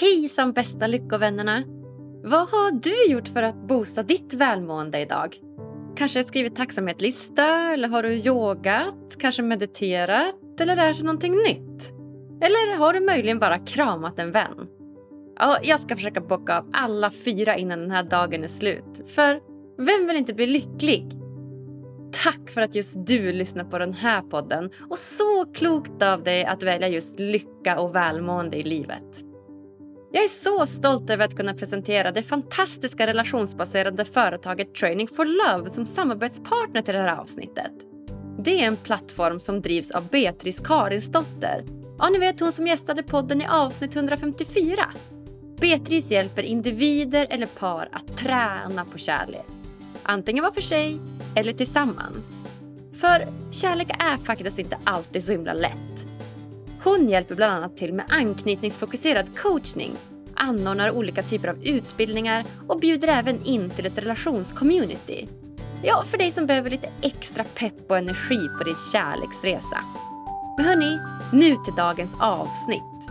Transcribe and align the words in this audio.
Hejsan 0.00 0.52
bästa 0.52 0.86
lyckovännerna! 0.86 1.62
Vad 2.24 2.48
har 2.48 2.72
du 2.72 3.12
gjort 3.12 3.28
för 3.28 3.42
att 3.42 3.68
boosta 3.68 4.02
ditt 4.02 4.34
välmående 4.34 5.00
idag? 5.00 5.36
Kanske 5.96 6.24
skrivit 6.24 6.56
tacksamhetslista 6.56 7.72
eller 7.72 7.88
har 7.88 8.02
du 8.02 8.12
yogat, 8.12 9.16
kanske 9.18 9.42
mediterat 9.42 10.60
eller 10.60 10.76
lärt 10.76 10.96
dig 10.96 11.04
någonting 11.04 11.36
nytt? 11.36 11.92
Eller 12.40 12.76
har 12.76 12.92
du 12.92 13.00
möjligen 13.00 13.38
bara 13.38 13.58
kramat 13.58 14.18
en 14.18 14.32
vän? 14.32 14.66
Ja, 15.38 15.58
jag 15.62 15.80
ska 15.80 15.96
försöka 15.96 16.20
bocka 16.20 16.58
av 16.58 16.70
alla 16.72 17.10
fyra 17.10 17.56
innan 17.56 17.80
den 17.80 17.90
här 17.90 18.02
dagen 18.02 18.44
är 18.44 18.48
slut. 18.48 19.02
För 19.06 19.40
vem 19.78 20.06
vill 20.06 20.16
inte 20.16 20.34
bli 20.34 20.46
lycklig? 20.46 21.06
Tack 22.24 22.50
för 22.50 22.62
att 22.62 22.74
just 22.74 23.06
du 23.06 23.32
lyssnar 23.32 23.64
på 23.64 23.78
den 23.78 23.92
här 23.92 24.22
podden 24.22 24.70
och 24.90 24.98
så 24.98 25.44
klokt 25.54 26.02
av 26.02 26.22
dig 26.22 26.44
att 26.44 26.62
välja 26.62 26.88
just 26.88 27.18
lycka 27.18 27.80
och 27.80 27.94
välmående 27.94 28.56
i 28.56 28.62
livet. 28.62 29.25
Jag 30.16 30.24
är 30.24 30.28
så 30.28 30.66
stolt 30.66 31.10
över 31.10 31.24
att 31.24 31.36
kunna 31.36 31.54
presentera 31.54 32.12
det 32.12 32.22
fantastiska 32.22 33.06
relationsbaserade 33.06 34.04
företaget 34.04 34.74
Training 34.74 35.08
for 35.08 35.24
Love 35.24 35.70
som 35.70 35.86
samarbetspartner 35.86 36.82
till 36.82 36.94
det 36.94 37.00
här 37.00 37.16
avsnittet. 37.16 37.72
Det 38.38 38.62
är 38.62 38.66
en 38.66 38.76
plattform 38.76 39.40
som 39.40 39.62
drivs 39.62 39.90
av 39.90 40.08
Beatrice 40.08 40.60
Karinsdotter. 40.60 41.64
Ja, 41.98 42.08
ni 42.08 42.18
vet 42.18 42.40
hon 42.40 42.52
som 42.52 42.66
gästade 42.66 43.02
podden 43.02 43.42
i 43.42 43.46
avsnitt 43.46 43.96
154. 43.96 44.84
Beatrice 45.60 46.10
hjälper 46.10 46.42
individer 46.42 47.26
eller 47.30 47.46
par 47.46 47.88
att 47.92 48.16
träna 48.16 48.84
på 48.92 48.98
kärlek. 48.98 49.46
Antingen 50.02 50.44
var 50.44 50.50
för 50.50 50.60
sig 50.60 50.98
eller 51.34 51.52
tillsammans. 51.52 52.48
För 52.92 53.26
kärlek 53.50 53.88
är 53.98 54.16
faktiskt 54.16 54.58
inte 54.58 54.78
alltid 54.84 55.24
så 55.24 55.32
himla 55.32 55.52
lätt. 55.52 56.15
Hon 56.86 57.08
hjälper 57.08 57.34
bland 57.34 57.52
annat 57.52 57.76
till 57.76 57.92
med 57.92 58.04
anknytningsfokuserad 58.08 59.38
coachning, 59.38 59.96
anordnar 60.34 60.90
olika 60.90 61.22
typer 61.22 61.48
av 61.48 61.64
utbildningar 61.64 62.44
och 62.68 62.80
bjuder 62.80 63.08
även 63.08 63.44
in 63.44 63.70
till 63.70 63.86
ett 63.86 63.98
relationscommunity. 63.98 65.28
Ja, 65.82 66.02
för 66.06 66.18
dig 66.18 66.32
som 66.32 66.46
behöver 66.46 66.70
lite 66.70 66.88
extra 67.02 67.44
pepp 67.44 67.90
och 67.90 67.98
energi 67.98 68.48
på 68.58 68.64
din 68.64 68.74
kärleksresa. 68.92 69.80
Men 70.56 70.66
hörni, 70.66 70.98
nu 71.32 71.56
till 71.64 71.74
dagens 71.76 72.14
avsnitt. 72.20 73.10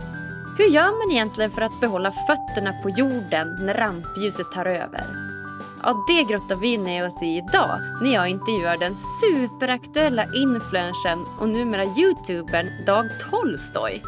Hur 0.58 0.66
gör 0.66 1.06
man 1.06 1.12
egentligen 1.12 1.50
för 1.50 1.62
att 1.62 1.80
behålla 1.80 2.12
fötterna 2.12 2.72
på 2.82 2.90
jorden 2.90 3.58
när 3.60 3.74
rampljuset 3.74 4.52
tar 4.52 4.66
över? 4.66 5.25
Ja, 5.86 6.04
det 6.06 6.22
grottar 6.22 6.56
vi 6.56 6.78
ner 6.78 7.06
oss 7.06 7.22
i 7.22 7.36
idag 7.36 7.80
när 8.02 8.14
jag 8.14 8.28
intervjuar 8.28 8.76
den 8.76 8.96
superaktuella 8.96 10.24
influencern 10.34 11.24
och 11.40 11.48
numera 11.48 11.84
youtubern 11.84 12.84
Dag 12.86 13.04
Tolstoy. 13.30 14.02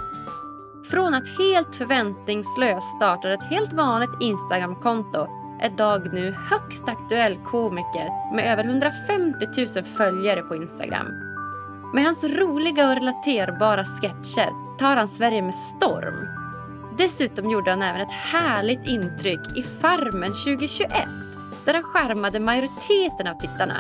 Från 0.91 1.15
att 1.15 1.39
helt 1.39 1.77
förväntningslöst 1.77 2.97
starta 2.97 3.33
ett 3.33 3.43
helt 3.43 3.73
vanligt 3.73 4.21
Instagramkonto 4.21 5.27
är 5.61 5.71
Dag 5.71 6.15
nu 6.15 6.35
högst 6.51 6.89
aktuell 6.89 7.37
komiker 7.37 8.35
med 8.35 8.53
över 8.53 8.65
150 8.65 9.47
000 9.77 9.85
följare 9.85 10.43
på 10.43 10.57
Instagram. 10.57 11.07
Med 11.95 12.05
hans 12.05 12.25
roliga 12.25 12.89
och 12.91 12.95
relaterbara 12.95 13.85
sketcher 13.85 14.79
tar 14.79 14.97
han 14.97 15.09
Sverige 15.09 15.43
med 15.43 15.55
storm. 15.55 16.29
Dessutom 16.99 17.51
gjorde 17.51 17.71
han 17.71 17.83
även 17.83 18.01
ett 18.01 18.13
härligt 18.13 18.87
intryck 18.87 19.41
i 19.57 19.63
Farmen 19.63 20.33
2021 20.33 21.28
där 21.69 21.73
den 21.73 21.83
skärmade 21.83 22.41
majoriteten 22.41 23.27
av 23.27 23.35
tittarna. 23.35 23.77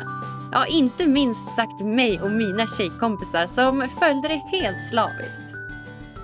Ja, 0.53 0.67
inte 0.67 1.07
minst 1.07 1.57
sagt 1.57 1.81
mig 1.81 2.21
och 2.23 2.31
mina 2.31 2.67
tjejkompisar 2.67 3.47
som 3.47 3.89
följde 4.01 4.29
det 4.29 4.59
helt 4.59 4.91
slaviskt. 4.91 5.55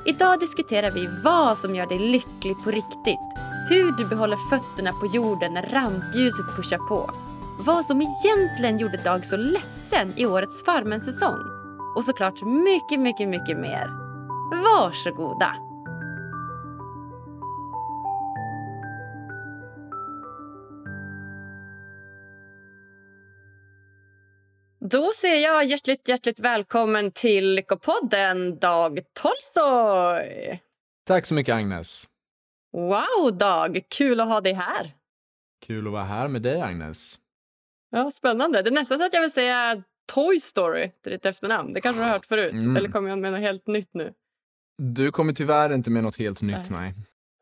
Idag 0.07 0.41
diskuterar 0.41 0.91
vi 0.91 1.09
vad 1.25 1.59
som 1.59 1.75
gör 1.75 1.87
dig 1.87 1.99
lycklig 1.99 2.57
på 2.65 2.71
riktigt. 2.71 3.29
Hur 3.69 3.93
du 3.93 4.07
behåller 4.09 4.51
fötterna 4.51 4.93
på 4.93 5.07
jorden 5.07 5.55
när 5.55 5.63
rampljuset 5.63 6.57
pushar 6.57 6.89
på. 6.89 7.11
Vad 7.59 7.85
som 7.85 8.03
egentligen 8.03 8.79
gjorde 8.79 8.97
Dag 8.97 9.25
så 9.25 9.37
ledsen 9.37 10.13
i 10.17 10.27
årets 10.27 10.65
Farmen-säsong. 10.65 11.41
Och 11.97 12.05
såklart 12.05 12.43
mycket, 12.43 13.01
mycket, 13.01 13.29
mycket 13.29 13.59
mer. 13.59 13.87
Varsågoda! 14.65 15.64
Då 24.91 25.13
säger 25.15 25.43
jag 25.43 25.65
hjärtligt, 25.65 26.09
hjärtligt 26.09 26.39
välkommen 26.39 27.11
till 27.11 27.55
Lyckopodden, 27.55 28.59
Dag 28.59 29.01
Tolstoy. 29.13 30.61
Tack 31.07 31.27
så 31.27 31.35
mycket, 31.35 31.55
Agnes. 31.55 32.09
Wow, 32.73 33.39
Dag! 33.39 33.81
Kul 33.89 34.21
att 34.21 34.29
ha 34.29 34.41
dig 34.41 34.53
här. 34.53 34.93
Kul 35.67 35.87
att 35.87 35.93
vara 35.93 36.05
här 36.05 36.29
med 36.29 36.43
dig, 36.43 36.61
Agnes. 36.61 37.21
Ja, 37.91 38.11
Spännande. 38.11 38.63
Det 38.63 38.71
är 38.71 38.75
nästan 38.75 38.99
så 38.99 39.05
att 39.05 39.15
jag 39.15 39.21
vill 39.21 39.33
säga 39.33 39.83
Toy 40.13 40.41
Story 40.41 40.91
till 41.03 41.13
ditt 41.13 41.25
efternamn. 41.25 41.73
Det 41.73 41.81
kanske 41.81 42.01
du 42.01 42.05
har 42.05 42.13
hört 42.13 42.27
förut. 42.27 42.53
Mm. 42.53 42.77
Eller 42.77 42.89
kommer 42.89 43.09
jag 43.09 43.19
med 43.19 43.33
något 43.33 43.41
helt 43.41 43.67
nytt 43.67 43.95
nu? 43.95 44.15
Du 44.83 45.13
kommer 45.13 45.33
tyvärr 45.33 45.75
inte 45.75 45.91
med 45.91 46.03
något 46.03 46.17
helt 46.17 46.43
nytt, 46.43 46.71
nej. 46.71 46.95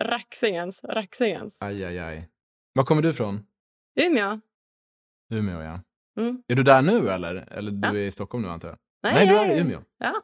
Raxingens, 0.04 0.84
Raxingens. 0.84 1.62
Aj, 1.62 1.84
aj, 1.84 1.98
aj. 1.98 2.28
Var 2.74 2.84
kommer 2.84 3.02
du 3.02 3.10
ifrån? 3.10 3.46
Umeå. 4.00 4.40
Umeå, 5.32 5.62
ja. 5.62 5.80
Mm. 6.20 6.42
Är 6.48 6.54
du 6.54 6.62
där 6.62 6.82
nu 6.82 7.08
eller? 7.08 7.34
Eller 7.34 7.70
du 7.70 7.88
ja. 7.88 7.94
är 7.94 7.96
i 7.96 8.12
Stockholm 8.12 8.44
nu 8.44 8.50
antar 8.50 8.68
jag? 8.68 8.78
Nej, 9.02 9.14
Nej 9.14 9.26
du 9.26 9.38
är 9.38 9.56
i 9.56 9.60
Umeå. 9.60 9.82
Ja. 9.98 10.22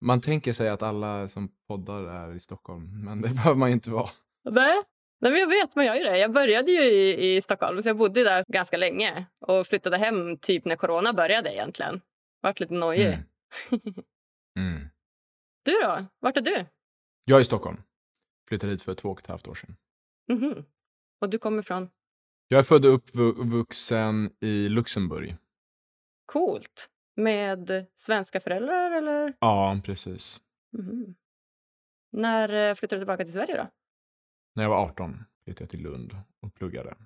Man 0.00 0.20
tänker 0.20 0.52
sig 0.52 0.68
att 0.68 0.82
alla 0.82 1.28
som 1.28 1.48
poddar 1.68 2.02
är 2.02 2.34
i 2.34 2.40
Stockholm, 2.40 3.04
men 3.04 3.20
det 3.20 3.28
behöver 3.34 3.56
man 3.56 3.68
ju 3.68 3.72
inte 3.72 3.90
vara. 3.90 4.08
Nej. 4.50 4.82
Nej, 5.20 5.32
men 5.32 5.40
jag 5.40 5.48
vet, 5.48 5.76
man 5.76 5.86
gör 5.86 5.94
ju 5.94 6.04
det. 6.04 6.18
Jag 6.18 6.32
började 6.32 6.72
ju 6.72 6.80
i, 6.80 7.36
i 7.36 7.42
Stockholm, 7.42 7.82
så 7.82 7.88
jag 7.88 7.96
bodde 7.96 8.24
där 8.24 8.44
ganska 8.48 8.76
länge 8.76 9.26
och 9.40 9.66
flyttade 9.66 9.98
hem 9.98 10.36
typ 10.36 10.64
när 10.64 10.76
corona 10.76 11.12
började 11.12 11.54
egentligen. 11.54 12.00
Vart 12.40 12.60
lite 12.60 12.74
nojig. 12.74 13.06
Mm. 13.06 13.20
mm. 14.58 14.88
Du 15.64 15.72
då? 15.82 16.06
Vart 16.20 16.36
är 16.36 16.40
du? 16.40 16.66
Jag 17.24 17.36
är 17.36 17.40
i 17.40 17.44
Stockholm. 17.44 17.82
Flyttade 18.48 18.72
hit 18.72 18.82
för 18.82 18.94
två 18.94 19.10
och 19.10 19.20
ett 19.20 19.26
halvt 19.26 19.48
år 19.48 19.54
sedan. 19.54 19.76
Mm 20.32 20.42
-hmm. 20.42 20.64
Och 21.20 21.30
du 21.30 21.38
kommer 21.38 21.62
från? 21.62 21.90
Jag 22.50 22.58
är 22.58 22.62
född 22.62 22.86
och 22.86 22.94
uppvuxen 22.94 24.30
i 24.40 24.68
Luxemburg. 24.68 25.36
Coolt. 26.26 26.90
Med 27.16 27.86
svenska 27.94 28.40
föräldrar 28.40 28.90
eller? 28.90 29.34
Ja, 29.40 29.80
precis. 29.84 30.42
Mm. 30.78 31.14
När 32.12 32.48
eh, 32.70 32.74
flyttade 32.74 32.98
du 32.98 33.00
tillbaka 33.00 33.24
till 33.24 33.32
Sverige 33.32 33.56
då? 33.56 33.70
När 34.54 34.62
jag 34.62 34.70
var 34.70 34.84
18 34.84 35.24
flyttade 35.44 35.62
jag 35.62 35.70
till 35.70 35.82
Lund 35.82 36.16
och 36.40 36.54
pluggade. 36.54 36.96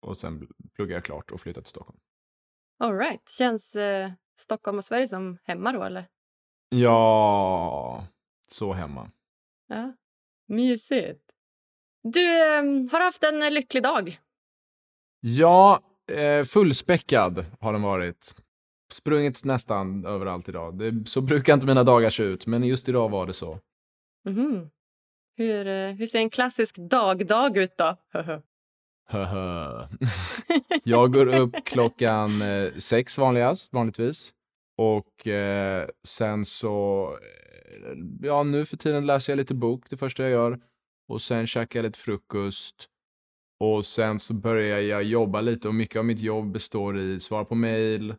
Och 0.00 0.16
sen 0.16 0.48
pluggade 0.74 0.94
jag 0.94 1.04
klart 1.04 1.30
och 1.30 1.40
flyttade 1.40 1.64
till 1.64 1.70
Stockholm. 1.70 1.98
All 2.78 2.98
right. 2.98 3.28
Känns 3.28 3.76
eh, 3.76 4.12
Stockholm 4.38 4.78
och 4.78 4.84
Sverige 4.84 5.08
som 5.08 5.38
hemma 5.44 5.72
då 5.72 5.82
eller? 5.82 6.04
Ja, 6.68 8.06
så 8.48 8.72
hemma. 8.72 9.10
Ja, 9.66 9.92
mysigt. 10.46 11.32
Du, 12.02 12.42
eh, 12.42 12.62
har 12.92 13.04
haft 13.04 13.24
en 13.24 13.54
lycklig 13.54 13.82
dag? 13.82 14.20
Ja, 15.26 15.80
eh, 16.12 16.44
fullspäckad 16.44 17.44
har 17.60 17.72
den 17.72 17.82
varit. 17.82 18.34
Sprungit 18.92 19.44
nästan 19.44 20.06
överallt 20.06 20.48
idag. 20.48 20.78
Det, 20.78 21.08
så 21.08 21.20
brukar 21.20 21.54
inte 21.54 21.66
mina 21.66 21.84
dagar 21.84 22.10
se 22.10 22.22
ut, 22.22 22.46
men 22.46 22.64
just 22.64 22.88
idag 22.88 23.08
var 23.08 23.26
det 23.26 23.32
så. 23.32 23.58
Mm 24.28 24.38
-hmm. 24.38 24.70
hur, 25.36 25.66
eh, 25.66 25.90
hur 25.90 26.06
ser 26.06 26.18
en 26.18 26.30
klassisk 26.30 26.76
dagdag 26.76 27.56
ut 27.56 27.76
då? 27.78 27.96
jag 30.84 31.12
går 31.12 31.34
upp 31.34 31.54
klockan 31.64 32.42
eh, 32.42 32.72
sex 32.74 33.18
vanligast, 33.18 33.72
vanligtvis. 33.72 34.32
Och 34.78 35.26
eh, 35.26 35.88
sen 36.04 36.44
så, 36.44 37.10
ja 38.22 38.42
nu 38.42 38.66
för 38.66 38.76
tiden 38.76 39.06
läser 39.06 39.32
jag 39.32 39.36
lite 39.36 39.54
bok 39.54 39.90
det 39.90 39.96
första 39.96 40.22
jag 40.22 40.32
gör. 40.32 40.60
Och 41.08 41.22
sen 41.22 41.46
käkar 41.46 41.78
jag 41.78 41.84
lite 41.84 41.98
frukost. 41.98 42.90
Och 43.64 43.84
sen 43.84 44.18
så 44.18 44.34
börjar 44.34 44.80
jag 44.80 45.02
jobba 45.02 45.40
lite 45.40 45.68
och 45.68 45.74
mycket 45.74 45.98
av 45.98 46.04
mitt 46.04 46.20
jobb 46.20 46.52
består 46.52 46.98
i 46.98 47.20
svara 47.20 47.44
på 47.44 47.54
mail 47.54 48.14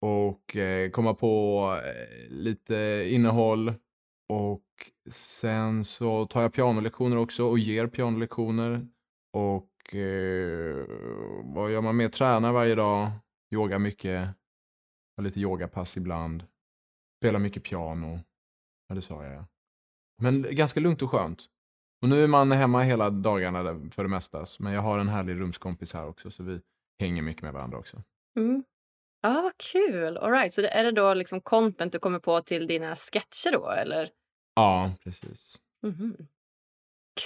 och 0.00 0.56
eh, 0.56 0.90
komma 0.90 1.14
på 1.14 1.64
eh, 1.84 2.30
lite 2.30 3.06
innehåll. 3.10 3.74
Och 4.28 4.64
sen 5.10 5.84
så 5.84 6.26
tar 6.26 6.42
jag 6.42 6.52
pianolektioner 6.52 7.18
också 7.18 7.44
och 7.44 7.58
ger 7.58 7.86
pianolektioner. 7.86 8.86
Och 9.32 9.94
eh, 9.94 10.86
vad 11.44 11.72
gör 11.72 11.80
man 11.80 11.96
mer? 11.96 12.08
Tränar 12.08 12.52
varje 12.52 12.74
dag, 12.74 13.10
Yoga 13.54 13.78
mycket, 13.78 14.28
har 15.16 15.24
lite 15.24 15.40
yogapass 15.40 15.96
ibland, 15.96 16.44
spelar 17.20 17.38
mycket 17.38 17.64
piano. 17.64 18.20
Ja, 18.88 18.94
det 18.94 19.02
sa 19.02 19.24
jag. 19.24 19.44
Men 20.22 20.46
ganska 20.50 20.80
lugnt 20.80 21.02
och 21.02 21.10
skönt. 21.10 21.48
Och 22.02 22.08
nu 22.08 22.24
är 22.24 22.28
man 22.28 22.52
hemma 22.52 22.82
hela 22.82 23.10
dagarna 23.10 23.90
för 23.90 24.02
det 24.02 24.08
mesta. 24.08 24.44
Men 24.58 24.72
jag 24.72 24.80
har 24.80 24.98
en 24.98 25.08
härlig 25.08 25.40
rumskompis 25.40 25.94
här 25.94 26.08
också 26.08 26.30
så 26.30 26.42
vi 26.42 26.60
hänger 27.00 27.22
mycket 27.22 27.42
med 27.42 27.52
varandra 27.52 27.78
också. 27.78 28.02
Mm. 28.36 28.64
Ja, 29.22 29.42
vad 29.42 29.52
kul! 29.72 30.16
All 30.16 30.30
right. 30.30 30.54
Så 30.54 30.62
är 30.62 30.84
det 30.84 30.92
då 30.92 31.14
liksom 31.14 31.40
content 31.40 31.92
du 31.92 31.98
kommer 31.98 32.18
på 32.18 32.40
till 32.40 32.66
dina 32.66 32.96
sketcher 32.96 33.52
då, 33.52 33.70
eller? 33.70 34.10
Ja, 34.54 34.92
precis. 35.04 35.60
Mm 35.82 35.96
-hmm. 35.96 36.26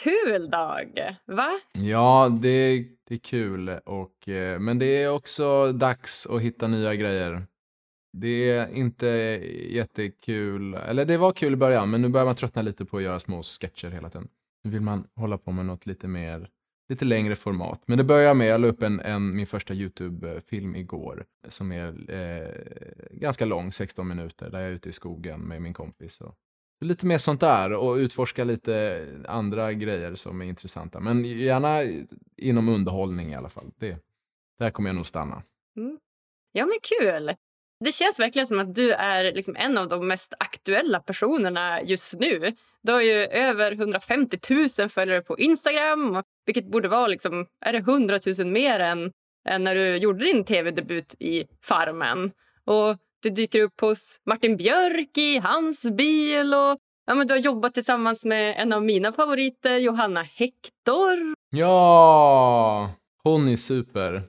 kul 0.03 0.51
dag! 0.51 1.17
Va? 1.25 1.61
Ja, 1.73 2.29
det, 2.43 2.85
det 3.09 3.15
är 3.15 3.19
kul. 3.19 3.69
Och, 3.69 4.29
eh, 4.29 4.61
men 4.61 4.79
det 4.79 5.03
är 5.03 5.11
också 5.11 5.73
dags 5.73 6.27
att 6.27 6.41
hitta 6.41 6.67
nya 6.67 6.95
grejer. 6.95 7.47
Det 8.13 8.51
är 8.51 8.75
inte 8.75 9.07
jättekul, 9.71 10.75
eller 10.75 11.05
det 11.05 11.17
var 11.17 11.33
kul 11.33 11.53
i 11.53 11.57
början, 11.57 11.91
men 11.91 12.03
nu 12.03 12.09
börjar 12.09 12.27
man 12.27 12.35
tröttna 12.35 12.63
lite 12.63 12.85
på 12.85 12.97
att 12.97 13.03
göra 13.03 13.21
små 13.21 13.43
sketcher 13.43 13.91
hela 13.91 14.11
tiden. 14.11 14.29
Nu 14.65 14.71
vill 14.71 14.81
man 14.81 15.09
hålla 15.15 15.39
på 15.39 15.53
med 15.53 15.67
något 15.67 15.87
lite 15.87 16.09
mer, 16.09 16.49
lite 16.89 17.05
längre 17.05 17.37
format. 17.37 17.83
Men 17.87 17.99
det 17.99 18.05
börjar 18.05 18.35
med, 18.35 18.47
jag 18.47 18.61
la 18.61 18.69
upp 18.69 18.83
en, 18.83 19.01
en 19.01 19.37
min 19.37 19.47
första 19.47 19.75
YouTube-film 19.75 20.77
igår, 20.77 21.25
som 21.49 21.73
är 21.73 22.11
eh, 22.11 23.19
ganska 23.19 23.45
lång, 23.45 23.73
16 23.73 24.09
minuter, 24.09 24.51
där 24.51 24.61
jag 24.61 24.69
är 24.69 24.75
ute 24.75 24.89
i 24.89 24.93
skogen 24.93 25.41
med 25.41 25.63
min 25.63 25.75
kompis. 25.75 26.21
Och 26.21 26.35
lite 26.81 27.07
mer 27.07 27.19
sånt 27.19 27.41
där 27.41 27.73
och 27.73 27.95
utforska 27.95 28.45
lite 28.45 29.07
andra 29.29 29.73
grejer 29.73 30.15
som 30.15 30.43
är 30.43 30.45
intressanta. 30.45 31.01
Men 31.01 31.25
gärna 31.25 31.83
inom 32.37 32.69
underhållning 32.69 33.33
i 33.33 33.35
alla 33.35 33.49
fall. 33.49 33.71
Det, 33.77 33.97
där 34.59 34.71
kommer 34.71 34.89
jag 34.89 34.97
nog 34.97 35.07
stanna. 35.07 35.43
Mm. 35.77 35.99
Ja, 36.53 36.67
men 36.67 36.79
kul! 36.83 37.35
Det 37.85 37.93
känns 37.93 38.21
verkligen 38.21 38.47
som 38.47 38.59
att 38.59 38.75
du 38.75 38.93
är 38.93 39.33
liksom 39.33 39.57
en 39.57 39.79
av 39.79 39.89
de 39.89 40.09
mest 40.09 40.35
aktuella 40.39 41.01
personerna 41.01 41.83
just 41.83 42.19
nu. 42.21 42.53
Du 42.83 42.93
har 42.93 43.01
ju 43.01 43.13
över 43.25 43.73
150 43.73 44.39
000 44.79 44.89
följare 44.89 45.21
på 45.23 45.39
Instagram, 45.39 46.23
vilket 46.47 46.67
borde 46.67 46.89
vara 46.89 47.07
liksom, 47.07 47.47
är 47.65 47.73
det 47.73 47.79
100 47.79 48.19
000 48.39 48.47
mer 48.47 48.81
än, 48.81 49.13
än 49.49 49.65
när 49.65 49.75
du 49.75 49.97
gjorde 49.97 50.25
din 50.25 50.45
tv-debut 50.45 51.15
i 51.19 51.45
Farmen. 51.65 52.33
Och 52.65 52.97
du 53.23 53.31
dyker 53.31 53.61
upp 53.63 53.81
hos 53.81 54.21
Martin 54.27 54.57
Björk 54.57 55.19
i 55.19 55.39
hans 55.39 55.91
bil 55.91 56.55
och 56.55 56.79
ja, 57.07 57.15
men 57.15 57.27
du 57.27 57.35
har 57.35 57.39
jobbat 57.39 57.75
tillsammans 57.75 58.25
med 58.25 58.55
en 58.59 58.73
av 58.73 58.85
mina 58.85 59.13
favoriter, 59.13 59.79
Johanna 59.79 60.23
Hector. 60.23 61.35
Ja, 61.51 62.91
hon 63.23 63.49
är 63.49 63.57
super. 63.57 64.23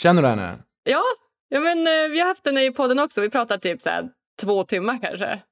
Känner 0.00 0.22
du 0.22 0.28
henne? 0.28 0.58
Ja, 0.84 1.02
ja 1.48 1.60
men, 1.60 1.78
eh, 1.86 2.10
vi 2.10 2.20
har 2.20 2.26
haft 2.28 2.46
henne 2.46 2.64
i 2.64 2.70
podden 2.70 2.98
också. 2.98 3.20
Vi 3.20 3.30
pratar 3.30 3.58
typ 3.58 3.82
så 3.82 3.90
här, 3.90 4.08
två 4.42 4.64
timmar 4.64 4.98
kanske. 5.02 5.42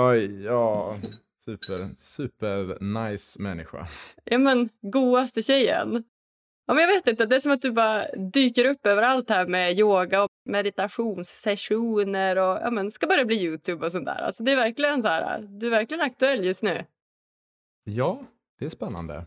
Oj, 0.00 0.44
ja. 0.44 0.96
Super, 1.44 1.90
super 1.94 2.78
nice 2.80 3.42
människa. 3.42 3.86
Ja, 4.24 4.38
men 4.38 4.68
godaste 4.80 5.42
tjejen. 5.42 6.04
Ja, 6.66 6.74
men 6.74 6.82
jag 6.82 6.88
vet 6.94 7.06
inte, 7.06 7.26
det 7.26 7.36
är 7.36 7.40
som 7.40 7.52
att 7.52 7.62
du 7.62 7.72
bara 7.72 8.06
dyker 8.32 8.64
upp 8.64 8.86
överallt 8.86 9.30
här 9.30 9.46
med 9.46 9.78
yoga 9.78 10.22
och 10.22 10.30
meditationssessioner 10.44 12.38
och 12.38 12.58
ja, 12.62 12.70
men, 12.70 12.90
ska 12.90 13.06
börja 13.06 13.24
bli 13.24 13.44
Youtube 13.44 13.86
och 13.86 13.92
sånt 13.92 14.06
där. 14.06 14.22
Alltså, 14.22 14.42
det 14.42 14.52
är 14.52 14.56
verkligen 14.56 15.02
så 15.02 15.08
här, 15.08 15.40
du 15.42 15.66
är 15.66 15.70
verkligen 15.70 16.00
aktuell 16.00 16.44
just 16.44 16.62
nu. 16.62 16.84
Ja, 17.84 18.20
det 18.58 18.64
är 18.64 18.70
spännande. 18.70 19.26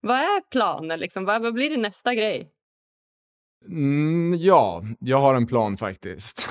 Vad 0.00 0.16
är 0.16 0.40
planen? 0.50 1.00
Liksom? 1.00 1.24
Vad, 1.24 1.42
vad 1.42 1.54
blir 1.54 1.70
din 1.70 1.82
nästa 1.82 2.14
grej? 2.14 2.50
Mm, 3.66 4.34
ja, 4.38 4.82
jag 5.00 5.18
har 5.18 5.34
en 5.34 5.46
plan 5.46 5.76
faktiskt. 5.76 6.48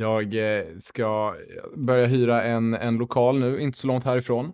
Jag 0.00 0.34
eh, 0.34 0.64
ska 0.80 1.34
börja 1.76 2.06
hyra 2.06 2.42
en, 2.42 2.74
en 2.74 2.96
lokal 2.96 3.38
nu, 3.40 3.60
inte 3.60 3.78
så 3.78 3.86
långt 3.86 4.04
härifrån. 4.04 4.52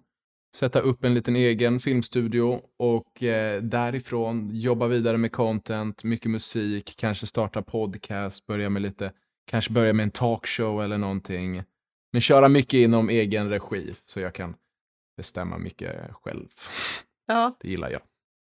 Sätta 0.57 0.81
upp 0.81 1.05
en 1.05 1.15
liten 1.15 1.37
egen 1.37 1.81
filmstudio 1.81 2.61
och 2.79 3.23
eh, 3.23 3.63
därifrån 3.63 4.51
jobba 4.53 4.87
vidare 4.87 5.17
med 5.17 5.33
content, 5.33 6.05
mycket 6.05 6.31
musik, 6.31 6.95
kanske 6.99 7.27
starta 7.27 7.63
podcast, 7.63 8.47
börja 8.47 8.71
med 8.71 8.83
lite, 8.83 9.13
kanske 9.51 9.73
börja 9.73 9.93
med 9.93 10.05
en 10.05 10.11
talkshow 10.11 10.83
eller 10.83 10.99
någonting. 10.99 11.63
Men 12.13 12.21
köra 12.21 12.49
mycket 12.49 12.75
inom 12.75 13.09
egen 13.09 13.51
regi 13.51 13.95
så 14.05 14.21
jag 14.21 14.35
kan 14.35 14.55
bestämma 15.17 15.59
mycket 15.59 16.13
själv. 16.13 16.49
Ja. 17.27 17.57
Det 17.61 17.69
gillar 17.69 17.91
jag. 17.91 18.01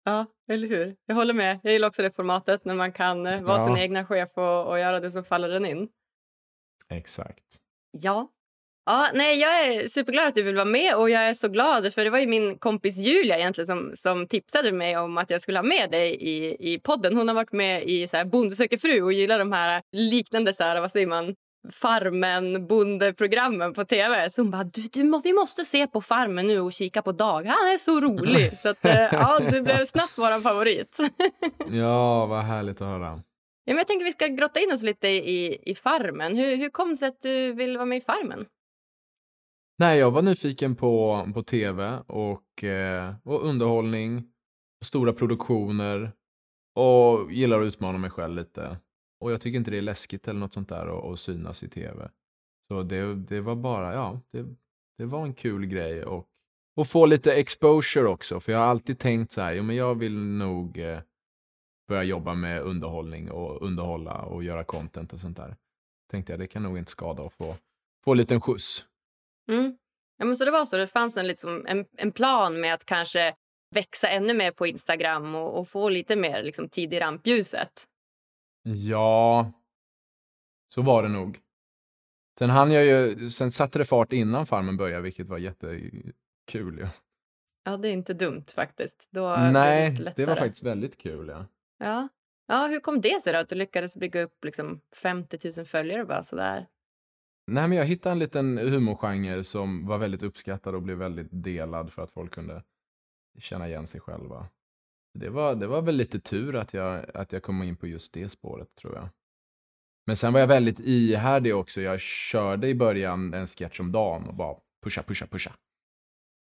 Ja, 0.06 0.26
eller 0.52 0.68
hur? 0.68 0.96
Jag 1.06 1.16
håller 1.16 1.34
med. 1.34 1.60
Jag 1.64 1.74
gillar 1.74 1.88
också 1.88 2.02
det 2.02 2.12
formatet 2.12 2.66
när 2.66 2.76
man 2.76 2.92
kan 2.92 3.28
eh, 3.28 3.42
vara 3.42 3.58
Ja. 3.58 3.66
sin 3.68 3.78
egna 3.78 4.06
chef 4.06 4.30
och, 4.34 4.68
och 4.68 4.80
göra 4.80 5.00
det 5.00 5.12
som 5.12 5.24
faller 5.24 5.50
en 5.50 5.66
in. 5.66 5.90
Exakt. 6.90 7.58
Ja. 7.92 8.28
Ja, 8.86 9.08
nej, 9.14 9.40
jag 9.40 9.66
är 9.66 9.88
superglad 9.88 10.28
att 10.28 10.36
du 10.36 10.44
vill 10.44 10.56
vara 10.56 10.66
med 10.66 10.96
och 10.96 11.10
jag 11.10 11.22
är 11.30 11.34
så 11.34 11.48
glad 11.48 11.94
för 11.94 12.04
det 12.04 12.10
var 12.10 12.20
ju 12.20 12.28
min 12.28 12.58
kompis 12.58 12.98
Julia 12.98 13.38
egentligen 13.38 13.66
som, 13.68 13.92
som 13.96 14.28
tipsade 14.28 14.72
mig 14.72 14.98
om 14.98 15.18
att 15.18 15.30
jag 15.30 15.42
skulle 15.42 15.58
ha 15.58 15.64
med 15.64 15.92
dig 15.92 16.16
i, 16.16 16.56
i 16.74 16.80
podden. 16.80 17.18
Hon 17.18 17.28
har 17.28 17.36
varit 17.36 17.52
med 17.52 17.84
i 17.90 18.08
så 18.08 18.18
här 18.18 18.26
Bonde 18.26 18.56
söker 18.56 18.78
fru 18.78 19.02
och 19.02 19.14
gillar 19.14 19.40
de 19.40 19.52
här 19.52 19.82
liknande 19.92 20.54
så 20.54 20.64
här, 20.64 20.82
vad 20.82 20.92
säger 20.92 21.08
man, 21.08 21.36
Farmen, 21.72 22.68
bondeprogrammen 22.68 23.74
på 23.74 23.86
tv. 23.86 24.30
Så 24.30 24.42
hon 24.42 24.52
bara, 24.52 24.64
du, 24.64 24.82
du, 24.82 25.04
må- 25.04 25.22
vi 25.24 25.34
måste 25.34 25.66
se 25.66 25.88
på 25.88 26.02
Farmen 26.02 26.48
nu 26.48 26.60
och 26.60 26.74
kika 26.74 27.02
på 27.02 27.12
Dag. 27.12 27.46
Han 27.46 27.72
är 27.72 27.78
så 27.78 28.02
rolig. 28.02 28.52
Så 28.58 28.70
att, 28.70 28.86
eh, 28.86 29.02
ja, 29.12 29.40
du 29.52 29.62
blev 29.62 29.86
snabbt 29.86 30.14
vår 30.18 30.42
favorit. 30.42 30.98
Ja, 31.72 32.26
vad 32.26 32.44
härligt 32.44 32.82
att 32.82 32.88
höra. 32.88 33.22
Ja, 33.70 33.74
men 33.74 33.78
jag 33.78 33.88
tänker 33.88 34.06
vi 34.06 34.12
ska 34.12 34.28
grotta 34.28 34.60
in 34.60 34.72
oss 34.72 34.84
lite 34.84 35.08
i, 35.08 35.72
i 35.72 35.76
Farmen. 35.76 36.38
Hur, 36.38 36.58
hur 36.58 36.70
kom 36.70 36.90
det 36.90 36.96
sig 36.96 37.08
att 37.08 37.22
du 37.22 37.54
vill 37.54 37.78
vara 37.78 37.86
med 37.86 37.98
i 37.98 38.02
Farmen? 38.02 38.46
Nej, 39.80 40.00
jag 40.00 40.12
var 40.12 40.22
nyfiken 40.22 40.76
på, 40.76 41.26
på 41.34 41.44
tv 41.44 42.04
och, 42.08 42.64
eh, 42.64 43.16
och 43.24 43.44
underhållning, 43.46 44.18
och 44.80 44.86
stora 44.86 45.14
produktioner 45.14 46.12
och 46.76 47.32
gillar 47.32 47.62
att 47.62 47.68
utmana 47.68 47.98
mig 47.98 48.10
själv 48.10 48.36
lite. 48.36 48.78
Och 49.20 49.32
jag 49.32 49.42
tycker 49.42 49.58
inte 49.58 49.72
det 49.72 49.78
är 49.78 49.82
läskigt 49.82 50.28
eller 50.28 50.40
något 50.40 50.54
sånt 50.54 50.70
där 50.70 50.98
att, 50.98 51.14
att 51.14 51.20
synas 51.20 51.64
i 51.64 51.70
tv. 51.70 52.10
Så 52.68 52.84
det, 52.84 53.16
det 53.16 53.42
var 53.42 53.56
bara, 53.56 53.94
ja, 53.94 54.22
det, 54.32 54.46
det 54.98 55.06
var 55.06 55.24
en 55.24 55.34
kul 55.34 55.66
grej 55.66 56.06
och, 56.06 56.28
och 56.76 56.88
få 56.88 57.06
lite 57.06 57.34
exposure 57.34 58.08
också. 58.08 58.40
För 58.40 58.52
jag 58.52 58.60
har 58.60 58.68
alltid 58.68 59.00
tänkt 59.00 59.32
så 59.32 59.42
här, 59.42 59.54
jo 59.54 59.64
men 59.64 59.76
jag 59.76 59.96
vill 59.96 60.18
nog 60.18 60.78
eh, 60.78 61.00
börja 61.90 62.04
jobba 62.04 62.34
med 62.34 62.62
underhållning 62.62 63.32
och 63.32 63.62
underhålla 63.62 64.22
och 64.22 64.44
göra 64.44 64.64
content 64.64 65.14
och 65.14 65.20
sånt 65.20 65.38
där. 65.38 65.56
Tänkte 66.12 66.34
jag, 66.34 66.40
det 66.40 66.48
kan 66.48 66.64
nog 66.64 66.78
inte 66.78 66.92
skada 66.92 67.24
att 67.24 67.34
få, 67.34 67.56
få 68.04 68.12
en 68.12 68.18
liten 68.18 68.42
skjuts. 68.42 68.86
Mm. 69.52 69.78
Ja, 70.18 70.26
men 70.26 70.36
så 70.36 70.46
det 70.46 70.52
var 70.52 70.66
så. 70.66 70.78
Det 70.78 70.88
fanns 70.88 71.18
en, 71.18 71.28
liksom, 71.28 71.66
en, 71.68 71.86
en 71.98 72.12
plan 72.12 72.62
med 72.62 72.74
att 72.74 72.86
kanske 72.86 73.36
växa 73.76 74.08
ännu 74.10 74.34
mer 74.34 74.52
på 74.52 74.68
Instagram 74.68 75.36
och, 75.36 75.60
och 75.60 75.68
få 75.68 75.90
lite 75.90 76.16
mer 76.16 76.44
liksom, 76.44 76.70
tid 76.70 76.94
i 76.94 77.00
rampljuset. 77.00 77.86
Ja, 78.64 79.52
så 80.74 80.82
var 80.82 81.04
det 81.04 81.10
nog. 81.10 81.40
Sen 82.40 82.50
hann 82.50 82.72
jag 82.72 82.86
ju, 82.86 83.30
sen 83.30 83.52
satte 83.52 83.78
det 83.80 83.86
fart 83.86 84.14
innan 84.14 84.46
farmen 84.46 84.78
började, 84.78 85.02
vilket 85.02 85.28
var 85.28 85.38
jättekul. 85.38 86.80
Ja. 86.80 86.90
Ja, 87.64 87.78
det 87.78 87.90
är 87.90 87.94
inte 87.94 88.14
dumt 88.14 88.46
faktiskt. 88.48 89.08
Då 89.12 89.36
Nej, 89.36 89.92
det 89.92 90.04
lättare. 90.04 90.26
var 90.26 90.36
faktiskt 90.36 90.64
väldigt 90.64 90.98
kul. 90.98 91.28
Ja. 91.28 91.46
Ja. 91.80 92.10
ja, 92.48 92.68
hur 92.68 92.80
kom 92.80 93.02
det 93.02 93.22
sig 93.22 93.34
då 93.34 93.40
att 93.40 93.50
du 93.50 93.56
lyckades 93.56 93.96
bygga 93.96 94.22
upp 94.22 94.46
liksom 94.46 94.82
50 94.96 95.38
000 95.58 95.66
följare 95.66 96.06
bara 96.06 96.24
sådär? 96.24 96.68
Nej, 97.48 97.68
men 97.68 97.78
jag 97.78 97.86
hittade 97.86 98.12
en 98.12 98.20
liten 98.20 98.58
humorgenre 98.58 99.44
som 99.44 99.88
var 99.88 99.98
väldigt 99.98 100.24
uppskattad 100.24 100.76
och 100.76 100.82
blev 100.82 100.98
väldigt 100.98 101.28
delad 101.32 101.94
för 101.94 102.02
att 102.02 102.12
folk 102.12 102.34
kunde 102.34 102.64
känna 103.40 103.68
igen 103.68 103.88
sig 103.88 104.02
själva. 104.02 104.48
Det 105.14 105.30
var, 105.30 105.56
det 105.56 105.68
var 105.68 105.82
väl 105.82 105.96
lite 105.96 106.20
tur 106.20 106.56
att 106.56 106.74
jag, 106.74 107.16
att 107.16 107.32
jag 107.32 107.44
kom 107.44 107.64
in 107.64 107.78
på 107.78 107.88
just 107.88 108.14
det 108.14 108.30
spåret, 108.30 108.76
tror 108.76 108.96
jag. 108.96 109.10
Men 110.06 110.16
sen 110.16 110.34
var 110.34 110.40
jag 110.40 110.48
väldigt 110.48 110.80
ihärdig 110.80 111.56
också. 111.56 111.82
Jag 111.82 112.00
körde 112.00 112.68
i 112.68 112.76
början 112.76 113.34
en 113.34 113.48
sketch 113.48 113.80
om 113.80 113.92
dagen 113.92 114.28
och 114.28 114.34
bara 114.34 114.56
pusha, 114.84 115.04
pusha, 115.04 115.28
pusha. 115.28 115.52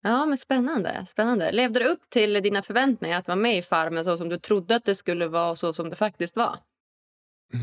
Ja, 0.02 0.26
men 0.26 0.38
spännande. 0.38 1.06
spännande. 1.08 1.52
Levde 1.52 1.80
det 1.80 1.86
upp 1.86 2.10
till 2.10 2.34
dina 2.34 2.62
förväntningar 2.62 3.20
att 3.20 3.28
vara 3.28 3.36
med 3.36 3.58
i 3.58 3.62
Farmen 3.62 4.04
så 4.04 4.18
som 4.18 4.30
du 4.30 4.40
trodde 4.40 4.76
att 4.76 4.86
det 4.86 4.96
skulle 4.96 5.28
vara 5.28 5.50
och 5.50 5.58
så 5.58 5.74
som 5.74 5.90
det 5.90 5.96
faktiskt 5.96 6.36
var? 6.36 6.58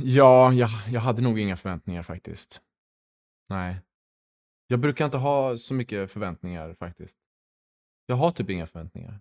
Ja, 0.05 0.53
jag, 0.53 0.71
jag 0.91 1.01
hade 1.01 1.23
nog 1.23 1.41
inga 1.41 1.57
förväntningar 1.57 2.03
faktiskt. 2.03 2.63
Nej. 3.49 3.77
Jag 4.67 4.81
brukar 4.81 5.05
inte 5.05 5.17
ha 5.17 5.59
så 5.59 5.75
mycket 5.75 6.13
förväntningar 6.13 6.75
faktiskt. 6.75 7.19
Jag 8.07 8.17
har 8.17 8.31
typ 8.31 8.51
inga 8.51 8.67
förväntningar. 8.67 9.21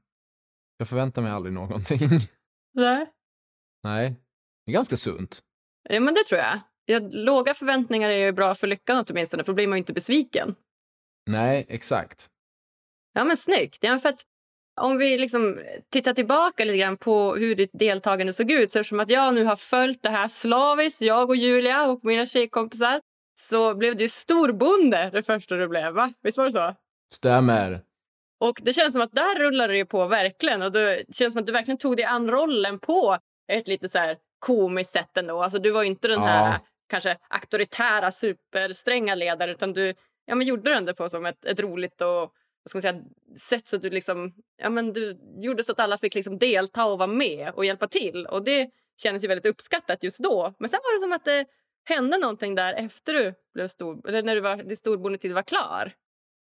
Jag 0.77 0.87
förväntar 0.87 1.21
mig 1.21 1.31
aldrig 1.31 1.53
någonting. 1.53 1.99
Nej. 2.73 3.05
Nej. 3.83 4.15
Det 4.65 4.71
är 4.71 4.73
ganska 4.73 4.97
sunt. 4.97 5.39
Ja, 5.89 5.99
men 5.99 6.13
det 6.13 6.23
tror 6.23 6.41
jag. 6.41 6.59
Ja, 6.85 6.99
låga 6.99 7.53
förväntningar 7.53 8.09
är 8.09 8.25
ju 8.25 8.31
bra 8.31 8.55
för 8.55 8.67
lyckan 8.67 9.05
åtminstone, 9.09 9.43
för 9.43 9.51
då 9.51 9.55
blir 9.55 9.67
man 9.67 9.77
ju 9.77 9.79
inte 9.79 9.93
besviken. 9.93 10.55
Nej, 11.29 11.65
exakt. 11.69 12.31
Ja, 13.17 13.23
men 13.23 13.37
snyggt. 13.37 13.77
Ja, 13.83 13.99
för 13.99 14.09
att 14.09 14.21
om 14.81 14.97
vi 14.97 15.17
liksom 15.17 15.59
tittar 15.91 16.13
tillbaka 16.13 16.65
lite 16.65 16.77
grann 16.77 16.97
på 16.97 17.35
hur 17.35 17.55
ditt 17.55 17.69
deltagande 17.73 18.33
såg 18.33 18.51
ut 18.51 18.71
så 18.71 18.79
eftersom 18.79 18.99
att 18.99 19.09
jag 19.09 19.33
nu 19.33 19.43
har 19.43 19.55
följt 19.55 20.03
det 20.03 20.09
här 20.09 20.27
slaviskt, 20.27 21.01
jag 21.01 21.29
och 21.29 21.35
Julia 21.35 21.85
och 21.87 21.99
mina 22.03 22.25
tjejkompisar, 22.25 23.01
så 23.39 23.75
blev 23.75 23.95
du 23.95 24.09
storbonde 24.09 25.09
det 25.13 25.23
första 25.23 25.55
du 25.55 25.67
blev, 25.67 25.93
va? 25.93 26.13
Visst 26.23 26.37
var 26.37 26.45
det 26.45 26.51
så? 26.51 26.75
Stämmer. 27.13 27.81
Och 28.39 28.59
det 28.61 28.73
känns 28.73 28.93
som 28.93 29.01
att 29.01 29.11
där 29.11 29.39
rullar 29.39 29.67
det 29.67 29.85
på 29.85 30.05
verkligen 30.05 30.61
och 30.61 30.71
det 30.71 31.03
känns 31.15 31.33
som 31.33 31.39
att 31.39 31.45
du 31.45 31.51
verkligen 31.51 31.77
tog 31.77 31.97
dig 31.97 32.05
an 32.05 32.31
rollen 32.31 32.79
på 32.79 33.17
ett 33.51 33.67
lite 33.67 33.89
så 33.89 33.97
här 33.97 34.17
komiskt 34.39 34.91
sätt 34.91 35.17
ändå. 35.17 35.41
Alltså 35.43 35.59
du 35.59 35.71
var 35.71 35.83
inte 35.83 36.07
den 36.07 36.19
Ja. 36.21 36.27
här 36.27 36.59
kanske 36.89 37.17
auktoritära 37.29 38.11
superstränga 38.11 39.15
ledaren 39.15 39.55
utan 39.55 39.73
du 39.73 39.93
ja, 40.25 40.35
men 40.35 40.47
gjorde 40.47 40.73
den 40.73 40.85
det 40.85 40.93
på 40.93 41.09
som 41.09 41.25
ett, 41.25 41.45
ett 41.45 41.59
roligt 41.59 42.01
och 42.01 42.33
vad 42.73 42.83
ska 42.83 42.91
man 42.91 43.03
säga, 43.03 43.37
sätt 43.37 43.67
så 43.67 43.75
att 43.75 43.81
du 43.81 43.89
liksom 43.89 44.33
ja, 44.57 44.69
men 44.69 44.93
du 44.93 45.19
gjorde 45.37 45.63
så 45.63 45.71
att 45.71 45.79
alla 45.79 45.97
fick 45.97 46.15
liksom 46.15 46.37
delta 46.37 46.85
och 46.85 46.97
vara 46.97 47.07
med 47.07 47.53
och 47.53 47.65
hjälpa 47.65 47.87
till. 47.87 48.25
Och 48.25 48.43
Det 48.43 48.69
kändes 48.97 49.23
ju 49.23 49.27
väldigt 49.27 49.45
uppskattat 49.45 50.03
just 50.03 50.19
då. 50.19 50.53
Men 50.59 50.69
sen 50.69 50.79
var 50.83 50.95
det 50.95 51.01
som 51.01 51.11
att 51.11 51.25
det 51.25 51.45
hände 51.83 52.17
någonting 52.17 52.55
där 52.55 52.73
efter 52.73 53.13
du 53.13 53.33
blev 53.53 53.67
stor, 53.67 54.09
eller 54.09 54.23
när 54.23 54.35
du 54.35 54.41
var, 54.41 54.57
din 54.57 54.77
storbondetid 54.77 55.33
var 55.33 55.41
klar. 55.41 55.93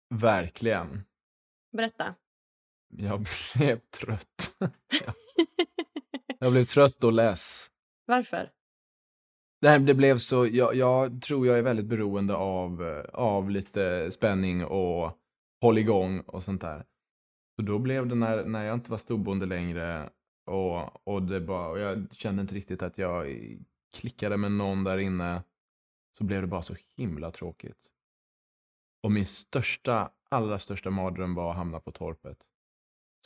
Verkligen. 0.10 1.04
Berätta. 1.72 2.16
Jag 2.98 3.20
blev 3.56 3.80
trött. 3.80 4.56
jag 6.40 6.52
blev 6.52 6.66
trött 6.66 7.04
och 7.04 7.14
less. 7.14 7.72
Varför? 8.06 8.52
Nej, 9.62 9.80
det 9.80 9.94
blev 9.94 10.18
så, 10.18 10.48
jag, 10.48 10.76
jag, 10.76 11.22
tror 11.22 11.48
jag 11.48 11.58
är 11.58 11.62
väldigt 11.62 11.86
beroende 11.86 12.36
av, 12.36 12.84
eh, 12.84 13.04
av 13.14 13.50
lite 13.50 14.12
spänning 14.12 14.66
och 14.66 15.18
håll 15.62 15.78
igång 15.78 16.20
och 16.20 16.44
sånt 16.44 16.62
där. 16.62 16.86
Så 17.56 17.62
då 17.62 17.80
blev 17.80 18.08
det 18.08 18.16
när, 18.16 18.46
när 18.46 18.64
jag 18.64 18.74
inte 18.74 18.92
var 18.92 18.98
storbonde 18.98 19.46
längre 19.46 20.10
och, 20.46 21.08
och, 21.08 21.24
det 21.24 21.42
bara, 21.42 21.68
och 21.68 21.80
jag 21.80 22.08
kände 22.12 22.42
inte 22.42 22.56
riktigt 22.56 22.82
att 22.82 22.98
jag 22.98 23.28
klickade 23.98 24.38
med 24.38 24.52
någon 24.52 24.84
där 24.84 24.98
inne 24.98 25.44
så 26.12 26.24
blev 26.24 26.42
det 26.42 26.48
bara 26.48 26.62
så 26.62 26.76
himla 26.98 27.32
tråkigt. 27.32 27.92
Och 29.04 29.12
min 29.12 29.26
största, 29.26 30.12
allra 30.30 30.60
största 30.60 30.90
mardröm 30.90 31.36
var 31.36 31.52
att 31.52 31.58
hamna 31.58 31.80
på 31.80 31.92
torpet. 31.92 32.38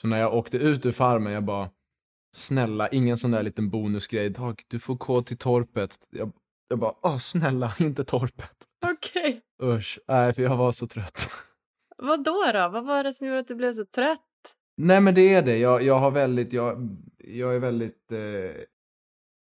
Så 0.01 0.07
när 0.07 0.19
jag 0.19 0.33
åkte 0.33 0.57
ut 0.57 0.85
ur 0.85 0.91
farmen, 0.91 1.33
jag 1.33 1.43
bara 1.43 1.69
snälla, 2.35 2.89
ingen 2.89 3.17
sån 3.17 3.31
där 3.31 3.43
liten 3.43 3.69
bonusgrej. 3.69 4.29
Dag, 4.29 4.61
du 4.67 4.79
får 4.79 4.95
gå 4.95 5.21
till 5.21 5.37
torpet. 5.37 6.07
Jag, 6.11 6.31
jag 6.67 6.79
bara, 6.79 6.93
åh 7.01 7.17
snälla, 7.17 7.73
inte 7.79 8.03
torpet. 8.03 8.55
Okej. 8.85 9.41
Okay. 9.59 9.77
Usch, 9.77 9.99
nej 10.07 10.33
för 10.33 10.41
jag 10.41 10.57
var 10.57 10.71
så 10.71 10.87
trött. 10.87 11.29
Vad 12.03 12.23
då, 12.23 12.51
då? 12.53 12.69
Vad 12.69 12.85
var 12.85 13.03
det 13.03 13.13
som 13.13 13.27
gjorde 13.27 13.39
att 13.39 13.47
du 13.47 13.55
blev 13.55 13.73
så 13.73 13.85
trött? 13.85 14.55
Nej 14.77 15.01
men 15.01 15.15
det 15.15 15.33
är 15.33 15.41
det. 15.41 15.57
Jag, 15.57 15.83
jag 15.83 15.99
har 15.99 16.11
väldigt, 16.11 16.53
jag, 16.53 16.97
jag 17.17 17.55
är 17.55 17.59
väldigt, 17.59 18.11
eh, 18.11 18.19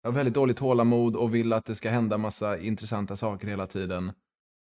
jag 0.03 0.11
har 0.11 0.13
väldigt 0.13 0.35
dåligt 0.35 0.57
tålamod 0.57 1.17
och 1.17 1.35
vill 1.35 1.53
att 1.53 1.65
det 1.65 1.75
ska 1.75 1.91
hända 1.91 2.19
massa 2.19 2.59
intressanta 2.59 3.17
saker 3.17 3.49
hela 3.49 3.67
tiden. 3.67 4.13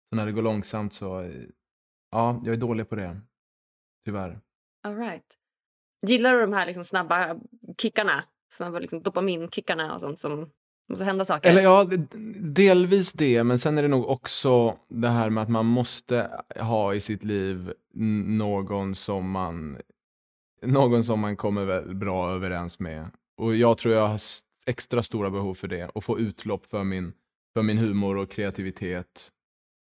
Så 0.09 0.17
när 0.17 0.27
det 0.27 0.33
går 0.33 0.43
långsamt 0.43 0.93
så, 0.93 1.21
eh, 1.21 1.43
ja, 2.11 2.41
jag 2.45 2.53
är 2.53 2.61
dålig 2.61 2.89
på 2.89 2.95
det. 2.95 3.21
Tyvärr. 4.05 4.41
All 4.83 4.97
right. 4.97 5.35
Gillar 6.07 6.35
du 6.35 6.41
de 6.41 6.53
här 6.53 6.67
liksom 6.67 6.85
snabba 6.85 7.37
kickarna? 7.79 8.25
Snabba 8.53 8.79
liksom 8.79 9.03
dopaminkickarna 9.03 9.95
och 9.95 10.01
sånt 10.01 10.19
som 10.19 10.51
måste 10.89 11.05
hända 11.05 11.25
saker? 11.25 11.51
Eller 11.51 11.63
ja, 11.63 11.85
delvis 12.41 13.13
det, 13.13 13.45
men 13.45 13.59
sen 13.59 13.79
är 13.79 13.83
det 13.83 13.89
nog 13.89 14.09
också 14.09 14.77
det 14.89 15.09
här 15.09 15.31
med 15.31 15.43
att 15.43 15.49
man 15.49 15.67
måste 15.67 16.31
ha 16.61 16.95
i 16.95 17.01
sitt 17.01 17.25
liv 17.25 17.73
någon 18.27 18.95
som 18.95 19.31
man 19.31 19.79
någon 20.63 21.05
som 21.05 21.21
man 21.21 21.37
kommer 21.37 21.65
väl 21.65 21.95
bra 21.95 22.31
överens 22.31 22.79
med. 22.79 23.11
Och 23.37 23.57
jag 23.57 23.79
tror 23.79 23.95
jag 23.95 24.09
har 24.09 24.21
extra 24.67 25.03
stora 25.03 25.31
behov 25.31 25.55
för 25.55 25.69
det 25.69 25.89
och 25.89 26.05
få 26.05 26.19
utlopp 26.19 26.67
för 26.67 26.85
min, 26.85 27.13
för 27.55 27.63
min 27.63 27.79
humor 27.79 28.17
och 28.17 28.31
kreativitet 28.31 29.33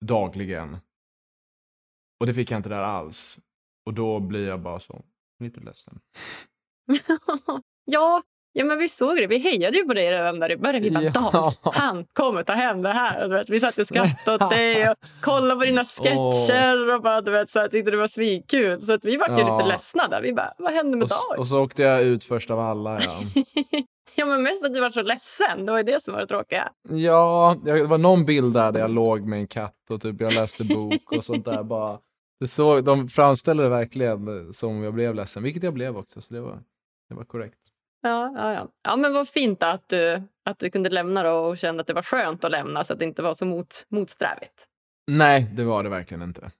dagligen. 0.04 0.76
Och 2.20 2.26
det 2.26 2.34
fick 2.34 2.50
jag 2.50 2.58
inte 2.58 2.68
där 2.68 2.82
alls. 2.82 3.40
Och 3.86 3.94
då 3.94 4.20
blir 4.20 4.48
jag 4.48 4.60
bara 4.60 4.80
så 4.80 5.04
lite 5.38 5.60
ledsen. 5.60 6.00
ja, 7.84 8.22
ja, 8.52 8.64
men 8.64 8.78
vi 8.78 8.88
såg 8.88 9.16
det. 9.16 9.26
Vi 9.26 9.38
hejade 9.38 9.78
ju 9.78 9.84
på 9.84 9.94
dig 9.94 10.10
redan 10.10 10.40
där 10.40 10.52
i 10.52 10.56
början. 10.56 10.82
Vi 10.82 10.90
bara, 10.90 11.10
ja. 11.32 11.54
han 11.62 12.04
kommer 12.12 12.42
ta 12.42 12.52
hem 12.52 12.82
det 12.82 12.88
här. 12.88 13.28
vet, 13.28 13.50
vi 13.50 13.60
satt 13.60 13.78
och 13.78 13.86
skrattade 13.86 14.44
åt 14.44 14.50
dig 14.50 14.90
och 14.90 14.96
kollade 15.22 15.60
på 15.60 15.64
dina 15.64 15.84
sketcher. 15.84 16.90
Oh. 16.90 16.94
Och 16.94 17.02
bara, 17.02 17.20
du 17.20 17.30
vet, 17.30 17.50
så 17.50 17.58
jag 17.58 17.70
tyckte 17.70 17.90
det 17.90 17.96
var 17.96 18.08
svinkul. 18.08 18.82
Så 18.82 18.92
att 18.92 19.04
vi 19.04 19.16
var 19.16 19.28
ju 19.28 19.38
ja. 19.38 19.56
lite 19.56 19.68
ledsna 19.68 20.08
där. 20.08 20.22
Vi 20.22 20.32
bara, 20.32 20.52
vad 20.58 20.72
hände 20.72 20.96
med 20.96 21.02
och, 21.02 21.08
Dag? 21.08 21.38
Och 21.38 21.46
så 21.46 21.62
åkte 21.62 21.82
jag 21.82 22.02
ut 22.02 22.24
först 22.24 22.50
av 22.50 22.60
alla. 22.60 23.00
Ja. 23.00 23.20
ja, 24.14 24.26
men 24.26 24.42
mest 24.42 24.64
att 24.64 24.74
du 24.74 24.80
var 24.80 24.90
så 24.90 25.02
ledsen. 25.02 25.66
Det 25.66 25.72
var 25.72 25.82
det 25.82 26.02
som 26.02 26.14
var 26.14 26.20
det 26.20 26.26
tråkiga. 26.26 26.68
Ja, 26.88 27.56
det 27.64 27.82
var 27.82 27.98
någon 27.98 28.24
bild 28.24 28.54
där, 28.54 28.72
där 28.72 28.80
jag 28.80 28.90
låg 28.90 29.20
med 29.20 29.38
en 29.38 29.46
katt 29.46 29.90
och 29.90 30.00
typ 30.00 30.20
jag 30.20 30.32
läste 30.32 30.64
bok 30.64 31.12
och 31.16 31.24
sånt 31.24 31.44
där. 31.44 31.62
Bara 31.62 31.98
det 32.40 32.48
så, 32.48 32.80
de 32.80 33.08
framställde 33.08 33.62
det 33.62 33.68
verkligen 33.68 34.52
som 34.52 34.82
jag 34.82 34.94
blev 34.94 35.14
ledsen, 35.14 35.42
vilket 35.42 35.62
jag 35.62 35.74
blev 35.74 35.96
också, 35.96 36.20
så 36.20 36.34
det 36.34 36.40
var, 36.40 36.62
det 37.08 37.14
var 37.14 37.24
korrekt. 37.24 37.58
Ja, 38.02 38.32
ja, 38.36 38.52
ja. 38.52 38.68
ja, 38.82 38.96
men 38.96 39.14
vad 39.14 39.28
fint 39.28 39.62
att 39.62 39.88
du, 39.88 40.22
att 40.44 40.58
du 40.58 40.70
kunde 40.70 40.90
lämna 40.90 41.32
och 41.32 41.58
kände 41.58 41.80
att 41.80 41.86
det 41.86 41.94
var 41.94 42.02
skönt 42.02 42.44
att 42.44 42.50
lämna 42.50 42.84
så 42.84 42.92
att 42.92 42.98
det 42.98 43.04
inte 43.04 43.22
var 43.22 43.34
så 43.34 43.44
mot, 43.44 43.86
motsträvigt. 43.88 44.64
Nej, 45.10 45.46
det 45.52 45.64
var 45.64 45.82
det 45.82 45.88
verkligen 45.88 46.22
inte. 46.22 46.50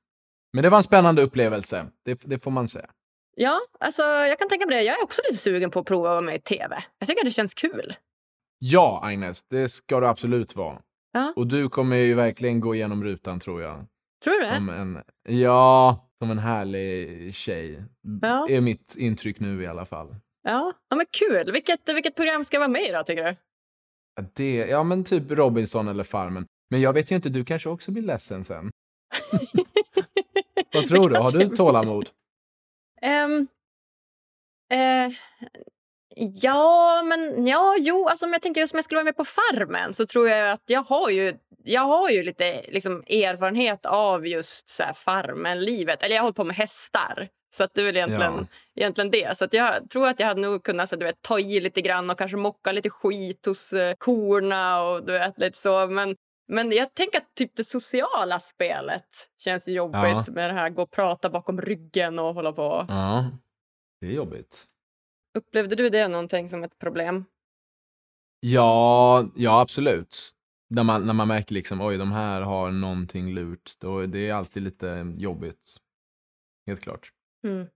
Men 0.52 0.62
det 0.62 0.70
var 0.70 0.76
en 0.76 0.82
spännande 0.82 1.22
upplevelse, 1.22 1.86
det, 2.04 2.20
det 2.24 2.38
får 2.38 2.50
man 2.50 2.68
säga. 2.68 2.90
Ja, 3.36 3.60
alltså, 3.80 4.02
jag 4.02 4.38
kan 4.38 4.48
tänka 4.48 4.66
mig 4.66 4.76
det. 4.76 4.82
Jag 4.82 4.98
är 4.98 5.04
också 5.04 5.22
lite 5.28 5.38
sugen 5.38 5.70
på 5.70 5.80
att 5.80 5.86
prova 5.86 6.08
att 6.08 6.12
vara 6.12 6.20
med 6.20 6.34
i 6.34 6.40
tv. 6.40 6.84
Jag 6.98 7.08
tycker 7.08 7.24
det 7.24 7.30
känns 7.30 7.54
kul. 7.54 7.94
Ja, 8.58 9.00
Agnes, 9.04 9.42
det 9.42 9.68
ska 9.68 10.00
du 10.00 10.06
absolut 10.06 10.56
vara. 10.56 10.78
Ja. 11.12 11.32
Och 11.36 11.46
du 11.46 11.68
kommer 11.68 11.96
ju 11.96 12.14
verkligen 12.14 12.60
gå 12.60 12.74
igenom 12.74 13.04
rutan, 13.04 13.40
tror 13.40 13.62
jag. 13.62 13.84
Tror 14.24 14.34
du 14.34 14.40
det? 14.40 14.54
Som 14.54 14.68
en, 14.68 15.02
ja, 15.28 16.06
som 16.18 16.30
en 16.30 16.38
härlig 16.38 17.34
tjej. 17.34 17.84
Ja. 18.22 18.48
är 18.48 18.60
mitt 18.60 18.96
intryck 18.98 19.40
nu 19.40 19.62
i 19.62 19.66
alla 19.66 19.86
fall. 19.86 20.16
Ja, 20.42 20.72
ja 20.88 20.96
men 20.96 21.06
kul. 21.10 21.52
Vilket, 21.52 21.88
vilket 21.88 22.14
program 22.14 22.44
ska 22.44 22.58
vara 22.58 22.68
med 22.68 22.88
i 22.88 22.92
då, 22.92 23.02
tycker 23.02 23.24
du? 23.24 23.36
Det, 24.34 24.56
ja, 24.56 24.82
men 24.82 25.04
typ 25.04 25.30
Robinson 25.30 25.88
eller 25.88 26.04
Farmen. 26.04 26.46
Men 26.70 26.80
jag 26.80 26.92
vet 26.92 27.10
ju 27.10 27.16
inte, 27.16 27.28
du 27.28 27.44
kanske 27.44 27.68
också 27.68 27.90
blir 27.90 28.02
ledsen 28.02 28.44
sen. 28.44 28.70
Vad 30.74 30.86
tror 30.86 31.08
du? 31.08 31.16
Har 31.16 31.32
du 31.32 31.48
tålamod? 31.48 32.10
Um, 33.02 33.48
uh, 34.72 35.14
ja, 36.42 37.02
men 37.02 37.46
ja, 37.46 37.76
jo, 37.78 38.08
alltså 38.08 38.26
om 38.26 38.32
jag 38.32 38.42
tänker 38.42 38.60
just 38.60 38.74
om 38.74 38.78
jag 38.78 38.84
skulle 38.84 38.98
vara 38.98 39.04
med 39.04 39.16
på 39.16 39.24
Farmen 39.24 39.92
så 39.92 40.06
tror 40.06 40.28
jag 40.28 40.50
att 40.50 40.62
jag 40.66 40.82
har 40.82 41.10
ju 41.10 41.38
jag 41.64 41.80
har 41.80 42.10
ju 42.10 42.22
lite 42.22 42.64
liksom, 42.68 43.02
erfarenhet 43.06 43.86
av 43.86 44.26
just 44.26 44.68
så 44.68 44.82
här, 44.82 44.92
farmen-livet. 44.92 46.02
Eller 46.02 46.14
jag 46.14 46.22
har 46.22 46.24
hållit 46.24 46.36
på 46.36 46.44
med 46.44 46.56
hästar. 46.56 47.28
Så 47.50 47.64
att 47.64 47.74
det 47.74 47.80
är 47.80 47.84
väl 47.84 47.96
egentligen, 47.96 48.34
ja. 48.34 48.46
egentligen 48.74 49.10
det. 49.10 49.38
Så 49.38 49.44
att 49.44 49.52
jag 49.52 49.90
tror 49.90 50.08
att 50.08 50.20
jag 50.20 50.26
hade 50.26 50.40
nog 50.40 50.62
kunnat 50.62 50.88
så, 50.88 50.96
du 50.96 51.04
vet, 51.04 51.22
ta 51.22 51.38
i 51.38 51.60
lite 51.60 51.80
grann 51.80 52.10
och 52.10 52.18
kanske 52.18 52.36
mocka 52.36 52.72
lite 52.72 52.90
skit 52.90 53.46
hos 53.46 53.72
uh, 53.72 53.92
korna 53.98 54.82
och 54.82 55.04
du 55.04 55.12
vet, 55.12 55.38
lite 55.38 55.58
så. 55.58 55.86
Men, 55.86 56.16
men 56.48 56.72
jag 56.72 56.94
tänker 56.94 57.18
att 57.18 57.34
typ 57.34 57.56
det 57.56 57.64
sociala 57.64 58.40
spelet 58.40 59.28
känns 59.38 59.68
jobbigt 59.68 60.02
ja. 60.02 60.24
med 60.28 60.50
det 60.50 60.54
här 60.54 60.70
gå 60.70 60.82
och 60.82 60.90
prata 60.90 61.30
bakom 61.30 61.60
ryggen 61.60 62.18
och 62.18 62.34
hålla 62.34 62.52
på. 62.52 62.86
Ja, 62.88 63.30
det 64.00 64.06
är 64.06 64.12
jobbigt. 64.12 64.66
Upplevde 65.38 65.76
du 65.76 65.90
det 65.90 66.08
någonting 66.08 66.48
som 66.48 66.64
ett 66.64 66.78
problem? 66.78 67.24
Ja, 68.40 69.24
ja 69.34 69.60
absolut. 69.60 70.34
När 70.70 70.82
man, 70.82 71.06
när 71.06 71.14
man 71.14 71.28
märker 71.28 71.54
liksom, 71.54 71.80
oj, 71.80 71.98
de 71.98 72.12
här 72.12 72.42
har 72.42 72.70
någonting 72.70 73.34
lurt. 73.34 73.72
Då 73.78 74.06
det 74.06 74.28
är 74.28 74.34
alltid 74.34 74.62
lite 74.62 75.14
jobbigt. 75.16 75.76
Helt 76.66 76.80
klart. 76.80 77.12
Mm. 77.44 77.66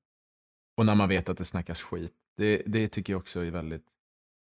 Och 0.77 0.87
när 0.87 0.95
man 0.95 1.09
vet 1.09 1.29
att 1.29 1.39
det 1.39 1.45
snackas 1.45 1.83
skit. 1.83 2.15
Det, 2.37 2.63
det 2.67 2.89
tycker 2.89 3.13
jag 3.13 3.21
också 3.21 3.41
är 3.41 3.51
väldigt... 3.51 3.87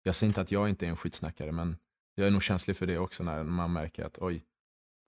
Jag 0.04 0.16
säger 0.16 0.30
inte 0.30 0.42
att 0.42 0.52
jag 0.52 0.70
inte 0.70 0.86
är 0.86 0.90
en 0.90 0.98
skitsnackare, 0.98 1.52
men 1.52 1.78
jag 2.16 2.28
är 2.28 2.32
nog 2.32 2.44
känslig 2.44 2.78
för 2.78 2.88
det 2.88 2.98
också 2.98 3.24
när 3.24 3.44
man 3.44 3.74
märker 3.74 4.06
att 4.06 4.18
oj, 4.18 4.46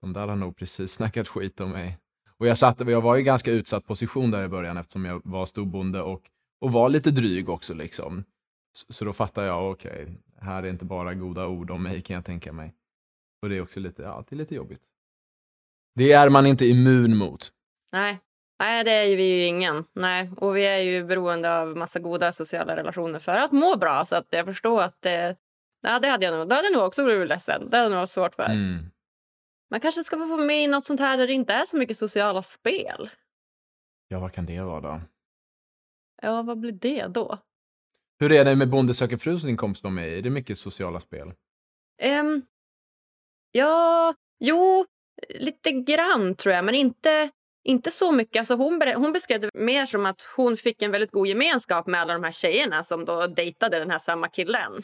de 0.00 0.12
där 0.12 0.28
har 0.28 0.36
nog 0.36 0.56
precis 0.56 0.92
snackat 0.92 1.28
skit 1.28 1.60
om 1.60 1.70
mig. 1.70 1.98
Och 2.38 2.46
jag, 2.46 2.58
satt, 2.58 2.88
jag 2.88 3.00
var 3.00 3.16
i 3.16 3.22
ganska 3.22 3.50
utsatt 3.50 3.86
position 3.86 4.30
där 4.30 4.44
i 4.44 4.48
början 4.48 4.76
eftersom 4.76 5.04
jag 5.04 5.20
var 5.24 5.46
storbonde 5.46 6.02
och, 6.02 6.30
och 6.60 6.72
var 6.72 6.88
lite 6.88 7.10
dryg 7.10 7.48
också. 7.48 7.74
liksom. 7.74 8.24
Så, 8.72 8.92
så 8.92 9.04
då 9.04 9.12
fattar 9.12 9.42
jag, 9.42 9.70
okej, 9.70 10.02
okay, 10.02 10.14
här 10.38 10.62
är 10.62 10.70
inte 10.70 10.84
bara 10.84 11.14
goda 11.14 11.46
ord 11.46 11.70
om 11.70 11.82
mig 11.82 12.02
kan 12.02 12.14
jag 12.14 12.24
tänka 12.24 12.52
mig. 12.52 12.74
Och 13.42 13.48
det 13.48 13.56
är 13.56 13.62
också 13.62 13.80
lite, 13.80 14.02
ja, 14.02 14.24
det 14.28 14.36
är 14.36 14.38
lite 14.38 14.54
jobbigt. 14.54 14.82
Det 15.94 16.12
är 16.12 16.30
man 16.30 16.46
inte 16.46 16.66
immun 16.66 17.16
mot. 17.16 17.52
Nej. 17.92 18.18
Nej, 18.58 18.84
det 18.84 18.90
är 18.90 19.16
vi 19.16 19.22
ju 19.22 19.42
ingen. 19.44 19.84
Nej. 19.92 20.30
Och 20.36 20.56
vi 20.56 20.66
är 20.66 20.78
ju 20.78 21.04
beroende 21.04 21.58
av 21.60 21.76
massa 21.76 21.98
goda 21.98 22.32
sociala 22.32 22.76
relationer 22.76 23.18
för 23.18 23.36
att 23.36 23.52
må 23.52 23.76
bra. 23.76 24.04
Så 24.04 24.16
att 24.16 24.26
jag 24.30 24.46
förstår 24.46 24.82
att 24.82 25.02
det... 25.02 25.36
Ja, 25.80 25.98
det 25.98 26.08
hade 26.08 26.24
jag 26.24 26.38
nog, 26.38 26.48
det 26.48 26.54
hade 26.54 26.68
jag 26.68 26.74
nog 26.74 26.86
också 26.86 27.04
blivit 27.04 27.28
ledsen. 27.28 27.70
Det 27.70 27.76
hade 27.76 27.88
nog 27.88 27.98
varit 27.98 28.10
svårt 28.10 28.34
för. 28.34 28.44
Mm. 28.44 28.90
Man 29.70 29.80
kanske 29.80 30.04
ska 30.04 30.16
få 30.16 30.24
vara 30.24 30.42
med 30.42 30.64
i 30.64 30.66
något 30.66 30.86
sånt 30.86 31.00
här 31.00 31.16
där 31.16 31.26
det 31.26 31.32
inte 31.32 31.52
är 31.52 31.64
så 31.64 31.76
mycket 31.76 31.96
sociala 31.96 32.42
spel. 32.42 33.10
Ja, 34.08 34.18
vad 34.18 34.32
kan 34.32 34.46
det 34.46 34.60
vara 34.60 34.80
då? 34.80 35.00
Ja, 36.22 36.42
vad 36.42 36.58
blir 36.58 36.72
det 36.72 37.06
då? 37.06 37.38
Hur 38.18 38.32
är 38.32 38.44
det 38.44 38.56
med 38.56 38.70
Bonde 38.70 38.94
söker 38.94 39.16
fru 39.16 39.38
som 39.38 39.46
din 39.46 39.56
kompis 39.56 39.82
var 39.82 39.90
med 39.90 40.08
i? 40.08 40.18
Är 40.18 40.22
det 40.22 40.30
mycket 40.30 40.58
sociala 40.58 41.00
spel? 41.00 41.32
Um, 42.02 42.42
Ja, 43.56 44.14
jo, 44.38 44.86
lite 45.28 45.72
grann 45.72 46.34
tror 46.34 46.54
jag, 46.54 46.64
men 46.64 46.74
inte, 46.74 47.30
inte 47.66 47.90
så 47.90 48.12
mycket. 48.12 48.38
Alltså 48.40 48.54
hon, 48.54 48.82
hon 48.96 49.12
beskrev 49.12 49.40
det 49.40 49.50
mer 49.54 49.86
som 49.86 50.06
att 50.06 50.28
hon 50.36 50.56
fick 50.56 50.82
en 50.82 50.90
väldigt 50.90 51.10
god 51.10 51.26
gemenskap 51.26 51.86
med 51.86 52.00
alla 52.00 52.12
de 52.12 52.24
här 52.24 52.32
tjejerna 52.32 52.82
som 52.82 53.04
då 53.04 53.26
dejtade 53.26 53.78
den 53.78 53.90
här 53.90 53.98
samma 53.98 54.28
killen. 54.28 54.82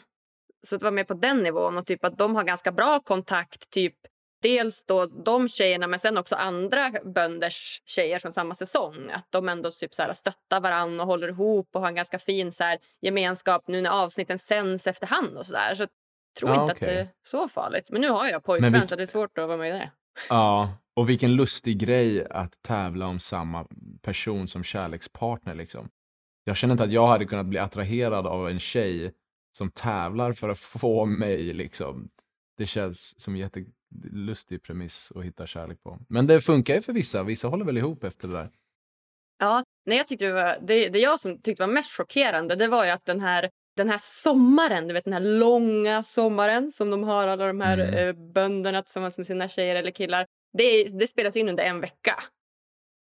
Så 0.67 0.77
det 0.77 0.83
var 0.83 0.91
mer 0.91 1.03
på 1.03 1.13
den 1.13 1.37
nivån 1.37 1.77
och 1.77 1.85
typ 1.85 2.05
att 2.05 2.17
de 2.17 2.35
har 2.35 2.43
ganska 2.43 2.71
bra 2.71 2.99
kontakt 2.99 3.69
typ 3.69 3.95
dels 4.41 4.83
då 4.85 5.05
de 5.05 5.49
tjejerna 5.49 5.87
men 5.87 5.99
sen 5.99 6.17
också 6.17 6.35
andra 6.35 6.91
bönders 7.15 7.81
tjejer 7.85 8.19
från 8.19 8.31
samma 8.33 8.55
säsong. 8.55 9.11
Att 9.13 9.27
de 9.29 9.49
ändå 9.49 9.71
typ 9.71 9.93
så 9.93 10.01
här 10.01 10.13
stöttar 10.13 10.61
varandra 10.61 11.03
och 11.03 11.07
håller 11.09 11.27
ihop 11.29 11.69
och 11.73 11.81
har 11.81 11.87
en 11.87 11.95
ganska 11.95 12.19
fin 12.19 12.51
så 12.51 12.63
här 12.63 12.77
gemenskap 13.01 13.63
nu 13.67 13.81
när 13.81 14.03
avsnitten 14.03 14.39
sänds 14.39 14.87
efterhand 14.87 15.37
och 15.37 15.45
sådär. 15.45 15.75
Så 15.75 15.81
jag 15.83 15.89
tror 16.39 16.51
Ja, 16.51 16.61
inte 16.61 16.73
okej. 16.73 16.87
att 16.89 16.93
det 16.95 16.99
är 17.01 17.07
så 17.25 17.47
farligt. 17.47 17.87
Men 17.91 18.01
nu 18.01 18.09
har 18.09 18.27
jag 18.27 18.43
pojkvän 18.43 18.73
vi- 18.81 18.87
så 18.87 18.95
det 18.95 19.03
är 19.03 19.07
svårt 19.07 19.37
att 19.37 19.47
vara 19.47 19.57
med 19.57 19.69
i 19.69 19.71
det. 19.71 19.91
Ja, 20.29 20.69
och 20.95 21.09
vilken 21.09 21.35
lustig 21.35 21.77
grej 21.77 22.27
att 22.29 22.61
tävla 22.61 23.07
om 23.07 23.19
samma 23.19 23.67
person 24.01 24.47
som 24.47 24.63
kärlekspartner 24.63 25.55
liksom. 25.55 25.89
Jag 26.43 26.57
känner 26.57 26.71
inte 26.71 26.83
att 26.83 26.91
jag 26.91 27.07
hade 27.07 27.25
kunnat 27.25 27.45
bli 27.45 27.59
attraherad 27.59 28.27
av 28.27 28.49
en 28.49 28.59
tjej 28.59 29.13
som 29.57 29.71
tävlar 29.71 30.33
för 30.33 30.49
att 30.49 30.59
få 30.59 31.05
mig 31.05 31.53
liksom. 31.53 32.09
Det 32.57 32.65
känns 32.65 33.21
som 33.21 33.33
en 33.33 33.39
jättelustig 33.39 34.63
premiss 34.63 35.11
att 35.15 35.23
hitta 35.23 35.45
kärlek 35.45 35.83
på. 35.83 35.99
Men 36.09 36.27
det 36.27 36.41
funkar 36.41 36.75
ju 36.75 36.81
för 36.81 36.93
vissa, 36.93 37.23
vissa 37.23 37.47
håller 37.47 37.65
väl 37.65 37.77
ihop 37.77 38.03
efter 38.03 38.27
det 38.27 38.33
där. 38.33 38.49
Ja, 39.39 39.63
nej, 39.85 39.97
jag 39.97 40.07
tyckte 40.07 40.25
det, 40.25 40.33
var, 40.33 40.57
det, 40.61 40.89
det 40.89 40.99
jag 40.99 41.19
som 41.19 41.41
tyckte 41.41 41.63
var 41.63 41.73
mest 41.73 41.97
chockerande 41.97 42.55
det 42.55 42.67
var 42.67 42.85
ju 42.85 42.91
att 42.91 43.05
den 43.05 43.21
här, 43.21 43.49
den 43.77 43.89
här 43.89 43.97
sommaren, 44.01 44.87
du 44.87 44.93
vet 44.93 45.03
den 45.03 45.13
här 45.13 45.39
långa 45.39 46.03
sommaren 46.03 46.71
som 46.71 46.89
de 46.89 47.03
har 47.03 47.27
alla 47.27 47.47
de 47.47 47.61
här 47.61 47.77
Mm. 47.79 48.07
eh, 48.07 48.33
bönderna 48.33 48.81
tillsammans 48.81 49.17
med 49.17 49.27
sina 49.27 49.49
tjejer 49.49 49.75
eller 49.75 49.91
killar. 49.91 50.25
Det, 50.57 50.83
det 50.83 51.07
spelas 51.07 51.35
in 51.35 51.49
under 51.49 51.63
en 51.63 51.81
vecka. 51.81 52.23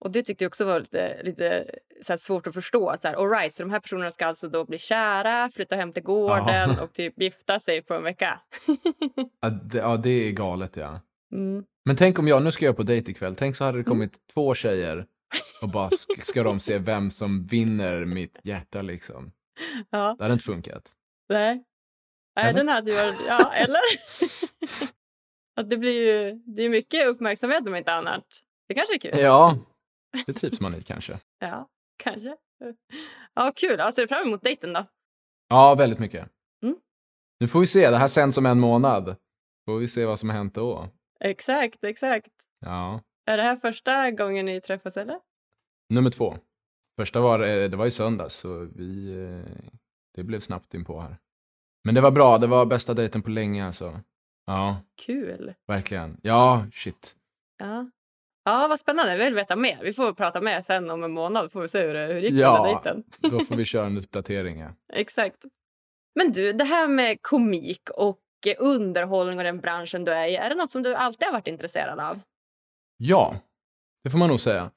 Och 0.01 0.11
det 0.11 0.23
tyckte 0.23 0.45
jag 0.45 0.49
också 0.51 0.65
var 0.65 0.81
lite, 0.81 1.23
lite 1.23 1.71
så 2.03 2.19
svårt 2.19 2.47
att 2.47 2.55
förstå. 2.55 2.89
Att 2.91 3.03
så, 3.03 3.09
här, 3.09 3.15
all 3.15 3.31
right, 3.31 3.55
så 3.55 3.63
de 3.63 3.71
här 3.71 3.81
personerna 3.81 4.11
ska 4.11 4.27
alltså 4.27 4.49
då 4.49 4.65
bli 4.65 4.79
kära, 4.79 5.51
flytta 5.51 5.77
hem 5.77 5.93
till 5.93 6.03
gården 6.03 6.71
Ja. 6.77 6.83
och 6.83 6.93
typ 6.93 7.23
gifta 7.23 7.61
sig 7.61 7.83
på 7.83 7.95
en 7.95 8.03
vecka. 8.03 8.41
Ja, 9.41 9.51
det, 9.51 9.79
ja, 9.79 9.97
det 9.97 10.11
är 10.11 10.33
galet 10.33 10.77
ja. 10.77 11.01
mm. 11.33 11.65
Men 11.85 11.97
tänk 11.97 12.19
om 12.19 12.29
jag, 12.29 12.43
nu 12.43 12.53
ska 12.53 12.65
jag 12.65 12.77
på 12.77 12.83
dejt 12.83 13.11
ikväll, 13.11 13.37
tänk 13.37 13.57
så 13.57 13.65
hade 13.65 13.79
det 13.79 13.85
kommit 13.85 14.19
två 14.35 14.55
tjejer 14.55 15.07
och 15.63 15.69
bara 15.69 15.89
sk- 15.89 16.21
ska 16.23 16.43
de 16.43 16.61
se 16.61 16.79
vem 16.79 17.11
som 17.11 17.47
vinner 17.47 18.05
mitt 18.05 18.41
hjärta 18.45 18.83
liksom. 18.83 19.33
Ja, 19.91 20.15
Det 20.19 20.25
hade 20.25 20.33
inte 20.33 20.45
funkat. 20.45 20.93
nej. 21.29 21.65
Nej, 22.37 22.45
Eller? 22.51 22.53
den 22.59 22.69
hade 22.69 22.91
ju 22.91 22.97
varit... 22.97 23.17
Ja, 23.29 23.53
eller? 23.53 23.81
att 25.59 25.71
det 25.71 25.77
blir 25.77 26.07
ju 26.07 26.35
det 26.47 26.63
är 26.63 26.69
mycket 26.69 27.07
uppmärksamhet 27.07 27.67
om 27.67 27.77
inte 27.77 27.93
annat. 27.93 28.25
Det 28.69 28.75
kanske 28.75 28.95
är 28.95 28.99
kul. 28.99 29.21
Ja, 29.21 29.59
det 30.27 30.33
trivs 30.33 30.61
man 30.61 30.75
i 30.75 30.83
kanske. 30.83 31.19
Ja, 31.39 31.69
kanske. 31.97 32.37
Ja, 33.35 33.53
kul. 33.57 33.77
Ja, 33.79 33.93
ser 33.93 34.03
du 34.03 34.09
fram 34.09 34.27
emot 34.27 34.43
dejten 34.43 34.73
då? 34.73 34.87
Ja, 35.49 35.75
väldigt 35.75 35.99
mycket. 35.99 36.29
Mm. 36.63 36.77
Nu 37.41 37.49
får 37.49 37.61
vi 37.61 37.67
se, 37.67 37.91
det 37.91 37.97
här 37.97 38.09
sänds 38.09 38.39
om 38.39 38.47
en 38.47 38.61
månad. 38.61 39.17
Får 39.67 39.79
vi 39.79 39.89
se 39.89 40.05
vad 40.05 40.19
som 40.19 40.29
har 40.29 40.37
hänt 40.37 40.55
då. 40.55 40.89
Exakt, 41.21 41.85
exakt. 41.85 42.33
Ja. 42.61 43.01
Är 43.27 43.37
det 43.37 43.43
här 43.43 43.57
första 43.57 44.11
gången 44.11 44.47
ni 44.47 44.61
träffas 44.61 44.97
eller? 44.97 45.21
Nummer 45.89 46.11
två. 46.11 46.37
Första 47.01 47.21
var, 47.21 47.41
eh, 47.41 47.71
det 47.71 47.77
var 47.77 47.87
i 47.87 47.91
söndags, 47.91 48.35
så 48.35 48.69
vi, 48.75 49.11
eh, 49.11 49.69
det 50.15 50.23
blev 50.23 50.41
snabbt 50.41 50.75
in 50.75 50.85
på 50.85 51.01
här. 51.01 51.17
Men 51.85 51.95
det 51.95 52.01
var 52.01 52.11
bra, 52.11 52.39
det 52.39 52.47
var 52.47 52.67
bästa 52.67 52.95
dejten 52.95 53.23
på 53.23 53.31
länge 53.31 53.67
alltså. 53.67 54.01
Ja, 54.49 54.77
Kul. 55.07 55.55
verkligen. 55.67 56.17
Ja, 56.23 56.67
shit. 56.75 57.17
Ja. 57.59 57.91
Ja, 58.45 58.69
vad 58.69 58.79
spännande. 58.81 59.13
Jag 59.17 59.25
vill 59.25 59.35
veta 59.35 59.57
mer. 59.57 59.79
Vi 59.83 59.93
får 59.93 60.13
prata 60.13 60.41
mer 60.41 60.63
sen 60.63 60.91
om 60.91 61.05
en 61.05 61.11
månad. 61.13 61.53
Får 61.53 61.63
vi 61.63 61.69
se 61.69 61.87
hur 61.87 61.95
det 61.95 62.07
hur 62.07 62.15
det 62.15 62.21
gick 62.21 62.33
med 62.33 62.41
Ja. 62.41 62.63
den 62.65 62.73
dejten. 63.03 63.31
Då 63.39 63.45
får 63.45 63.57
vi 63.57 63.65
köra 63.65 63.87
en 63.87 63.99
uppdatering. 63.99 64.61
Ja. 64.61 64.71
Exakt. 64.93 65.37
Men 66.15 66.33
du, 66.33 66.53
det 66.53 66.65
här 66.65 66.89
med 66.89 67.23
komik 67.23 67.91
och 67.91 68.19
underhållning 68.59 69.39
och 69.39 69.45
den 69.45 69.61
branschen 69.61 70.05
du 70.05 70.13
är 70.13 70.27
i. 70.29 70.37
Är 70.37 70.49
det 70.49 70.55
något 70.55 70.71
som 70.71 70.83
du 70.83 70.95
alltid 70.95 71.27
har 71.27 71.33
varit 71.33 71.47
intresserad 71.47 72.01
av? 72.01 72.21
Ja, 72.97 73.37
det 74.05 74.11
får 74.11 74.19
man 74.19 74.29
nog 74.29 74.41
säga. 74.41 74.71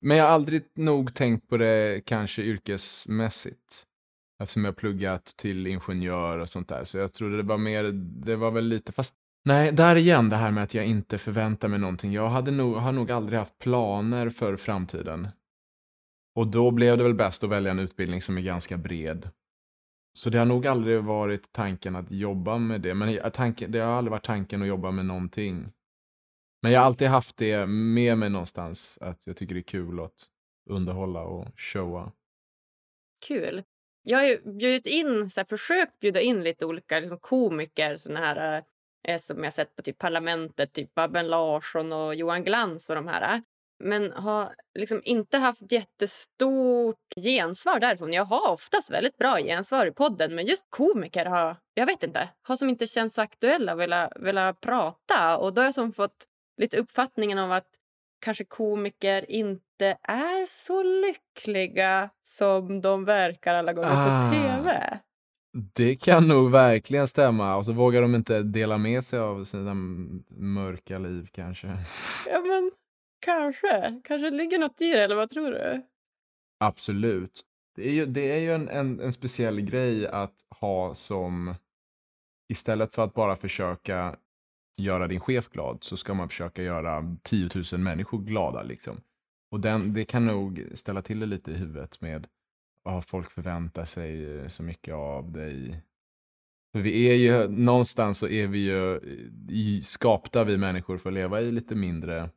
Men 0.00 0.16
jag 0.16 0.24
har 0.24 0.30
aldrig 0.30 0.62
nog 0.74 1.14
tänkt 1.14 1.48
på 1.48 1.56
det 1.56 2.02
kanske 2.06 2.42
yrkesmässigt. 2.42 3.86
Eftersom 4.42 4.64
jag 4.64 4.76
pluggat 4.76 5.24
till 5.24 5.66
ingenjör 5.66 6.38
och 6.38 6.48
sånt 6.48 6.68
där. 6.68 6.84
Så 6.84 6.98
jag 6.98 7.12
trodde 7.12 7.36
det 7.36 7.42
var 7.42 7.58
mer, 7.58 7.84
det 8.24 8.36
var 8.36 8.50
väl 8.50 8.64
lite, 8.64 8.92
fast 8.92 9.14
nej, 9.44 9.72
där 9.72 9.96
igen 9.96 10.28
det 10.28 10.36
här 10.36 10.50
med 10.50 10.64
att 10.64 10.74
jag 10.74 10.86
inte 10.86 11.18
förväntar 11.18 11.68
mig 11.68 11.78
någonting. 11.78 12.12
Jag 12.12 12.28
hade 12.28 12.50
nog, 12.50 12.76
har 12.76 12.92
nog 12.92 13.10
aldrig 13.10 13.38
haft 13.38 13.58
planer 13.58 14.30
för 14.30 14.56
framtiden. 14.56 15.28
Och 16.34 16.46
då 16.46 16.70
blev 16.70 16.98
det 16.98 17.02
väl 17.02 17.14
bäst 17.14 17.44
att 17.44 17.50
välja 17.50 17.70
en 17.70 17.78
utbildning 17.78 18.22
som 18.22 18.38
är 18.38 18.42
ganska 18.42 18.76
bred. 18.76 19.30
Så 20.18 20.30
det 20.30 20.38
har 20.38 20.46
nog 20.46 20.66
aldrig 20.66 21.04
varit 21.04 21.52
tanken 21.52 21.96
att 21.96 22.10
jobba 22.10 22.58
med 22.58 22.80
det. 22.80 22.94
Men 22.94 23.30
tanken, 23.30 23.72
det 23.72 23.78
har 23.78 23.92
aldrig 23.92 24.10
varit 24.10 24.24
tanken 24.24 24.62
att 24.62 24.68
jobba 24.68 24.90
med 24.90 25.06
någonting. 25.06 25.72
Men 26.62 26.72
jag 26.72 26.80
har 26.80 26.86
alltid 26.86 27.08
haft 27.08 27.36
det 27.36 27.66
med 27.66 28.18
mig 28.18 28.30
någonstans, 28.30 28.98
att 29.00 29.26
jag 29.26 29.36
tycker 29.36 29.54
det 29.54 29.60
är 29.60 29.62
kul 29.62 30.00
att 30.00 30.28
underhålla 30.70 31.22
och 31.22 31.60
showa. 31.60 32.12
Kul. 33.26 33.62
Jag 34.06 34.18
har 34.18 34.24
ju 34.24 34.40
bjudit 34.44 34.86
in, 34.86 35.30
så 35.30 35.40
här, 35.40 35.44
försökt 35.44 36.00
bjuda 36.00 36.20
in 36.20 36.44
lite 36.44 36.66
olika 36.66 37.00
liksom, 37.00 37.18
komiker 37.18 37.96
såna 37.96 38.20
här, 38.20 38.62
eh, 39.08 39.20
som 39.20 39.44
jag 39.44 39.52
sett 39.52 39.76
på 39.76 39.82
typ 39.82 39.98
Parlamentet, 39.98 40.72
typ 40.72 40.94
Babben 40.94 41.28
Larsson 41.28 41.92
och 41.92 42.14
Johan 42.14 42.44
Glans 42.44 42.90
och 42.90 42.96
de 42.96 43.08
här. 43.08 43.34
eh. 43.34 43.40
Men 43.84 44.12
har 44.12 44.54
liksom 44.78 45.00
inte 45.04 45.38
haft 45.38 45.72
jättestort 45.72 46.96
gensvar 47.16 47.80
därifrån. 47.80 48.12
Jag 48.12 48.24
har 48.24 48.52
oftast 48.52 48.90
väldigt 48.90 49.16
bra 49.16 49.38
gensvar 49.38 49.86
i 49.86 49.90
podden, 49.90 50.34
men 50.34 50.46
just 50.46 50.66
komiker 50.70 51.24
har, 51.24 51.56
jag 51.74 51.86
vet 51.86 52.02
inte, 52.02 52.28
har 52.42 52.56
som 52.56 52.68
inte 52.68 52.86
känts 52.86 53.14
så 53.14 53.22
aktuella 53.22 53.72
och 53.72 53.80
velat, 53.80 54.12
velat 54.16 54.60
prata. 54.60 55.38
Och 55.38 55.54
då 55.54 55.60
har 55.60 55.66
jag 55.66 55.74
som 55.74 55.92
fått 55.92 56.24
lite 56.56 56.76
uppfattningen 56.76 57.38
av 57.38 57.52
att 57.52 57.68
kanske 58.24 58.44
komiker 58.44 59.30
inte 59.30 59.98
är 60.02 60.46
så 60.46 60.82
lyckliga 60.82 62.10
som 62.22 62.80
de 62.80 63.04
verkar 63.04 63.54
alla 63.54 63.72
gånger 63.72 63.90
Ah. 63.92 64.30
på 64.30 64.36
tv. 64.36 64.98
Det 65.74 65.96
kan 65.96 66.28
nog 66.28 66.50
verkligen 66.50 67.08
stämma. 67.08 67.56
Och 67.56 67.64
så 67.64 67.72
vågar 67.72 68.02
de 68.02 68.14
inte 68.14 68.42
dela 68.42 68.78
med 68.78 69.04
sig 69.04 69.18
av 69.18 69.44
sina 69.44 69.74
mörka 70.28 70.98
liv 70.98 71.28
kanske. 71.32 71.66
Ja, 72.30 72.40
men 72.40 72.70
kanske. 73.20 74.00
Kanske 74.04 74.30
ligger 74.30 74.58
något 74.58 74.80
i 74.80 74.90
det, 74.92 75.02
eller 75.04 75.16
vad 75.16 75.30
tror 75.30 75.50
du? 75.50 75.82
Absolut. 76.60 77.42
Det 77.76 77.88
är 77.88 77.92
ju, 77.92 78.06
det 78.06 78.32
är 78.32 78.40
ju 78.40 78.52
en, 78.54 78.68
en, 78.68 79.00
en 79.00 79.12
speciell 79.12 79.60
grej 79.60 80.06
att 80.08 80.34
ha 80.60 80.94
som, 80.94 81.54
istället 82.48 82.94
för 82.94 83.02
att 83.04 83.14
bara 83.14 83.36
försöka 83.36 84.16
göra 84.76 85.08
din 85.08 85.20
chef 85.20 85.48
glad, 85.48 85.78
så 85.80 85.96
ska 85.96 86.14
man 86.14 86.28
försöka 86.28 86.62
göra 86.62 87.16
10 87.22 87.48
000 87.72 87.80
människor 87.80 88.18
glada. 88.18 88.62
Liksom. 88.62 89.00
Och 89.50 89.60
den, 89.60 89.92
det 89.92 90.04
kan 90.04 90.26
nog 90.26 90.66
ställa 90.74 91.02
till 91.02 91.20
det 91.20 91.26
lite 91.26 91.50
i 91.50 91.54
huvudet 91.54 92.00
med 92.00 92.26
vad 92.82 93.04
folk 93.04 93.30
förväntar 93.30 93.84
sig 93.84 94.38
eh, 94.38 94.48
så 94.48 94.62
mycket 94.62 94.94
av 94.94 95.32
dig. 95.32 95.82
För 96.72 96.80
vi 96.80 97.08
är 97.10 97.14
ju, 97.14 97.48
någonstans 97.48 98.18
så 98.18 98.28
är 98.28 98.46
vi 98.46 98.58
ju 98.58 98.96
eh, 98.96 99.00
i, 99.48 99.80
skapta 99.80 100.44
vi 100.44 100.58
människor 100.58 100.98
för 100.98 101.10
att 101.10 101.14
leva 101.14 101.40
i 101.40 101.52
lite 101.52 101.74
mindre 101.74 102.30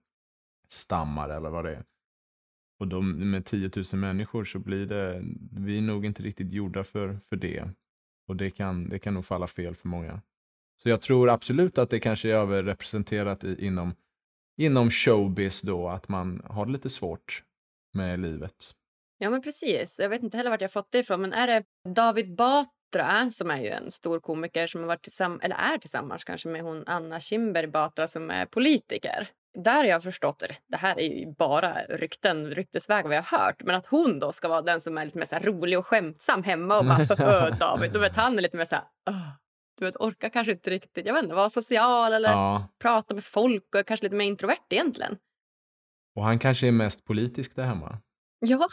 stammar 0.68 1.30
eller 1.30 1.50
vad 1.50 1.66
det 1.66 1.76
är. 1.76 1.84
Och 2.80 2.88
de, 2.88 3.32
med 3.32 3.46
10 3.46 3.72
000 3.94 4.02
människor 4.02 4.44
så 4.44 4.60
blir 4.60 4.86
det, 4.86 5.24
vi 5.52 5.78
är 5.78 5.82
nog 5.82 6.06
inte 6.06 6.24
riktigt 6.24 6.52
gjorda 6.52 6.84
för, 6.84 7.18
för 7.18 7.36
det. 7.36 7.70
Och 8.28 8.36
det 8.36 8.50
kan, 8.50 8.90
det 8.90 9.00
kan 9.00 9.14
nog 9.14 9.26
falla 9.26 9.48
fel 9.48 9.76
för 9.76 9.88
många. 9.88 10.22
Så 10.78 10.90
jag 10.90 11.02
tror 11.02 11.30
absolut 11.30 11.78
att 11.78 11.90
det 11.90 12.00
kanske 12.00 12.30
är 12.30 12.34
överrepresenterat 12.34 13.44
i, 13.44 13.66
inom, 13.66 13.96
inom 14.58 14.90
showbiz 14.92 15.62
då, 15.62 15.90
att 15.90 16.08
man 16.10 16.42
har 16.46 16.66
det 16.66 16.72
lite 16.72 16.90
svårt 16.90 17.44
med 17.94 18.20
livet. 18.20 18.72
Ja, 19.18 19.30
men 19.30 19.42
precis. 19.42 20.00
Jag 20.00 20.10
vet 20.10 20.24
inte 20.24 20.38
heller 20.38 20.50
vart 20.50 20.62
jag 20.62 20.72
fått 20.72 20.92
det 20.92 21.00
ifrån, 21.00 21.22
men 21.22 21.34
är 21.34 21.48
det 21.48 21.64
David 21.96 22.36
Batra, 22.36 23.32
som 23.32 23.52
är 23.52 23.62
ju 23.62 23.68
en 23.68 23.92
stor 23.92 24.20
komiker 24.20 24.68
som 24.68 24.82
har 24.82 24.88
varit 24.88 25.04
tillsammans, 25.04 25.44
eller 25.44 25.56
är 25.56 25.78
tillsammans 25.78 26.24
kanske 26.24 26.48
med 26.50 26.62
hon 26.62 26.84
Anna 26.88 27.20
Kinberg 27.20 27.68
Batra 27.68 28.08
som 28.08 28.30
är 28.32 28.46
politiker. 28.46 29.28
Där 29.64 29.76
har 29.76 29.84
jag 29.86 30.04
förstått, 30.04 30.42
eller 30.44 30.58
det 30.68 30.78
här 30.78 31.00
är 31.00 31.20
ju 31.20 31.34
bara 31.38 31.74
rykten, 31.90 32.52
ryktesväg 32.52 33.06
vad 33.06 33.16
jag 33.16 33.22
har 33.22 33.38
hört, 33.40 33.62
men 33.64 33.76
att 33.76 33.86
hon 33.86 34.20
då 34.20 34.32
ska 34.32 34.48
vara 34.48 34.62
den 34.62 34.82
som 34.82 34.98
är 34.98 35.06
lite 35.06 35.18
mer 35.18 35.26
så 35.26 35.36
rolig 35.36 35.80
och 35.80 35.88
skämtsam 35.88 36.44
hemma 36.44 36.78
och 36.80 36.86
bara 36.86 36.98
"Öh, 37.48 37.58
David, 37.60 37.92
då 37.94 38.00
vet 38.00 38.16
han 38.16 38.38
är 38.38 38.42
lite 38.42 38.58
mer 38.58 38.66
så 38.66 38.76
här, 38.76 38.84
"Åh." 39.10 39.28
Du 39.78 39.86
vet, 39.86 39.96
orkar 39.96 40.30
kanske 40.30 40.52
inte 40.52 40.70
riktigt, 40.70 41.06
jag 41.06 41.14
vet 41.14 41.24
inte, 41.24 41.36
vara 41.36 41.50
social 41.50 42.14
eller 42.14 42.30
Ja, 42.32 42.68
prata 42.80 43.14
med 43.14 43.24
folk 43.24 43.66
och 43.74 43.80
är 43.80 43.84
kanske 43.84 44.04
lite 44.06 44.16
mer 44.16 44.26
introvert 44.26 44.66
egentligen. 44.70 45.18
och 46.16 46.24
han 46.24 46.40
kanske 46.40 46.68
är 46.68 46.72
mest 46.72 47.06
politisk 47.06 47.56
där 47.56 47.64
hemma. 47.66 47.98
Ja, 48.40 48.68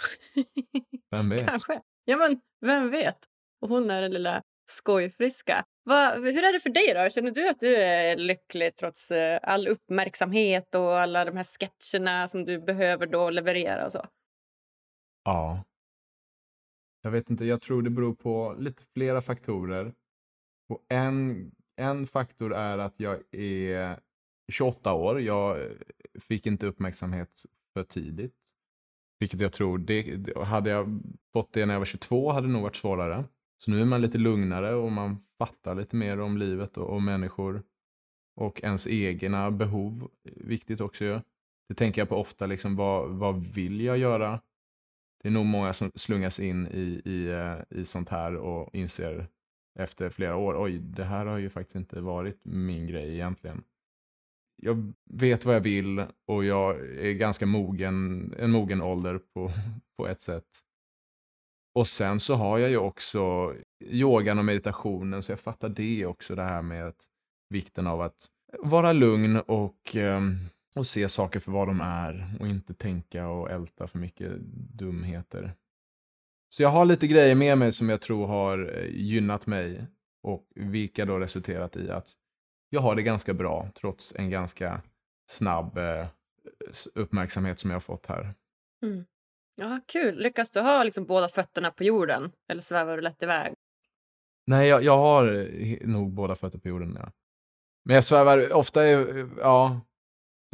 Vem 1.10 1.28
vet? 1.28 1.46
Kanske. 1.46 1.80
Ja, 2.04 2.16
men 2.16 2.40
vem 2.60 2.90
vet? 2.90 3.18
Och 3.60 3.68
hon 3.68 3.90
är 3.90 4.02
den 4.02 4.10
lilla 4.10 4.42
skojfriska. 4.70 5.64
Va, 5.84 6.14
hur 6.14 6.44
är 6.44 6.52
det 6.52 6.60
för 6.60 6.70
dig 6.70 6.94
då? 6.94 7.10
Känner 7.10 7.30
du 7.30 7.48
att 7.48 7.60
du 7.60 7.76
är 7.76 8.16
lycklig 8.16 8.76
trots 8.76 9.10
eh, 9.10 9.40
all 9.42 9.68
uppmärksamhet 9.68 10.74
och 10.74 10.98
alla 10.98 11.24
de 11.24 11.36
här 11.36 11.44
sketcherna 11.44 12.28
som 12.28 12.44
du 12.44 12.58
behöver 12.60 13.06
då 13.06 13.30
leverera 13.30 13.86
och 13.86 13.92
så? 13.92 14.06
Ja. 15.24 15.64
Jag 17.02 17.10
vet 17.10 17.30
inte, 17.30 17.44
jag 17.44 17.60
tror 17.62 17.82
det 17.82 17.90
beror 17.90 18.14
på 18.14 18.54
lite 18.58 18.82
flera 18.94 19.22
faktorer. 19.22 19.92
Och 20.68 20.84
en, 20.88 21.50
en 21.76 22.06
faktor 22.06 22.54
är 22.54 22.78
att 22.78 23.00
jag 23.00 23.34
är 23.34 24.00
28 24.52 24.92
år. 24.92 25.20
Jag 25.20 25.62
eh, 25.62 25.70
fick 26.20 26.46
inte 26.46 26.66
uppmärksamhet 26.66 27.46
för 27.72 27.84
tidigt. 27.84 28.54
Vilket 29.18 29.40
jag 29.40 29.52
tror, 29.52 29.78
det, 29.78 30.36
hade 30.36 30.70
jag 30.70 31.00
fått 31.32 31.52
det 31.52 31.66
när 31.66 31.74
jag 31.74 31.80
var 31.80 31.84
22 31.84 32.32
hade 32.32 32.46
det 32.46 32.52
nog 32.52 32.62
varit 32.62 32.76
svårare. 32.76 33.24
Så 33.58 33.70
nu 33.70 33.80
är 33.80 33.84
man 33.84 34.00
lite 34.00 34.18
lugnare 34.18 34.74
och 34.74 34.92
man 34.92 35.24
fattar 35.38 35.74
lite 35.74 35.96
mer 35.96 36.20
om 36.20 36.38
livet 36.38 36.76
och, 36.76 36.90
och 36.90 37.02
människor. 37.02 37.62
Och 38.36 38.64
ens 38.64 38.86
egna 38.86 39.50
behov, 39.50 40.10
eh, 40.28 40.32
viktigt 40.34 40.80
också 40.80 41.04
ju. 41.04 41.20
Det 41.68 41.74
tänker 41.74 42.00
jag 42.00 42.08
på 42.08 42.16
ofta, 42.16 42.46
liksom, 42.46 42.76
vad, 42.76 43.10
vad 43.10 43.46
vill 43.46 43.80
jag 43.80 43.98
göra? 43.98 44.40
Det 45.22 45.28
är 45.28 45.32
nog 45.32 45.46
många 45.46 45.72
som 45.72 45.92
slungas 45.94 46.40
in 46.40 46.66
i, 46.66 47.02
i, 47.04 47.26
eh, 47.30 47.78
i 47.80 47.84
sånt 47.84 48.08
här 48.08 48.36
och 48.36 48.74
inser 48.74 49.28
efter 49.78 50.10
flera 50.10 50.36
år, 50.36 50.64
oj, 50.64 50.78
det 50.78 51.04
här 51.04 51.26
har 51.26 51.38
ju 51.38 51.50
faktiskt 51.50 51.76
inte 51.76 52.00
varit 52.00 52.40
min 52.42 52.86
grej 52.86 53.14
egentligen. 53.14 53.64
Jag 54.62 54.92
vet 55.10 55.44
vad 55.44 55.54
jag 55.54 55.60
vill 55.60 56.04
och 56.26 56.44
jag 56.44 56.76
är 56.80 57.12
ganska 57.12 57.46
mogen, 57.46 58.34
en 58.38 58.50
mogen 58.50 58.82
ålder 58.82 59.18
på, 59.18 59.50
på 59.96 60.08
ett 60.08 60.20
sätt. 60.20 60.60
Och 61.74 61.88
sen 61.88 62.20
så 62.20 62.34
har 62.34 62.58
jag 62.58 62.70
ju 62.70 62.76
också 62.76 63.54
yogan 63.80 64.38
och 64.38 64.44
meditationen, 64.44 65.22
så 65.22 65.32
jag 65.32 65.40
fattar 65.40 65.68
det 65.68 66.06
också, 66.06 66.34
det 66.34 66.42
här 66.42 66.62
med 66.62 66.86
att, 66.86 67.06
vikten 67.48 67.86
av 67.86 68.00
att 68.00 68.28
vara 68.58 68.92
lugn 68.92 69.36
och, 69.36 69.96
ehm, 69.96 70.38
och 70.74 70.86
se 70.86 71.08
saker 71.08 71.40
för 71.40 71.52
vad 71.52 71.68
de 71.68 71.80
är 71.80 72.36
och 72.40 72.48
inte 72.48 72.74
tänka 72.74 73.28
och 73.28 73.50
älta 73.50 73.86
för 73.86 73.98
mycket 73.98 74.32
dumheter. 74.78 75.54
Så 76.54 76.62
jag 76.62 76.68
har 76.68 76.84
lite 76.84 77.06
grejer 77.06 77.34
med 77.34 77.58
mig 77.58 77.72
som 77.72 77.88
jag 77.88 78.00
tror 78.00 78.26
har 78.26 78.76
eh, 78.76 78.86
gynnat 78.90 79.46
mig 79.46 79.86
och 80.22 80.46
vilka 80.54 81.04
då 81.04 81.18
resulterat 81.18 81.76
i 81.76 81.90
att 81.90 82.08
jag 82.70 82.80
har 82.80 82.94
det 82.94 83.02
ganska 83.02 83.34
bra 83.34 83.70
trots 83.80 84.14
en 84.16 84.30
ganska 84.30 84.82
snabb 85.30 85.78
eh, 85.78 86.06
uppmärksamhet 86.94 87.58
som 87.58 87.70
jag 87.70 87.74
har 87.74 87.80
fått 87.80 88.06
här. 88.06 88.34
Mm. 88.82 89.04
Ja, 89.56 89.80
kul. 89.86 90.18
Lyckas 90.18 90.50
du 90.50 90.60
ha 90.60 90.82
liksom 90.82 91.06
båda 91.06 91.28
fötterna 91.28 91.70
på 91.70 91.84
jorden 91.84 92.32
eller 92.48 92.62
svävar 92.62 92.96
du 92.96 93.02
lätt 93.02 93.22
iväg? 93.22 93.54
Nej, 94.46 94.68
jag, 94.68 94.82
jag 94.82 94.98
har 94.98 95.34
eh, 95.34 95.78
nog 95.80 96.12
båda 96.12 96.34
fötter 96.34 96.58
på 96.58 96.68
jorden. 96.68 96.96
Ja. 97.00 97.12
Men 97.84 97.94
jag 97.94 98.04
svävar 98.04 98.52
ofta, 98.52 98.86
ja, 99.38 99.80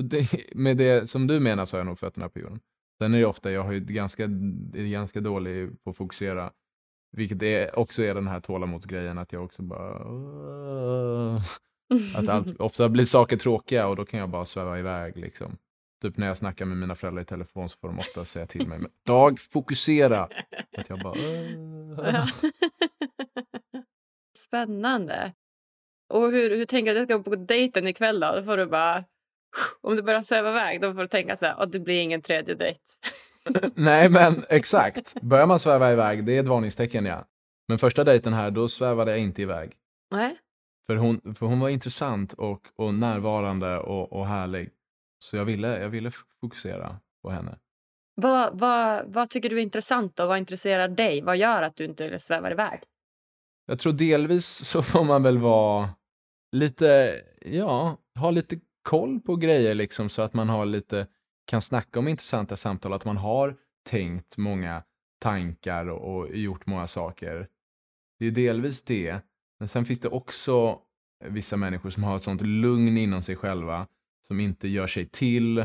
det, 0.03 0.33
med 0.55 0.77
det 0.77 1.09
som 1.09 1.27
du 1.27 1.41
menar 1.41 1.65
så 1.65 1.77
har 1.77 1.81
jag 1.81 1.87
nog 1.87 1.99
fötterna 1.99 2.29
på 2.29 2.39
jorden. 2.39 2.61
Sen 3.03 3.15
är 3.15 3.19
det 3.19 3.27
ofta, 3.27 3.51
jag 3.51 3.63
har 3.63 3.73
ju 3.73 3.81
ganska, 3.81 4.25
är 4.25 4.91
ganska 4.91 5.21
dålig 5.21 5.85
på 5.85 5.91
att 5.91 5.97
fokusera. 5.97 6.53
Vilket 7.17 7.43
är, 7.43 7.79
också 7.79 8.03
är 8.03 8.15
den 8.15 8.27
här 8.27 8.41
tålamodsgrejen, 8.41 9.19
att 9.19 9.33
jag 9.33 9.45
också 9.45 9.63
bara... 9.63 9.95
Att 12.17 12.29
allt, 12.29 12.57
ofta 12.61 12.89
blir 12.89 13.05
saker 13.05 13.37
tråkiga 13.37 13.87
och 13.87 13.97
då 13.97 14.05
kan 14.05 14.21
jag 14.21 14.29
bara 14.29 14.45
sväva 14.45 14.79
iväg. 14.79 15.17
Liksom. 15.17 15.57
Typ 16.03 16.17
när 16.17 16.27
jag 16.27 16.37
snackar 16.37 16.65
med 16.65 16.77
mina 16.77 16.95
föräldrar 16.95 17.23
i 17.23 17.27
telefon 17.27 17.69
så 17.69 17.79
får 17.79 17.89
de 17.89 17.99
ofta 17.99 18.25
säga 18.25 18.47
till 18.47 18.69
mig, 18.69 18.81
Dag, 19.07 19.39
fokusera! 19.39 20.29
Att 20.77 20.89
jag 20.89 21.01
bara... 21.01 21.15
Spännande. 24.37 25.33
Och 26.09 26.31
hur, 26.31 26.57
hur 26.57 26.65
tänker 26.65 26.95
du 26.95 27.01
att 27.01 27.09
du 27.09 27.15
ska 27.15 27.31
på 27.31 27.37
dejten 27.37 27.87
ikväll 27.87 28.21
då? 28.21 28.33
Då 28.37 28.43
får 28.43 28.57
du 28.57 28.67
bara... 28.67 29.05
Om 29.81 29.97
du 29.97 30.03
börjar 30.03 30.23
sväva 30.23 30.51
iväg 30.51 30.81
då 30.81 30.95
får 30.95 31.01
du 31.01 31.09
tänka 31.09 31.37
så 31.37 31.45
här, 31.45 31.63
att 31.63 31.73
det 31.73 31.81
blir 31.81 32.01
ingen 32.01 32.23
tredje 32.23 32.55
dejt. 32.55 32.81
Nej, 33.75 34.09
men 34.09 34.45
exakt. 34.49 35.15
Börjar 35.23 35.47
man 35.47 35.61
sväva 35.61 35.93
iväg, 35.93 36.25
det 36.25 36.37
är 36.37 36.41
ett 36.41 36.49
varningstecken 36.49 37.05
ja. 37.05 37.25
Men 37.69 37.79
första 37.79 38.05
dejten 38.05 38.33
här, 38.33 38.51
då 38.51 38.69
svävade 38.69 39.11
jag 39.11 39.21
inte 39.21 39.43
iväg. 39.43 39.73
Nej. 40.11 40.37
För 40.87 40.97
hon, 40.97 41.35
för 41.35 41.47
hon 41.47 41.61
var 41.61 41.69
intressant 41.69 42.33
och, 42.33 42.63
och 42.77 42.95
närvarande 42.95 43.79
och, 43.79 44.13
och 44.13 44.27
härlig. 44.27 44.71
Så 45.19 45.37
jag 45.37 45.45
ville, 45.45 45.81
jag 45.81 45.89
ville 45.89 46.11
fokusera 46.41 46.97
på 47.23 47.31
henne. 47.31 47.59
Vad, 48.15 48.59
vad, 48.59 49.05
vad 49.07 49.31
tycker 49.31 49.51
du 49.51 49.59
är 49.59 49.63
intressant 49.63 50.21
och 50.21 50.29
vad 50.29 50.39
intresserar 50.39 50.89
dig? 50.89 51.23
Vad 51.23 51.37
gör 51.37 51.63
att 51.63 51.77
du 51.77 51.85
inte 51.85 52.19
svävar 52.19 52.51
iväg? 52.51 52.81
Jag 53.67 53.79
tror 53.79 53.93
delvis 53.93 54.47
så 54.47 54.83
får 54.83 55.05
man 55.05 55.23
väl 55.23 55.39
vara 55.39 55.89
lite, 56.53 57.21
ja, 57.41 57.97
ha 58.19 58.31
lite 58.31 58.61
koll 58.91 59.21
på 59.21 59.37
grejer 59.37 59.75
liksom 59.75 60.09
så 60.09 60.23
att 60.23 60.35
man 60.35 60.49
har 60.49 60.67
lite, 60.67 61.07
kan 61.47 61.63
snacka 61.63 61.99
om 61.99 62.09
intressanta 62.09 62.57
samtal, 62.57 62.93
att 62.93 63.05
man 63.05 63.17
har 63.17 63.57
tänkt 63.91 64.39
många 64.39 64.83
tankar 65.21 65.87
och, 65.89 66.17
och 66.17 66.37
gjort 66.37 66.67
många 66.67 66.87
saker. 66.87 67.49
Det 68.19 68.27
är 68.27 68.31
delvis 68.31 68.83
det, 68.83 69.21
men 69.59 69.69
sen 69.69 69.85
finns 69.85 70.01
det 70.01 70.09
också 70.09 70.79
vissa 71.25 71.57
människor 71.57 71.91
som 71.91 72.05
har 72.05 72.17
ett 72.17 72.23
sånt 72.23 72.41
lugn 72.41 72.97
inom 72.97 73.23
sig 73.23 73.37
själva, 73.37 73.87
som 74.27 74.41
inte 74.41 74.69
gör 74.69 74.87
sig 74.87 75.07
till 75.07 75.65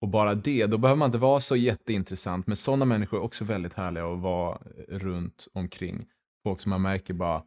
och 0.00 0.08
bara 0.08 0.34
det, 0.34 0.66
då 0.66 0.78
behöver 0.78 0.98
man 0.98 1.08
inte 1.08 1.18
vara 1.18 1.40
så 1.40 1.56
jätteintressant, 1.56 2.46
men 2.46 2.56
sådana 2.56 2.84
människor 2.84 3.18
är 3.18 3.22
också 3.22 3.44
väldigt 3.44 3.74
härliga 3.74 4.06
att 4.06 4.20
vara 4.20 4.58
runt 4.88 5.48
omkring. 5.52 6.06
Folk 6.42 6.60
som 6.60 6.70
man 6.70 6.82
märker 6.82 7.14
bara 7.14 7.42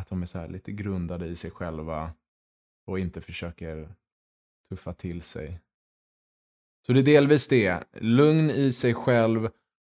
att 0.00 0.08
de 0.08 0.22
är 0.22 0.26
så 0.26 0.46
lite 0.46 0.72
grundade 0.72 1.26
i 1.26 1.36
sig 1.36 1.50
själva 1.50 2.12
och 2.86 2.98
inte 2.98 3.20
försöker 3.20 3.94
tuffa 4.68 4.92
till 4.92 5.22
sig. 5.22 5.60
Så 6.86 6.92
det 6.92 7.00
är 7.00 7.04
delvis 7.04 7.48
det. 7.48 7.84
Lugn 8.00 8.50
i 8.50 8.72
sig 8.72 8.94
själv 8.94 9.48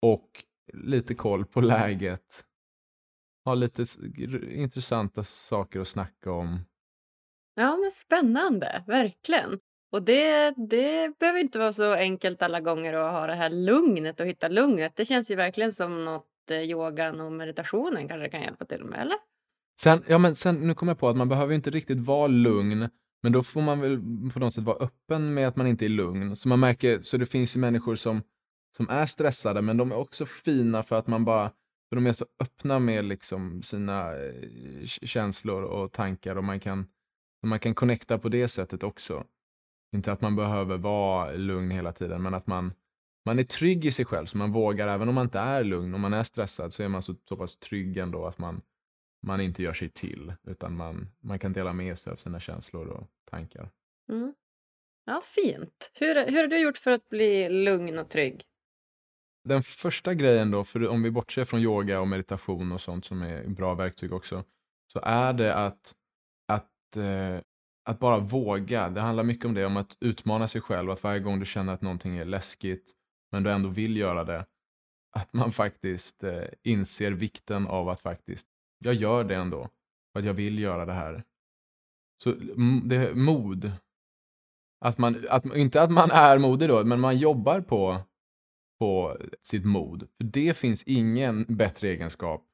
och 0.02 0.44
lite 0.72 1.14
koll 1.14 1.44
på 1.44 1.60
läget. 1.60 2.44
Ha 3.44 3.54
lite 3.54 3.84
intressanta 4.50 5.24
saker 5.24 5.80
att 5.80 5.88
snacka 5.88 6.32
om. 6.32 6.60
Ja, 7.54 7.76
men 7.76 7.90
spännande. 7.90 8.84
Verkligen. 8.86 9.60
Och 9.92 10.02
det, 10.02 10.54
det 10.56 11.18
behöver 11.18 11.40
inte 11.40 11.58
vara 11.58 11.72
så 11.72 11.92
enkelt 11.92 12.42
alla 12.42 12.60
gånger 12.60 12.94
att 12.94 13.12
ha 13.12 13.26
det 13.26 13.34
här 13.34 13.50
lugnet 13.50 14.20
och 14.20 14.26
hitta 14.26 14.48
lugnet. 14.48 14.96
Det 14.96 15.04
känns 15.04 15.30
ju 15.30 15.34
verkligen 15.34 15.72
som 15.72 16.04
något 16.04 16.50
eh, 16.50 16.62
yogan 16.62 17.20
och 17.20 17.32
meditationen 17.32 18.08
kanske 18.08 18.28
kan 18.28 18.42
hjälpa 18.42 18.64
till 18.64 18.84
med, 18.84 19.00
eller? 19.00 19.16
Sen, 19.80 20.04
ja, 20.06 20.18
men 20.18 20.34
sen, 20.34 20.54
nu 20.54 20.74
kommer 20.74 20.90
jag 20.90 20.98
på 20.98 21.08
att 21.08 21.16
man 21.16 21.28
behöver 21.28 21.54
inte 21.54 21.70
riktigt 21.70 21.98
vara 21.98 22.26
lugn, 22.26 22.88
men 23.22 23.32
då 23.32 23.42
får 23.42 23.62
man 23.62 23.80
väl 23.80 24.00
på 24.32 24.38
något 24.38 24.54
sätt 24.54 24.64
vara 24.64 24.76
öppen 24.76 25.34
med 25.34 25.48
att 25.48 25.56
man 25.56 25.66
inte 25.66 25.84
är 25.84 25.88
lugn. 25.88 26.36
Så 26.36 26.48
man 26.48 26.60
märker, 26.60 27.00
så 27.00 27.16
det 27.16 27.26
finns 27.26 27.56
ju 27.56 27.60
människor 27.60 27.94
som, 27.94 28.22
som 28.76 28.88
är 28.88 29.06
stressade, 29.06 29.62
men 29.62 29.76
de 29.76 29.92
är 29.92 29.96
också 29.96 30.26
fina 30.26 30.82
för 30.82 30.98
att 30.98 31.06
man 31.06 31.24
bara, 31.24 31.50
för 31.88 31.96
de 31.96 32.06
är 32.06 32.12
så 32.12 32.26
öppna 32.40 32.78
med 32.78 33.04
liksom 33.04 33.62
sina 33.62 34.16
eh, 34.16 34.84
känslor 34.86 35.62
och 35.62 35.92
tankar 35.92 36.36
och 36.36 36.44
man 36.44 36.60
kan, 36.60 36.86
man 37.46 37.58
kan 37.58 37.74
connecta 37.74 38.18
på 38.18 38.28
det 38.28 38.48
sättet 38.48 38.82
också. 38.82 39.24
Inte 39.96 40.12
att 40.12 40.20
man 40.20 40.36
behöver 40.36 40.78
vara 40.78 41.32
lugn 41.32 41.70
hela 41.70 41.92
tiden, 41.92 42.22
men 42.22 42.34
att 42.34 42.46
man, 42.46 42.72
man 43.26 43.38
är 43.38 43.44
trygg 43.44 43.84
i 43.84 43.92
sig 43.92 44.04
själv, 44.04 44.26
så 44.26 44.38
man 44.38 44.52
vågar, 44.52 44.88
även 44.88 45.08
om 45.08 45.14
man 45.14 45.24
inte 45.24 45.38
är 45.38 45.64
lugn, 45.64 45.94
om 45.94 46.00
man 46.00 46.14
är 46.14 46.22
stressad, 46.22 46.72
så 46.72 46.82
är 46.82 46.88
man 46.88 47.02
så, 47.02 47.14
så 47.28 47.36
pass 47.36 47.56
trygg 47.56 47.96
ändå 47.96 48.26
att 48.26 48.38
man 48.38 48.60
man 49.22 49.40
inte 49.40 49.62
gör 49.62 49.72
sig 49.72 49.88
till, 49.88 50.34
utan 50.46 50.76
man, 50.76 51.08
man 51.20 51.38
kan 51.38 51.52
dela 51.52 51.72
med 51.72 51.98
sig 51.98 52.12
av 52.12 52.16
sina 52.16 52.40
känslor 52.40 52.86
och 52.88 53.06
tankar. 53.30 53.70
Mm. 54.08 54.34
Ja, 55.04 55.22
fint. 55.24 55.90
Hur, 55.94 56.30
hur 56.30 56.40
har 56.42 56.46
du 56.46 56.58
gjort 56.58 56.78
för 56.78 56.90
att 56.90 57.08
bli 57.08 57.48
lugn 57.48 57.98
och 57.98 58.08
trygg? 58.08 58.42
Den 59.44 59.62
första 59.62 60.14
grejen 60.14 60.50
då, 60.50 60.64
för 60.64 60.88
om 60.88 61.02
vi 61.02 61.10
bortser 61.10 61.44
från 61.44 61.60
yoga 61.60 62.00
och 62.00 62.08
meditation 62.08 62.72
och 62.72 62.80
sånt 62.80 63.04
som 63.04 63.22
är 63.22 63.48
bra 63.48 63.74
verktyg 63.74 64.12
också, 64.12 64.44
så 64.92 65.00
är 65.02 65.32
det 65.32 65.54
att, 65.54 65.94
att, 66.48 66.96
eh, 66.96 67.40
att 67.84 67.98
bara 67.98 68.18
våga. 68.18 68.88
Det 68.88 69.00
handlar 69.00 69.24
mycket 69.24 69.44
om 69.44 69.54
det, 69.54 69.66
om 69.66 69.76
att 69.76 69.96
utmana 70.00 70.48
sig 70.48 70.60
själv, 70.60 70.90
att 70.90 71.02
varje 71.02 71.20
gång 71.20 71.40
du 71.40 71.46
känner 71.46 71.72
att 71.72 71.82
någonting 71.82 72.16
är 72.16 72.24
läskigt, 72.24 72.92
men 73.32 73.42
du 73.42 73.50
ändå 73.50 73.68
vill 73.68 73.96
göra 73.96 74.24
det, 74.24 74.46
att 75.12 75.32
man 75.32 75.52
faktiskt 75.52 76.24
eh, 76.24 76.44
inser 76.62 77.10
vikten 77.10 77.66
av 77.66 77.88
att 77.88 78.00
faktiskt 78.00 78.48
jag 78.78 78.94
gör 78.94 79.24
det 79.24 79.34
ändå. 79.34 79.68
För 80.12 80.20
att 80.20 80.26
jag 80.26 80.34
vill 80.34 80.58
göra 80.58 80.86
det 80.86 80.92
här. 80.92 81.24
Så 82.22 82.32
det 82.84 83.14
mod. 83.14 83.72
Att 84.80 84.98
man, 84.98 85.26
att, 85.30 85.56
inte 85.56 85.82
att 85.82 85.90
man 85.90 86.10
är 86.10 86.38
modig 86.38 86.68
då, 86.68 86.84
men 86.84 87.00
man 87.00 87.18
jobbar 87.18 87.60
på, 87.60 88.00
på 88.80 89.18
sitt 89.40 89.64
mod. 89.64 90.08
För 90.16 90.24
det 90.24 90.56
finns 90.56 90.82
ingen 90.82 91.44
bättre 91.48 91.88
egenskap 91.88 92.44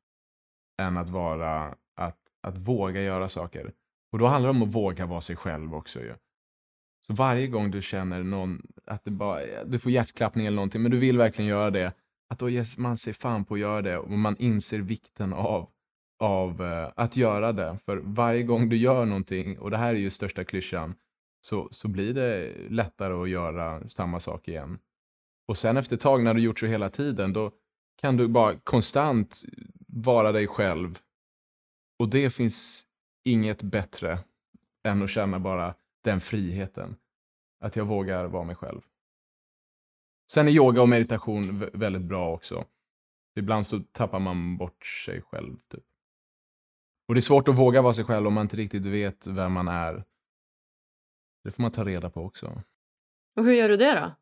än 0.83 0.97
att 0.97 1.11
vara, 1.11 1.75
att, 1.97 2.19
att 2.43 2.59
våga 2.59 3.03
göra 3.03 3.29
saker. 3.29 3.73
Och 4.13 4.19
då 4.19 4.27
handlar 4.27 4.53
det 4.53 4.59
om 4.59 4.63
att 4.63 4.75
våga 4.75 5.07
vara 5.07 5.21
sig 5.21 5.37
själv 5.37 5.75
också 5.75 6.01
ju. 6.01 6.15
Så 7.07 7.13
varje 7.13 7.47
gång 7.47 7.71
du 7.71 7.83
känner 7.83 8.23
någon, 8.23 8.63
att 8.87 9.05
det 9.05 9.11
bara, 9.11 9.65
du 9.65 9.79
får 9.79 9.93
hjärtklappning 9.93 10.47
eller 10.47 10.57
någonting, 10.57 10.83
men 10.83 10.91
du 10.91 10.99
vill 10.99 11.19
verkligen 11.19 11.49
göra 11.49 11.71
det, 11.71 11.93
att 12.31 12.39
då 12.39 12.49
ger 12.49 12.81
man 12.81 12.99
sig 12.99 13.13
fan 13.13 13.45
på 13.45 13.55
att 13.55 13.61
göra 13.61 13.83
det 13.83 13.99
och 13.99 14.11
man 14.11 14.37
inser 14.37 14.79
vikten 14.79 15.33
av 15.33 15.71
av 16.25 16.63
eh, 16.63 16.93
att 16.97 17.17
göra 17.17 17.53
det. 17.53 17.79
För 17.85 17.97
varje 17.97 18.43
gång 18.43 18.69
du 18.69 18.77
gör 18.77 19.05
någonting, 19.05 19.59
och 19.59 19.71
det 19.71 19.77
här 19.77 19.95
är 19.95 19.99
ju 19.99 20.11
största 20.11 20.45
klyschan, 20.45 20.95
så, 21.41 21.69
så 21.71 21.89
blir 21.89 22.15
det 22.15 22.55
lättare 22.71 23.13
att 23.13 23.29
göra 23.29 23.89
samma 23.89 24.21
sak 24.21 24.49
igen. 24.49 24.79
Och 25.49 25.59
sen 25.59 25.77
efter 25.77 25.97
ett 25.97 26.03
tag 26.03 26.25
när 26.25 26.35
du 26.35 26.41
gjort 26.41 26.59
så 26.59 26.67
hela 26.67 26.91
tiden, 26.91 27.33
då 27.33 27.51
kan 28.01 28.17
du 28.17 28.29
bara 28.29 28.55
konstant 28.55 29.43
vara 29.89 30.33
dig 30.33 30.47
själv. 30.47 30.99
Och 31.99 32.09
det 32.09 32.31
finns 32.31 32.87
inget 33.25 33.63
bättre 33.63 34.19
än 34.85 35.03
att 35.03 35.11
känna 35.11 35.41
bara 35.41 35.75
den 36.05 36.21
friheten. 36.21 36.97
Att 37.61 37.77
jag 37.77 37.85
vågar 37.85 38.25
vara 38.25 38.45
mig 38.45 38.57
själv. 38.57 38.81
Sen 40.31 40.49
är 40.49 40.53
yoga 40.53 40.83
och 40.83 40.89
meditation 40.89 41.71
väldigt 41.73 42.03
bra 42.03 42.33
också. 42.33 42.65
Ibland 43.37 43.67
så 43.67 43.81
tappar 43.93 44.19
man 44.19 44.57
bort 44.57 44.87
sig 44.87 45.23
själv. 45.23 45.57
Typ. 45.69 45.85
Och 47.09 47.15
det 47.15 47.19
är 47.19 47.23
svårt 47.23 47.49
att 47.49 47.59
våga 47.59 47.83
vara 47.83 47.95
sig 47.95 48.05
själv 48.05 48.27
om 48.27 48.35
man 48.35 48.43
inte 48.43 48.57
riktigt 48.57 48.87
vet 48.87 49.27
vem 49.27 49.53
man 49.53 49.69
är. 49.69 50.05
Det 51.45 51.51
får 51.51 51.63
man 51.63 51.73
ta 51.73 51.85
reda 51.85 52.11
på 52.11 52.23
också. 52.23 52.63
Och 53.37 53.45
hur 53.45 53.53
gör 53.53 53.69
du 53.69 53.77
det 53.77 53.95
då? 53.95 54.15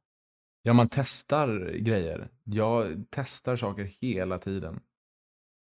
Ja, 0.62 0.72
man 0.72 0.88
testar 0.88 1.78
grejer. 1.78 2.28
Jag 2.44 3.04
testar 3.10 3.56
saker 3.56 3.84
hela 3.84 4.38
tiden. 4.38 4.80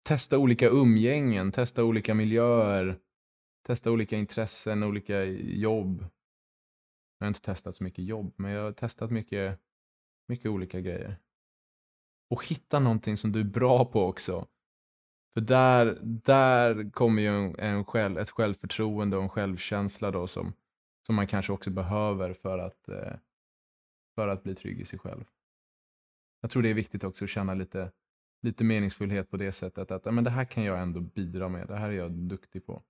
Testa 0.03 0.37
olika 0.37 0.69
umgängen, 0.69 1.51
testa 1.51 1.83
olika 1.83 2.13
miljöer, 2.13 2.99
testa 3.67 3.91
olika 3.91 4.17
intressen, 4.17 4.83
olika 4.83 5.23
jobb. 5.23 6.05
Jag 7.17 7.25
har 7.25 7.27
inte 7.27 7.41
testat 7.41 7.75
så 7.75 7.83
mycket 7.83 8.05
jobb, 8.05 8.33
men 8.37 8.51
jag 8.51 8.63
har 8.63 8.71
testat 8.71 9.11
mycket, 9.11 9.59
mycket 10.27 10.45
olika 10.51 10.79
grejer. 10.81 11.17
Och 12.29 12.47
hitta 12.47 12.79
någonting 12.79 13.17
som 13.17 13.31
du 13.31 13.39
är 13.39 13.43
bra 13.43 13.85
på 13.85 14.05
också. 14.05 14.47
För 15.33 15.41
där, 15.41 15.97
där 16.01 16.91
kommer 16.91 17.21
ju 17.21 17.27
en, 17.27 17.55
en 17.59 17.85
själv, 17.85 18.17
ett 18.17 18.29
självförtroende 18.29 19.17
och 19.17 19.23
en 19.23 19.29
självkänsla 19.29 20.11
då 20.11 20.27
som, 20.27 20.53
som 21.05 21.15
man 21.15 21.27
kanske 21.27 21.53
också 21.53 21.69
behöver 21.69 22.33
för 22.33 22.59
att, 22.59 22.89
eh, 22.89 23.13
för 24.15 24.27
att 24.27 24.43
bli 24.43 24.55
trygg 24.55 24.81
i 24.81 24.85
sig 24.85 24.99
själv. 24.99 25.23
Jag 26.41 26.51
tror 26.51 26.63
det 26.63 26.69
är 26.69 26.73
viktigt 26.73 27.03
också 27.03 27.25
att 27.25 27.29
känna 27.29 27.53
lite, 27.53 27.91
lite 28.41 28.63
meningsfullhet 28.63 29.29
på 29.29 29.37
det 29.37 29.51
sättet 29.51 29.91
att 29.91 30.13
men 30.13 30.23
det 30.23 30.29
här 30.29 30.45
kan 30.45 30.63
jag 30.63 30.81
ändå 30.81 30.99
bidra 30.99 31.49
med, 31.49 31.67
det 31.67 31.75
här 31.75 31.89
är 31.89 31.93
jag 31.93 32.11
duktig 32.11 32.65
på. 32.65 32.83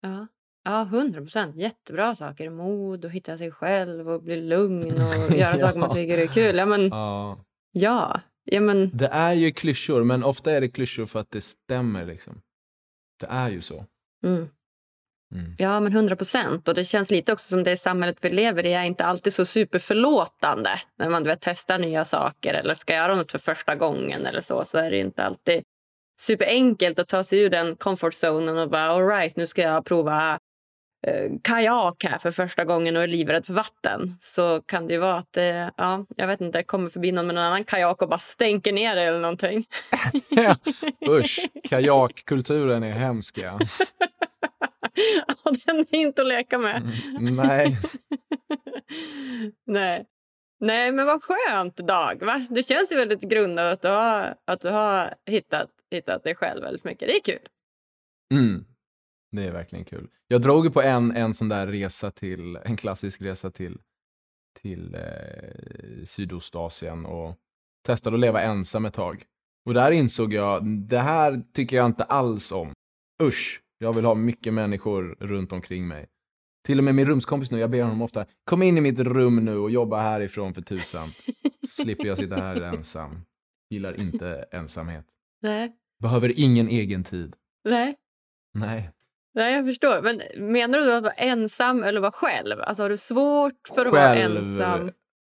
Ja, 0.00 0.26
ja 0.64 0.82
100 0.82 1.20
procent. 1.20 1.56
Jättebra 1.56 2.14
saker. 2.14 2.50
Mod 2.50 3.04
och 3.04 3.10
hitta 3.10 3.38
sig 3.38 3.50
själv 3.50 4.10
och 4.10 4.22
bli 4.22 4.40
lugn 4.40 4.92
och 4.92 5.30
göra 5.36 5.50
ja. 5.50 5.58
saker 5.58 5.78
man 5.78 5.90
tycker 5.90 6.18
är 6.18 6.26
kul. 6.26 6.56
Ja, 6.56 6.66
men, 6.66 6.88
ja. 6.88 7.38
ja, 7.72 8.20
ja, 8.50 8.60
men... 8.60 8.90
Det 8.94 9.06
är 9.06 9.32
ju 9.32 9.50
klyschor, 9.50 10.04
men 10.04 10.24
ofta 10.24 10.52
är 10.52 10.60
det 10.60 10.68
klyschor 10.68 11.06
för 11.06 11.20
att 11.20 11.30
det 11.30 11.40
stämmer. 11.40 12.04
Liksom. 12.06 12.40
Det 13.20 13.26
är 13.26 13.48
ju 13.48 13.60
så. 13.60 13.84
Mm. 14.24 14.48
Mm. 15.34 15.54
Ja, 15.58 15.80
men 15.80 15.92
100 15.92 16.16
procent. 16.16 16.68
Och 16.68 16.74
det 16.74 16.84
känns 16.84 17.10
lite 17.10 17.32
också 17.32 17.48
som 17.48 17.64
det 17.64 17.76
samhället 17.76 18.16
vi 18.20 18.30
lever 18.30 18.66
i 18.66 18.72
är 18.72 18.84
inte 18.84 19.04
alltid 19.04 19.32
så 19.32 19.44
superförlåtande. 19.44 20.70
När 20.98 21.08
man 21.08 21.22
du 21.22 21.28
vet, 21.28 21.40
testar 21.40 21.78
nya 21.78 22.04
saker 22.04 22.54
eller 22.54 22.74
ska 22.74 22.94
göra 22.94 23.14
något 23.14 23.32
för 23.32 23.38
första 23.38 23.74
gången 23.74 24.26
eller 24.26 24.40
så, 24.40 24.64
så 24.64 24.78
är 24.78 24.90
det 24.90 24.98
inte 24.98 25.22
alltid 25.22 25.62
superenkelt 26.20 26.98
att 26.98 27.08
ta 27.08 27.24
sig 27.24 27.40
ur 27.40 27.50
den 27.50 27.76
comfort 27.76 28.14
zonen 28.14 28.58
och 28.58 28.70
bara 28.70 28.86
all 28.86 29.06
right, 29.06 29.36
nu 29.36 29.46
ska 29.46 29.62
jag 29.62 29.84
prova 29.84 30.37
kajak 31.42 32.04
här 32.04 32.18
för 32.18 32.30
första 32.30 32.64
gången 32.64 32.96
och 32.96 33.02
är 33.02 33.06
livrädd 33.06 33.46
för 33.46 33.52
vatten. 33.52 34.16
Så 34.20 34.62
kan 34.62 34.86
det 34.86 34.94
ju 34.94 35.00
vara 35.00 35.16
att 35.16 35.32
det, 35.32 35.72
ja, 35.76 36.06
jag 36.16 36.26
vet 36.26 36.40
inte, 36.40 36.62
kommer 36.62 36.90
förbi 36.90 37.12
någon 37.12 37.26
med 37.26 37.34
någon 37.34 37.44
annan 37.44 37.64
kajak 37.64 38.02
och 38.02 38.08
bara 38.08 38.18
stänker 38.18 38.72
ner 38.72 38.96
det 38.96 39.02
eller 39.02 39.20
någonting. 39.20 39.66
ja, 40.30 40.56
usch, 41.08 41.48
kajakkulturen 41.64 42.82
är 42.82 42.92
hemsk 42.92 43.38
ja. 43.38 43.58
ja, 45.26 45.52
den 45.66 45.78
är 45.78 45.94
inte 45.94 46.22
att 46.22 46.28
leka 46.28 46.58
med. 46.58 46.82
Mm, 47.18 47.36
nej. 47.36 47.76
nej. 49.66 50.06
Nej, 50.60 50.92
men 50.92 51.06
vad 51.06 51.22
skönt, 51.22 51.76
Dag. 51.76 52.22
Va? 52.22 52.46
Det 52.50 52.62
känns 52.62 52.92
ju 52.92 52.96
väldigt 52.96 53.22
grundat 53.22 53.72
att 53.72 53.82
du 53.82 53.88
har, 53.88 54.34
att 54.44 54.60
du 54.60 54.68
har 54.68 55.14
hittat, 55.26 55.70
hittat 55.90 56.24
dig 56.24 56.34
själv 56.34 56.62
väldigt 56.62 56.84
mycket. 56.84 57.08
Det 57.08 57.16
är 57.16 57.20
kul. 57.20 57.48
Mm. 58.34 58.64
Det 59.30 59.44
är 59.44 59.52
verkligen 59.52 59.84
kul. 59.84 60.08
Jag 60.28 60.42
drog 60.42 60.74
på 60.74 60.82
en, 60.82 61.10
en 61.10 61.34
sån 61.34 61.48
där 61.48 61.66
resa 61.66 62.10
till, 62.10 62.56
en 62.56 62.76
klassisk 62.76 63.22
resa 63.22 63.50
till, 63.50 63.78
till 64.60 64.94
eh, 64.94 66.04
Sydostasien 66.06 67.06
och 67.06 67.36
testade 67.86 68.16
att 68.16 68.20
leva 68.20 68.42
ensam 68.42 68.84
ett 68.84 68.94
tag. 68.94 69.24
Och 69.66 69.74
där 69.74 69.90
insåg 69.90 70.32
jag, 70.32 70.66
det 70.80 70.98
här 70.98 71.42
tycker 71.52 71.76
jag 71.76 71.86
inte 71.86 72.04
alls 72.04 72.52
om. 72.52 72.72
Usch, 73.22 73.62
jag 73.78 73.92
vill 73.92 74.04
ha 74.04 74.14
mycket 74.14 74.54
människor 74.54 75.16
runt 75.20 75.52
omkring 75.52 75.88
mig. 75.88 76.06
Till 76.66 76.78
och 76.78 76.84
med 76.84 76.94
min 76.94 77.06
rumskompis 77.06 77.50
nu, 77.50 77.58
jag 77.58 77.70
ber 77.70 77.82
honom 77.82 78.02
ofta, 78.02 78.26
kom 78.44 78.62
in 78.62 78.78
i 78.78 78.80
mitt 78.80 78.98
rum 78.98 79.44
nu 79.44 79.56
och 79.56 79.70
jobba 79.70 80.00
härifrån 80.00 80.54
för 80.54 80.62
tusan. 80.62 81.08
Slipper 81.68 82.04
jag 82.04 82.18
sitta 82.18 82.36
här 82.36 82.60
ensam. 82.60 83.20
Gillar 83.70 84.00
inte 84.00 84.44
ensamhet. 84.50 85.06
Nej. 85.42 85.72
Behöver 86.02 86.40
ingen 86.40 86.68
egen 86.68 87.04
tid. 87.04 87.36
Nej. 87.64 87.96
Nej. 88.54 88.90
Nej, 89.38 89.54
jag 89.54 89.66
förstår. 89.66 90.02
Men 90.02 90.22
menar 90.52 90.78
du 90.78 90.94
att 90.94 91.02
vara 91.02 91.12
ensam 91.12 91.82
eller 91.82 92.00
vara 92.00 92.12
själv? 92.12 92.60
Alltså 92.60 92.82
har 92.82 92.90
du 92.90 92.96
svårt 92.96 93.68
för 93.68 93.86
att 93.86 93.92
själv. 93.92 94.34
vara 94.34 94.40
ensam? 94.40 94.92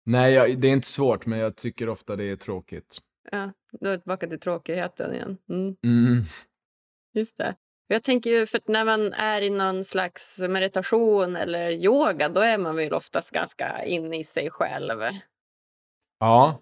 Nej, 0.06 0.32
jag, 0.32 0.60
det 0.60 0.68
är 0.68 0.72
inte 0.72 0.88
svårt, 0.88 1.26
men 1.26 1.38
jag 1.38 1.56
tycker 1.56 1.88
ofta 1.88 2.16
det 2.16 2.24
är 2.24 2.36
tråkigt. 2.36 2.98
Ja, 3.30 3.52
då 3.80 3.88
är 3.88 3.92
du 3.92 3.98
tillbaka 3.98 4.26
till 4.26 4.40
tråkigheten 4.40 5.14
igen. 5.14 5.38
Mm. 5.48 5.76
Mm. 5.84 6.22
Just 7.14 7.38
det. 7.38 7.54
Jag 7.86 8.02
tänker 8.02 8.30
ju, 8.30 8.46
för 8.46 8.60
när 8.66 8.84
man 8.84 9.12
är 9.12 9.42
i 9.42 9.50
någon 9.50 9.84
slags 9.84 10.38
meditation 10.38 11.36
eller 11.36 11.70
yoga 11.70 12.28
då 12.28 12.40
är 12.40 12.58
man 12.58 12.76
väl 12.76 12.94
oftast 12.94 13.30
ganska 13.30 13.84
inne 13.84 14.18
i 14.18 14.24
sig 14.24 14.50
själv. 14.50 15.00
Ja, 16.20 16.60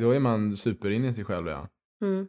då 0.00 0.10
är 0.10 0.20
man 0.20 0.56
super 0.56 0.90
inne 0.90 1.08
i 1.08 1.12
sig 1.12 1.24
själv, 1.24 1.48
ja. 1.48 1.68
Mm. 2.02 2.28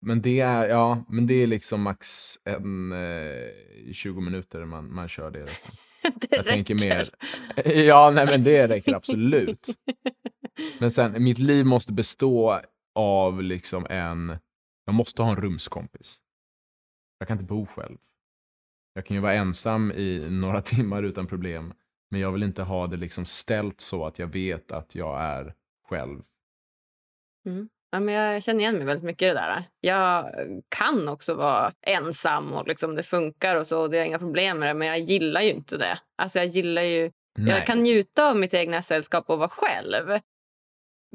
Men 0.00 0.22
det 0.22 0.40
är, 0.40 0.68
ja, 0.68 1.04
men 1.08 1.26
det 1.26 1.34
är 1.34 1.46
liksom 1.46 1.82
max 1.82 2.38
en, 2.44 2.92
eh, 2.92 3.92
20 3.92 4.20
minuter 4.20 4.64
man, 4.64 4.94
man 4.94 5.08
kör 5.08 5.30
det. 5.30 5.44
Liksom. 5.44 5.70
det 6.02 6.26
jag 6.30 6.38
räcker. 6.38 6.50
tänker 6.50 6.74
mer. 6.74 7.10
Ja, 7.86 8.10
nej, 8.10 8.26
men 8.26 8.44
det 8.44 8.68
räcker 8.68 8.94
absolut. 8.94 9.68
men 10.78 10.90
sen, 10.90 11.22
mitt 11.22 11.38
liv 11.38 11.66
måste 11.66 11.92
bestå 11.92 12.60
av 12.94 13.42
liksom 13.42 13.86
en, 13.90 14.38
jag 14.84 14.94
måste 14.94 15.22
ha 15.22 15.30
en 15.30 15.36
rumskompis. 15.36 16.20
Jag 17.18 17.28
kan 17.28 17.34
inte 17.34 17.48
bo 17.48 17.66
själv. 17.66 17.98
Jag 18.94 19.06
kan 19.06 19.14
ju 19.14 19.20
vara 19.20 19.34
ensam 19.34 19.92
i 19.92 20.26
några 20.30 20.62
timmar 20.62 21.02
utan 21.02 21.26
problem, 21.26 21.72
men 22.10 22.20
jag 22.20 22.32
vill 22.32 22.42
inte 22.42 22.62
ha 22.62 22.86
det 22.86 22.96
liksom 22.96 23.24
ställt 23.24 23.80
så 23.80 24.06
att 24.06 24.18
jag 24.18 24.26
vet 24.26 24.72
att 24.72 24.94
jag 24.94 25.20
är 25.20 25.54
själv. 25.88 26.22
Mm. 27.46 27.68
Ja, 27.90 28.00
men 28.00 28.14
jag 28.14 28.42
känner 28.42 28.60
igen 28.60 28.76
mig 28.76 28.86
väldigt 28.86 29.04
mycket 29.04 29.22
i 29.22 29.28
det 29.28 29.34
där. 29.34 29.64
Jag 29.80 30.30
kan 30.68 31.08
också 31.08 31.34
vara 31.34 31.72
ensam 31.82 32.52
och 32.52 32.68
liksom 32.68 32.94
det 32.94 33.02
funkar 33.02 33.56
och 33.56 33.66
så. 33.66 33.88
Det 33.88 33.98
är 33.98 34.04
inga 34.04 34.18
problem 34.18 34.58
med 34.58 34.68
det, 34.68 34.74
men 34.74 34.88
jag 34.88 34.98
gillar 34.98 35.40
ju 35.40 35.50
inte 35.50 35.76
det. 35.76 35.98
Alltså 36.16 36.38
jag 36.38 36.46
gillar 36.46 36.82
ju... 36.82 37.10
Nej. 37.38 37.54
Jag 37.54 37.66
kan 37.66 37.82
njuta 37.82 38.30
av 38.30 38.36
mitt 38.36 38.54
egna 38.54 38.82
sällskap 38.82 39.30
och 39.30 39.38
vara 39.38 39.48
själv. 39.48 40.20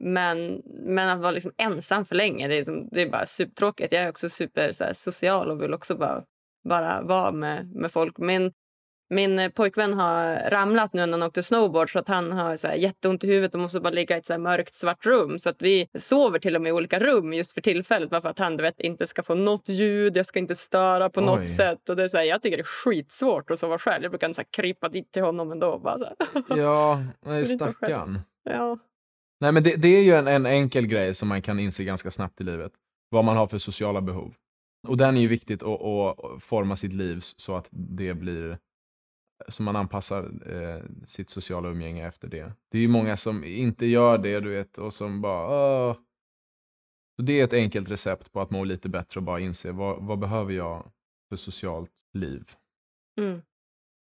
Men, 0.01 0.61
men 0.65 1.09
att 1.09 1.19
vara 1.19 1.31
liksom 1.31 1.51
ensam 1.57 2.05
för 2.05 2.15
länge, 2.15 2.47
det 2.47 2.55
är, 2.55 2.63
som, 2.63 2.89
det 2.91 3.01
är 3.01 3.09
bara 3.09 3.25
supertråkigt. 3.25 3.93
Jag 3.93 4.03
är 4.03 4.09
också 4.09 4.29
super 4.29 4.71
här, 4.79 4.93
social 4.93 5.51
och 5.51 5.61
vill 5.61 5.73
också 5.73 5.97
bara, 5.97 6.23
bara 6.69 7.01
vara 7.01 7.31
med, 7.31 7.71
med 7.75 7.91
folk. 7.91 8.17
Min, 8.17 8.53
min 9.11 9.39
eh, 9.39 9.49
pojkvän 9.49 9.93
har 9.93 10.49
ramlat 10.49 10.93
nu 10.93 11.05
när 11.05 11.11
han 11.11 11.23
åkte 11.23 11.43
snowboard 11.43 11.91
så 11.91 11.99
att 11.99 12.07
han 12.07 12.31
har 12.31 12.55
så 12.55 12.67
här 12.67 12.75
jätteont 12.75 13.23
i 13.23 13.27
huvudet 13.27 13.53
och 13.53 13.59
måste 13.59 13.79
bara 13.79 13.89
ligga 13.89 14.15
i 14.15 14.19
ett 14.19 14.25
så 14.25 14.37
mörkt 14.37 14.73
svart 14.73 15.05
rum. 15.05 15.39
Så 15.39 15.49
att 15.49 15.55
vi 15.59 15.87
sover 15.97 16.39
till 16.39 16.55
och 16.55 16.61
med 16.61 16.69
i 16.69 16.73
olika 16.73 16.99
rum 16.99 17.33
just 17.33 17.53
för 17.53 17.61
tillfället 17.61 18.09
bara 18.09 18.21
för 18.21 18.29
att 18.29 18.39
han 18.39 18.57
vet, 18.57 18.79
inte 18.79 19.07
ska 19.07 19.23
få 19.23 19.35
något 19.35 19.69
ljud, 19.69 20.17
jag 20.17 20.25
ska 20.25 20.39
inte 20.39 20.55
störa 20.55 21.09
på 21.09 21.19
Oj. 21.19 21.25
något 21.25 21.49
sätt. 21.49 21.89
Och 21.89 21.95
det 21.95 22.03
är 22.03 22.07
så 22.07 22.17
här, 22.17 22.23
jag 22.23 22.41
tycker 22.41 22.57
det 22.57 22.61
är 22.61 22.83
skitsvårt 22.83 23.51
att 23.51 23.59
sova 23.59 23.77
själv. 23.77 24.03
Jag 24.03 24.11
brukar 24.11 24.33
så 24.33 24.41
här, 24.41 24.47
krypa 24.51 24.89
dit 24.89 25.11
till 25.11 25.23
honom 25.23 25.51
ändå. 25.51 25.79
Bara 25.79 25.97
så 25.97 26.05
här. 26.05 26.15
Ja, 26.57 27.03
nej, 27.25 27.47
stackarn. 27.47 28.19
Ja. 28.43 28.77
Nej, 29.39 29.51
men 29.51 29.63
det, 29.63 29.75
det 29.75 29.87
är 29.87 30.03
ju 30.03 30.15
en, 30.15 30.27
en 30.27 30.45
enkel 30.45 30.87
grej 30.87 31.15
som 31.15 31.27
man 31.27 31.41
kan 31.41 31.59
inse 31.59 31.83
ganska 31.83 32.11
snabbt 32.11 32.41
i 32.41 32.43
livet. 32.43 32.71
Vad 33.09 33.25
man 33.25 33.37
har 33.37 33.47
för 33.47 33.57
sociala 33.57 34.01
behov. 34.01 34.33
Och 34.87 34.97
den 34.97 35.17
är 35.17 35.21
ju 35.21 35.27
viktigt 35.27 35.63
att, 35.63 35.81
att 35.81 36.43
forma 36.43 36.75
sitt 36.75 36.93
liv 36.93 37.19
så 37.19 37.55
att 37.55 37.67
det 37.71 38.13
blir 38.13 38.57
så 39.47 39.63
man 39.63 39.75
anpassar 39.75 40.23
eh, 40.45 40.83
sitt 41.03 41.29
sociala 41.29 41.69
umgänge 41.69 42.07
efter 42.07 42.27
det. 42.27 42.53
Det 42.71 42.77
är 42.77 42.81
ju 42.81 42.87
många 42.87 43.17
som 43.17 43.43
inte 43.43 43.85
gör 43.85 44.17
det, 44.17 44.39
du 44.39 44.49
vet, 44.49 44.77
och 44.77 44.93
som 44.93 45.21
bara 45.21 45.47
Åh. 45.47 45.97
Så 47.15 47.21
det 47.21 47.39
är 47.39 47.43
ett 47.43 47.53
enkelt 47.53 47.89
recept 47.89 48.31
på 48.31 48.41
att 48.41 48.51
må 48.51 48.63
lite 48.63 48.89
bättre 48.89 49.19
och 49.19 49.23
bara 49.23 49.39
inse 49.39 49.71
vad, 49.71 50.03
vad 50.03 50.19
behöver 50.19 50.53
jag 50.53 50.91
för 51.29 51.35
socialt 51.35 51.91
liv. 52.13 52.43
Mm. 53.19 53.41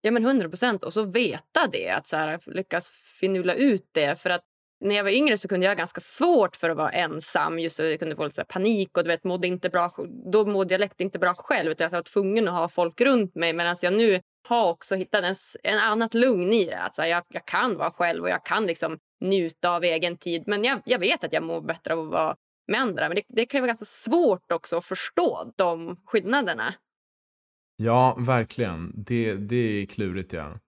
Ja 0.02 0.12
men 0.12 0.26
100 0.26 0.50
procent 0.50 0.84
och 0.84 0.94
så 0.94 1.04
veta 1.04 1.68
det, 1.72 1.90
att 1.90 2.08
så 2.08 2.16
här, 2.16 2.40
lyckas 2.46 2.90
finula 3.20 3.54
ut 3.54 3.90
det. 3.92 4.20
För 4.20 4.30
att 4.30 4.44
när 4.80 4.96
jag 4.96 5.04
var 5.04 5.12
yngre 5.12 5.38
så 5.38 5.48
kunde 5.48 5.66
jag 5.66 5.72
ha 5.72 5.78
ganska 5.78 6.02
svårt 6.02 6.56
för 6.56 6.70
att 6.70 6.78
vara 6.78 6.90
ensam. 6.92 7.60
Just 7.60 7.80
Jag 7.80 8.00
kunde 8.00 8.16
få 8.16 8.26
lite 8.26 8.44
panik 8.44 8.98
och 8.98 9.04
du 9.04 9.08
vet, 9.08 9.24
mådde 9.24 9.48
inte 9.48 9.70
bra. 9.70 9.92
Då 10.32 10.46
mådde 10.46 10.74
jag 10.74 10.92
inte 10.98 11.20
bra 11.20 11.34
själv. 11.34 11.72
Utan 11.72 11.86
jag 11.86 11.92
var 11.92 12.02
tvungen 12.02 12.48
att 12.48 12.54
ha 12.54 12.70
folk 12.70 13.02
runt 13.02 13.36
mig. 13.36 13.54
Medan 13.54 13.76
jag 13.82 13.94
nu 13.94 14.22
har 14.48 14.70
också 14.70 14.96
hittat 14.96 15.24
en, 15.24 15.36
en 15.64 15.80
annat 15.80 16.14
lugn 16.14 16.54
i 16.54 16.66
det. 16.66 16.80
Alltså 16.80 17.04
jag, 17.04 17.24
jag 17.28 17.46
kan 17.46 17.78
vara 17.78 17.92
själv 17.92 18.24
och 18.24 18.30
jag 18.30 18.46
kan 18.46 18.68
liksom 18.68 19.00
njuta 19.22 19.76
av 19.76 19.84
egen 19.84 20.18
tid. 20.18 20.44
Men 20.48 20.64
jag, 20.64 20.82
jag 20.86 21.00
vet 21.00 21.24
att 21.24 21.34
jag 21.34 21.44
mår 21.44 21.62
bättre 21.62 21.94
av 21.94 22.00
att 22.00 22.12
vara 22.12 22.36
med 22.68 22.82
andra. 22.82 23.10
Men 23.10 23.16
det, 23.16 23.24
det 23.28 23.46
kan 23.46 23.62
vara 23.62 23.68
ganska 23.68 23.86
svårt 23.86 24.52
också 24.52 24.78
att 24.78 24.86
förstå 24.86 25.54
de 25.56 25.98
skillnaderna. 26.06 26.74
Ja, 27.76 28.18
verkligen. 28.20 28.94
Det, 28.96 29.34
det 29.34 29.56
är 29.56 29.86
klurigt. 29.86 30.34
Ja. 30.34 30.60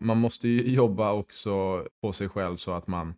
man 0.00 0.18
måste 0.18 0.48
ju 0.48 0.74
jobba 0.74 1.12
också 1.12 1.86
på 2.02 2.12
sig 2.12 2.28
själv 2.28 2.56
så 2.56 2.72
att 2.72 2.86
man, 2.86 3.14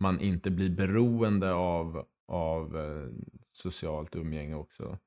man 0.00 0.20
inte 0.20 0.50
blir 0.50 0.70
beroende 0.70 1.52
av, 1.52 2.06
av 2.28 2.76
eh, 2.76 3.08
socialt 3.52 4.16
umgänge 4.16 4.54
också. 4.54 4.98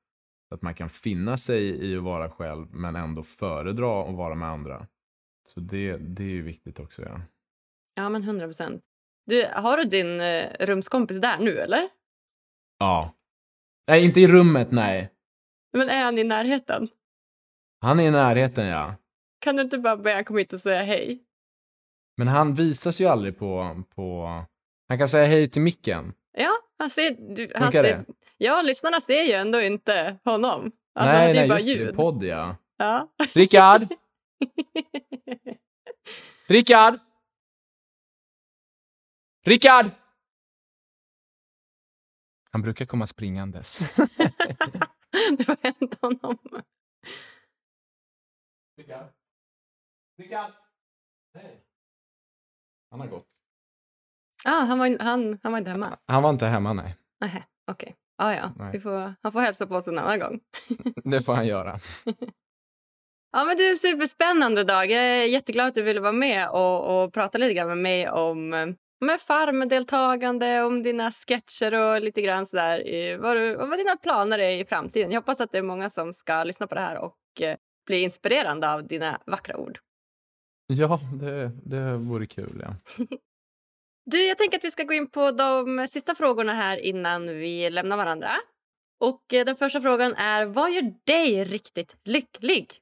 Att 0.52 0.62
man 0.62 0.74
kan 0.74 0.88
finna 0.88 1.36
sig 1.36 1.86
i 1.90 1.96
att 1.96 2.02
vara 2.02 2.30
själv 2.30 2.66
men 2.70 2.96
ändå 2.96 3.22
föredra 3.22 4.02
att 4.02 4.14
vara 4.14 4.34
med 4.34 4.48
andra. 4.48 4.86
Så 5.46 5.60
det, 5.60 5.96
det 5.96 6.22
är 6.22 6.28
ju 6.28 6.42
viktigt 6.42 6.80
också. 6.80 7.02
Ja, 7.02 7.20
Ja, 7.94 8.08
men 8.08 8.22
100 8.22 8.46
procent. 8.46 8.82
Du, 9.26 9.46
har 9.52 9.76
du 9.76 9.84
din 9.84 10.20
eh, 10.20 10.50
rumskompis 10.60 11.20
där 11.20 11.38
nu, 11.38 11.58
eller? 11.58 11.88
ja. 12.78 13.14
Nej, 13.88 14.04
inte 14.04 14.20
i 14.20 14.28
rummet, 14.28 14.68
nej. 14.70 15.12
Men 15.72 15.88
är 15.88 16.04
han 16.04 16.18
i 16.18 16.24
närheten? 16.24 16.88
Han 17.80 18.00
är 18.00 18.04
i 18.04 18.10
närheten, 18.10 18.66
ja. 18.66 18.94
Kan 19.40 19.56
du 19.56 19.62
inte 19.62 19.78
bara 19.78 19.96
be 19.96 20.24
komma 20.24 20.38
hit 20.38 20.52
och 20.52 20.60
säga 20.60 20.82
hej? 20.82 21.22
Men 22.16 22.28
han 22.28 22.54
visas 22.54 23.00
ju 23.00 23.06
aldrig 23.06 23.38
på... 23.38 23.82
på... 23.94 24.26
Han 24.88 24.98
kan 24.98 25.08
säga 25.08 25.26
hej 25.26 25.50
till 25.50 25.62
micken. 25.62 26.14
Ja, 26.38 26.52
han 26.78 26.90
ser... 26.90 27.34
Du, 27.34 27.52
han 27.54 27.72
ser 27.72 27.82
det? 27.82 28.04
Ja, 28.42 28.62
lyssnarna 28.62 29.00
ser 29.00 29.22
ju 29.22 29.32
ändå 29.32 29.60
inte 29.60 30.18
honom. 30.24 30.72
Alltså, 30.94 31.12
nej, 31.12 31.32
det 31.32 31.38
är 31.38 31.42
nej, 31.42 31.48
bara 31.48 31.60
just 31.60 31.78
det. 31.78 31.84
ljud. 31.84 31.96
Podd, 31.96 32.24
ja. 32.24 32.56
Ja. 32.76 33.08
Rickard! 33.34 33.82
Rickard! 36.46 36.98
Rickard! 39.44 39.90
Han 42.50 42.62
brukar 42.62 42.86
komma 42.86 43.06
springandes. 43.06 43.78
det 45.38 45.44
får 45.44 45.56
hämta 45.62 45.96
honom. 46.00 46.38
Rickard? 48.76 49.06
Rickard? 50.18 50.52
Nej. 51.34 51.64
Han 52.90 53.00
har 53.00 53.06
gått. 53.06 53.28
Ah, 54.44 54.60
han, 54.60 54.78
var, 54.78 54.98
han, 55.00 55.38
han 55.42 55.52
var 55.52 55.58
inte 55.58 55.70
hemma? 55.70 55.98
Han 56.06 56.22
var 56.22 56.30
inte 56.30 56.46
hemma, 56.46 56.72
nej. 56.72 56.96
Okej. 57.66 57.96
Ah, 58.22 58.34
ja, 58.34 58.52
Nej. 58.56 58.70
Vi 58.72 58.80
får, 58.80 59.14
han 59.22 59.32
får 59.32 59.40
hälsa 59.40 59.66
på 59.66 59.74
oss 59.74 59.88
en 59.88 59.98
annan 59.98 60.18
gång. 60.18 60.40
Det 61.04 61.22
får 61.22 61.34
han 61.34 61.46
göra. 61.46 61.78
Ja, 63.34 63.44
men 63.44 63.56
du, 63.56 63.76
superspännande 63.76 64.64
dag. 64.64 64.90
Jag 64.90 65.04
är 65.04 65.24
jätteglad 65.24 65.66
att 65.66 65.74
du 65.74 65.82
ville 65.82 66.00
vara 66.00 66.12
med 66.12 66.48
och, 66.48 67.04
och 67.04 67.12
prata 67.12 67.38
lite 67.38 67.54
grann 67.54 67.68
med 67.68 67.78
mig 67.78 68.10
om 68.10 68.50
med 69.00 69.20
farmdeltagande, 69.20 70.62
om 70.62 70.82
dina 70.82 71.10
sketcher 71.10 71.74
och 71.74 72.00
lite 72.02 72.22
grann 72.22 72.46
sådär. 72.46 72.86
i 72.86 73.16
Vad, 73.16 73.36
du, 73.36 73.54
vad 73.54 73.78
dina 73.78 73.96
planer 73.96 74.38
är 74.38 74.50
i 74.60 74.64
framtiden. 74.64 75.10
Jag 75.10 75.20
hoppas 75.20 75.40
att 75.40 75.52
det 75.52 75.58
är 75.58 75.62
många 75.62 75.90
som 75.90 76.12
ska 76.12 76.44
lyssna 76.44 76.66
på 76.66 76.74
det 76.74 76.80
här 76.80 76.98
och 76.98 77.42
eh, 77.42 77.56
bli 77.86 78.02
inspirerande 78.02 78.72
av 78.72 78.86
dina 78.86 79.20
vackra 79.26 79.56
ord. 79.56 79.78
Ja, 80.66 81.00
det, 81.20 81.50
det 81.64 81.96
vore 81.96 82.26
kul, 82.26 82.64
ja. 82.64 83.04
Du, 84.04 84.26
jag 84.26 84.38
tänker 84.38 84.58
att 84.58 84.64
vi 84.64 84.70
ska 84.70 84.84
gå 84.84 84.94
in 84.94 85.10
på 85.10 85.30
de 85.30 85.86
sista 85.90 86.14
frågorna 86.14 86.52
här 86.52 86.76
innan 86.76 87.26
vi 87.26 87.70
lämnar 87.70 87.96
varandra. 87.96 88.30
Och 89.00 89.34
eh, 89.34 89.44
den 89.44 89.56
första 89.56 89.80
frågan 89.80 90.14
är, 90.14 90.44
vad 90.44 90.72
gör 90.72 90.94
dig 91.06 91.44
riktigt 91.44 91.96
lycklig? 92.04 92.72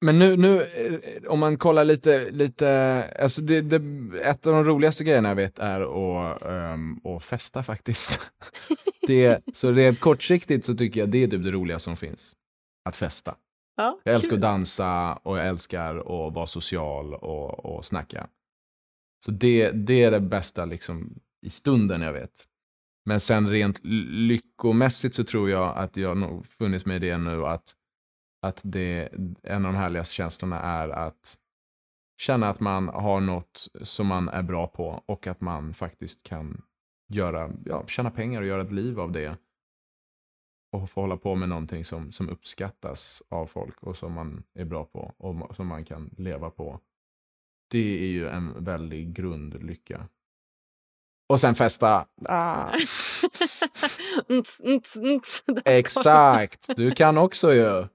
Men 0.00 0.18
nu, 0.18 0.36
nu 0.36 0.62
eh, 0.62 1.30
om 1.30 1.38
man 1.38 1.58
kollar 1.58 1.84
lite, 1.84 2.30
lite 2.30 3.04
alltså 3.22 3.42
det, 3.42 3.60
det, 3.60 3.76
ett 4.20 4.46
av 4.46 4.52
de 4.52 4.64
roligaste 4.64 5.04
grejerna 5.04 5.28
jag 5.28 5.36
vet 5.36 5.58
är 5.58 5.80
att, 5.80 6.42
um, 6.74 7.00
att 7.04 7.24
festa 7.24 7.62
faktiskt. 7.62 8.30
det, 9.06 9.42
så 9.52 9.72
rent 9.72 10.00
kortsiktigt 10.00 10.64
så 10.64 10.74
tycker 10.74 11.00
jag 11.00 11.08
det 11.08 11.22
är 11.22 11.28
typ 11.28 11.44
det 11.44 11.50
roligaste 11.50 11.84
som 11.84 11.96
finns. 11.96 12.36
Att 12.84 12.96
festa. 12.96 13.36
Ja, 13.76 14.00
Jag 14.04 14.14
älskar 14.14 14.28
kul. 14.28 14.38
att 14.38 14.42
dansa 14.42 15.18
och 15.22 15.38
jag 15.38 15.46
älskar 15.46 15.96
att 15.96 16.34
vara 16.34 16.46
social 16.46 17.14
och, 17.14 17.64
och 17.64 17.84
snacka. 17.84 18.26
Så 19.26 19.32
det, 19.32 19.70
det 19.70 20.02
är 20.02 20.10
det 20.10 20.20
bästa 20.20 20.64
liksom 20.64 21.20
i 21.42 21.50
stunden 21.50 22.02
jag 22.02 22.12
vet. 22.12 22.44
Men 23.04 23.20
sen 23.20 23.48
rent 23.48 23.80
lyckomässigt 23.84 25.14
så 25.14 25.24
tror 25.24 25.50
jag 25.50 25.76
att 25.76 25.96
jag 25.96 26.16
nog 26.16 26.46
funnits 26.46 26.86
med 26.86 26.96
i 26.96 27.08
det 27.08 27.18
nu 27.18 27.46
att, 27.46 27.74
att 28.42 28.60
det, 28.64 29.08
en 29.42 29.66
av 29.66 29.72
de 29.72 29.78
härligaste 29.78 30.14
känslorna 30.14 30.60
är 30.60 30.88
att 30.88 31.38
känna 32.16 32.48
att 32.48 32.60
man 32.60 32.88
har 32.88 33.20
något 33.20 33.68
som 33.82 34.06
man 34.06 34.28
är 34.28 34.42
bra 34.42 34.66
på 34.66 35.02
och 35.06 35.26
att 35.26 35.40
man 35.40 35.74
faktiskt 35.74 36.22
kan 36.22 36.62
göra, 37.08 37.50
ja, 37.64 37.86
tjäna 37.86 38.10
pengar 38.10 38.40
och 38.40 38.46
göra 38.46 38.62
ett 38.62 38.72
liv 38.72 39.00
av 39.00 39.12
det. 39.12 39.36
Och 40.72 40.90
få 40.90 41.00
hålla 41.00 41.16
på 41.16 41.34
med 41.34 41.48
någonting 41.48 41.84
som, 41.84 42.12
som 42.12 42.28
uppskattas 42.28 43.22
av 43.28 43.46
folk 43.46 43.82
och 43.82 43.96
som 43.96 44.12
man 44.12 44.42
är 44.54 44.64
bra 44.64 44.84
på 44.84 45.14
och 45.16 45.56
som 45.56 45.66
man 45.66 45.84
kan 45.84 46.14
leva 46.16 46.50
på. 46.50 46.80
Det 47.70 47.98
är 48.04 48.08
ju 48.08 48.28
en 48.28 48.64
väldig 48.64 49.12
grundlycka. 49.16 50.08
Och 51.28 51.40
sen 51.40 51.54
festa. 51.54 52.06
Ah. 52.24 52.70
Nts, 54.28 54.60
nts, 54.60 54.96
nts. 54.96 55.42
Där 55.46 55.60
ska 55.60 55.70
Exakt, 55.70 56.66
du 56.76 56.90
kan 56.90 57.18
också 57.18 57.54
ju. 57.54 57.86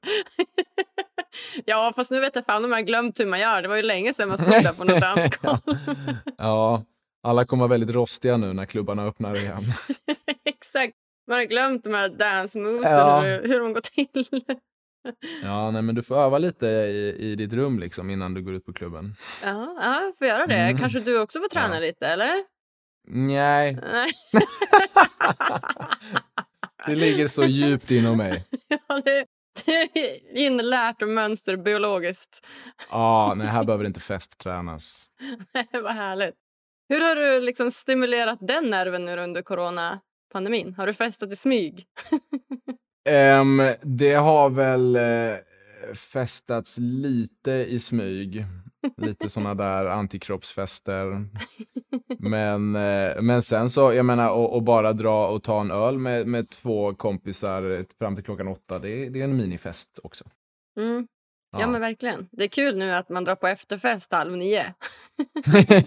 ja, 1.65 1.93
fast 1.95 2.11
nu 2.11 2.19
vet 2.19 2.35
jag 2.35 2.45
fan 2.45 2.65
om 2.65 2.71
jag 2.71 2.77
har 2.77 2.83
glömt 2.83 3.19
hur 3.19 3.25
man 3.25 3.39
gör. 3.39 3.61
Det 3.61 3.67
var 3.67 3.75
ju 3.75 3.81
länge 3.81 4.13
sedan 4.13 4.29
man 4.29 4.37
stod 4.37 4.49
där 4.49 4.73
på 4.73 4.83
något 4.83 5.01
dansgolv. 5.01 5.77
ja, 6.37 6.83
alla 7.23 7.45
kommer 7.45 7.61
vara 7.61 7.69
väldigt 7.69 7.95
rostiga 7.95 8.37
nu 8.37 8.53
när 8.53 8.65
klubbarna 8.65 9.05
öppnar 9.05 9.37
igen. 9.37 9.63
Exakt. 10.45 10.93
Man 11.27 11.37
har 11.37 11.45
glömt 11.45 11.83
de 11.83 11.93
här 11.93 12.09
dance 12.09 12.59
movesen 12.59 12.91
Ja. 12.91 13.17
och 13.17 13.23
hur, 13.23 13.47
hur 13.47 13.59
de 13.59 13.73
går 13.73 13.81
till. 13.81 14.25
Ja, 15.43 15.71
nej, 15.71 15.81
men 15.81 15.95
du 15.95 16.03
får 16.03 16.15
öva 16.15 16.37
lite 16.37 16.65
i, 16.67 17.15
i 17.19 17.35
ditt 17.35 17.53
rum 17.53 17.79
liksom 17.79 18.09
innan 18.09 18.33
du 18.33 18.41
går 18.41 18.53
ut 18.53 18.65
på 18.65 18.73
klubben. 18.73 19.13
ja, 19.43 19.75
ja, 19.81 20.01
jag 20.03 20.17
får 20.17 20.27
göra 20.27 20.47
det. 20.47 20.55
Mm. 20.55 20.77
Kanske 20.77 20.99
du 20.99 21.19
också 21.21 21.39
får 21.39 21.47
träna 21.49 21.75
Ja. 21.75 21.79
lite, 21.79 22.07
eller? 22.07 22.43
Nej, 23.07 23.73
Nej. 23.91 24.11
det 26.85 26.95
ligger 26.95 27.27
så 27.27 27.43
djupt 27.43 27.91
inom 27.91 28.17
mig. 28.17 28.45
ja, 28.87 29.01
det, 29.05 29.25
det 29.65 29.71
är 29.99 30.37
inlärt 30.37 31.01
och 31.01 31.09
mönster 31.09 31.57
biologiskt. 31.57 32.47
Ja, 32.89 33.33
nej, 33.37 33.47
här 33.47 33.63
behöver 33.63 33.85
inte 33.85 33.99
festtränas. 33.99 35.05
Vad 35.73 35.93
härligt. 35.93 36.35
Hur 36.89 37.01
har 37.01 37.15
du 37.15 37.41
liksom 37.41 37.71
stimulerat 37.71 38.39
den 38.41 38.69
nerven 38.69 39.05
nu 39.05 39.17
under 39.19 39.41
coronapandemin? 39.41 40.73
Har 40.77 40.87
du 40.87 40.93
festat 40.93 41.31
i 41.31 41.35
smyg? 41.35 41.85
Ehm, 43.09 43.61
det 43.81 44.13
har 44.13 44.49
väl 44.49 44.95
eh, 44.95 45.35
festats 45.95 46.75
lite 46.79 47.51
i 47.51 47.79
smyg. 47.79 48.45
Lite 48.97 49.29
såna 49.29 49.53
där 49.55 49.85
antikroppsfester. 49.85 51.25
Men, 52.19 52.75
eh, 52.75 53.21
men 53.21 53.41
sen 53.43 53.69
så, 53.69 53.93
jag 53.93 54.05
menar, 54.05 54.29
och, 54.29 54.53
och 54.55 54.63
bara 54.63 54.93
dra 54.93 55.27
och 55.27 55.43
ta 55.43 55.61
en 55.61 55.71
öl 55.71 55.97
med, 55.97 56.27
med 56.27 56.49
två 56.49 56.93
kompisar 56.93 57.85
fram 57.99 58.15
till 58.15 58.25
klockan 58.25 58.47
åtta, 58.47 58.79
det, 58.79 58.89
är- 58.89 59.09
det 59.09 59.19
är 59.19 59.23
en 59.23 59.37
minifest 59.37 59.99
också. 60.03 60.25
Mm. 60.79 61.07
Ja. 61.57 61.67
men 61.67 61.81
verkligen. 61.81 62.27
Det 62.31 62.43
är 62.43 62.47
kul 62.47 62.77
nu 62.77 62.91
att 62.91 63.09
man 63.09 63.23
drar 63.23 63.35
på 63.35 63.47
efterfest 63.47 64.11
halv 64.11 64.37
nio. 64.37 64.73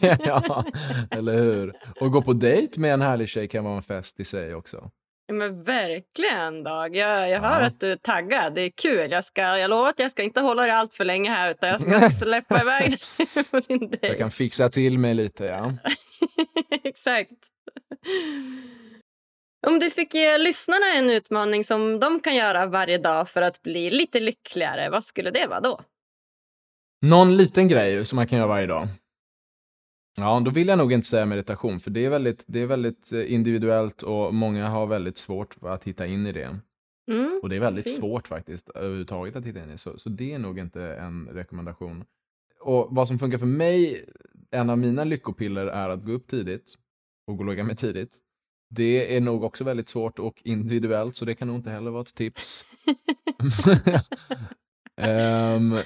ja, 0.27 0.65
eller 1.11 1.35
hur? 1.35 1.73
Och 2.01 2.11
gå 2.13 2.23
på 2.23 2.33
dejt 2.33 2.81
med 2.81 2.95
en 2.95 3.03
härlig 3.03 3.29
tjej 3.29 3.49
kan 3.49 3.65
vara 3.65 3.77
en 3.77 3.83
fest 3.83 4.21
i 4.21 4.25
sig 4.25 4.55
också. 4.55 4.91
Men 5.33 5.63
verkligen, 5.63 6.63
Dag. 6.63 6.97
Jag, 6.97 7.31
jag 7.31 7.41
hör 7.41 7.61
Ja. 7.61 7.67
att 7.67 7.81
du 7.81 7.93
är 7.93 7.97
taggad. 7.97 8.55
Det 8.55 8.61
är 8.61 8.71
kul. 8.83 9.11
Jag, 9.11 9.25
ska, 9.25 9.43
jag 9.59 9.71
lovar 9.71 9.89
att 9.89 9.99
jag 9.99 10.11
ska 10.11 10.23
inte 10.23 10.41
hålla 10.41 10.63
dig 10.63 10.71
allt 10.71 10.95
för 10.95 11.05
länge 11.05 11.31
här 11.31 11.51
utan 11.51 11.69
jag 11.69 11.81
ska 11.81 12.11
släppa 12.25 12.61
iväg 12.61 12.91
dig 12.91 13.45
på 13.51 13.61
din 13.61 13.81
Jag 13.81 14.01
dejt. 14.01 14.19
kan 14.19 14.31
fixa 14.31 14.69
till 14.71 14.99
mig 14.99 15.15
lite, 15.15 15.45
ja. 15.45 15.73
Exakt. 16.85 17.31
Om 19.67 19.79
du 19.79 19.91
fick 19.91 20.15
ge 20.15 20.39
lyssnarna 20.39 20.87
en 20.95 21.11
utmaning 21.11 21.65
som 21.65 22.01
de 22.01 22.21
kan 22.21 22.35
göra 22.37 22.67
varje 22.67 22.99
dag 22.99 23.29
för 23.29 23.43
att 23.43 23.63
bli 23.63 23.91
lite 23.91 24.21
lyckligare, 24.21 24.91
vad 24.91 25.05
skulle 25.05 25.31
det 25.31 25.47
vara 25.47 25.61
då? 25.61 25.81
Någon 27.07 27.37
liten 27.37 27.69
grej 27.69 28.05
som 28.05 28.17
man 28.17 28.27
kan 28.27 28.39
göra 28.39 28.49
varje 28.49 28.67
dag. 28.67 28.89
Ja, 30.17 30.41
då 30.45 30.51
vill 30.51 30.69
jag 30.69 30.79
nog 30.79 30.93
inte 30.93 31.07
säga 31.07 31.27
meditation, 31.27 31.81
för 31.81 31.91
det 31.91 32.05
är 32.05 32.11
väldigt, 32.11 32.45
det 32.47 32.61
är 32.61 32.67
väldigt 32.67 33.13
eh, 33.13 33.33
individuellt 33.33 34.03
och 34.03 34.35
många 34.35 34.69
har 34.69 34.87
väldigt 34.87 35.19
svårt 35.19 35.57
att 35.63 35.85
hitta 35.85 36.07
in 36.07 36.27
i 36.27 36.33
det. 36.33 36.61
Mm. 37.11 37.41
Och 37.43 37.49
det 37.49 37.57
är 37.57 37.61
väldigt 37.61 37.85
Fint. 37.85 37.97
svårt 37.97 38.29
faktiskt 38.29 38.69
överhuvudtaget 38.69 39.37
att 39.37 39.45
hitta 39.45 39.63
in 39.63 39.71
i, 39.71 39.79
så, 39.79 39.99
så 39.99 40.09
det 40.09 40.33
är 40.33 40.39
nog 40.39 40.59
inte 40.59 40.83
en 40.95 41.29
rekommendation. 41.29 42.05
Och 42.61 42.89
vad 42.91 43.09
som 43.09 43.19
funkar 43.19 43.39
för 43.39 43.47
mig, 43.47 44.05
en 44.51 44.71
av 44.71 44.79
mina 44.79 45.05
lyckopiller 45.05 45.67
är 45.67 45.89
att 45.89 46.05
gå 46.05 46.13
upp 46.13 46.27
tidigt 46.27 46.75
och 47.27 47.37
gå 47.37 47.43
och 47.45 47.49
lägga 47.51 47.65
mig 47.65 47.77
tidigt. 47.77 48.21
Det 48.71 49.17
är 49.17 49.21
nog 49.21 49.45
också 49.45 49.65
väldigt 49.65 49.89
svårt 49.89 50.19
och 50.19 50.43
individuellt, 50.45 51.15
så 51.15 51.25
det 51.25 51.35
kan 51.35 51.49
nog 51.49 51.57
inte 51.57 51.71
heller 51.71 51.91
vara 51.91 52.03
ett 52.03 52.15
tips. 52.15 52.65
Ehm, 54.97 55.79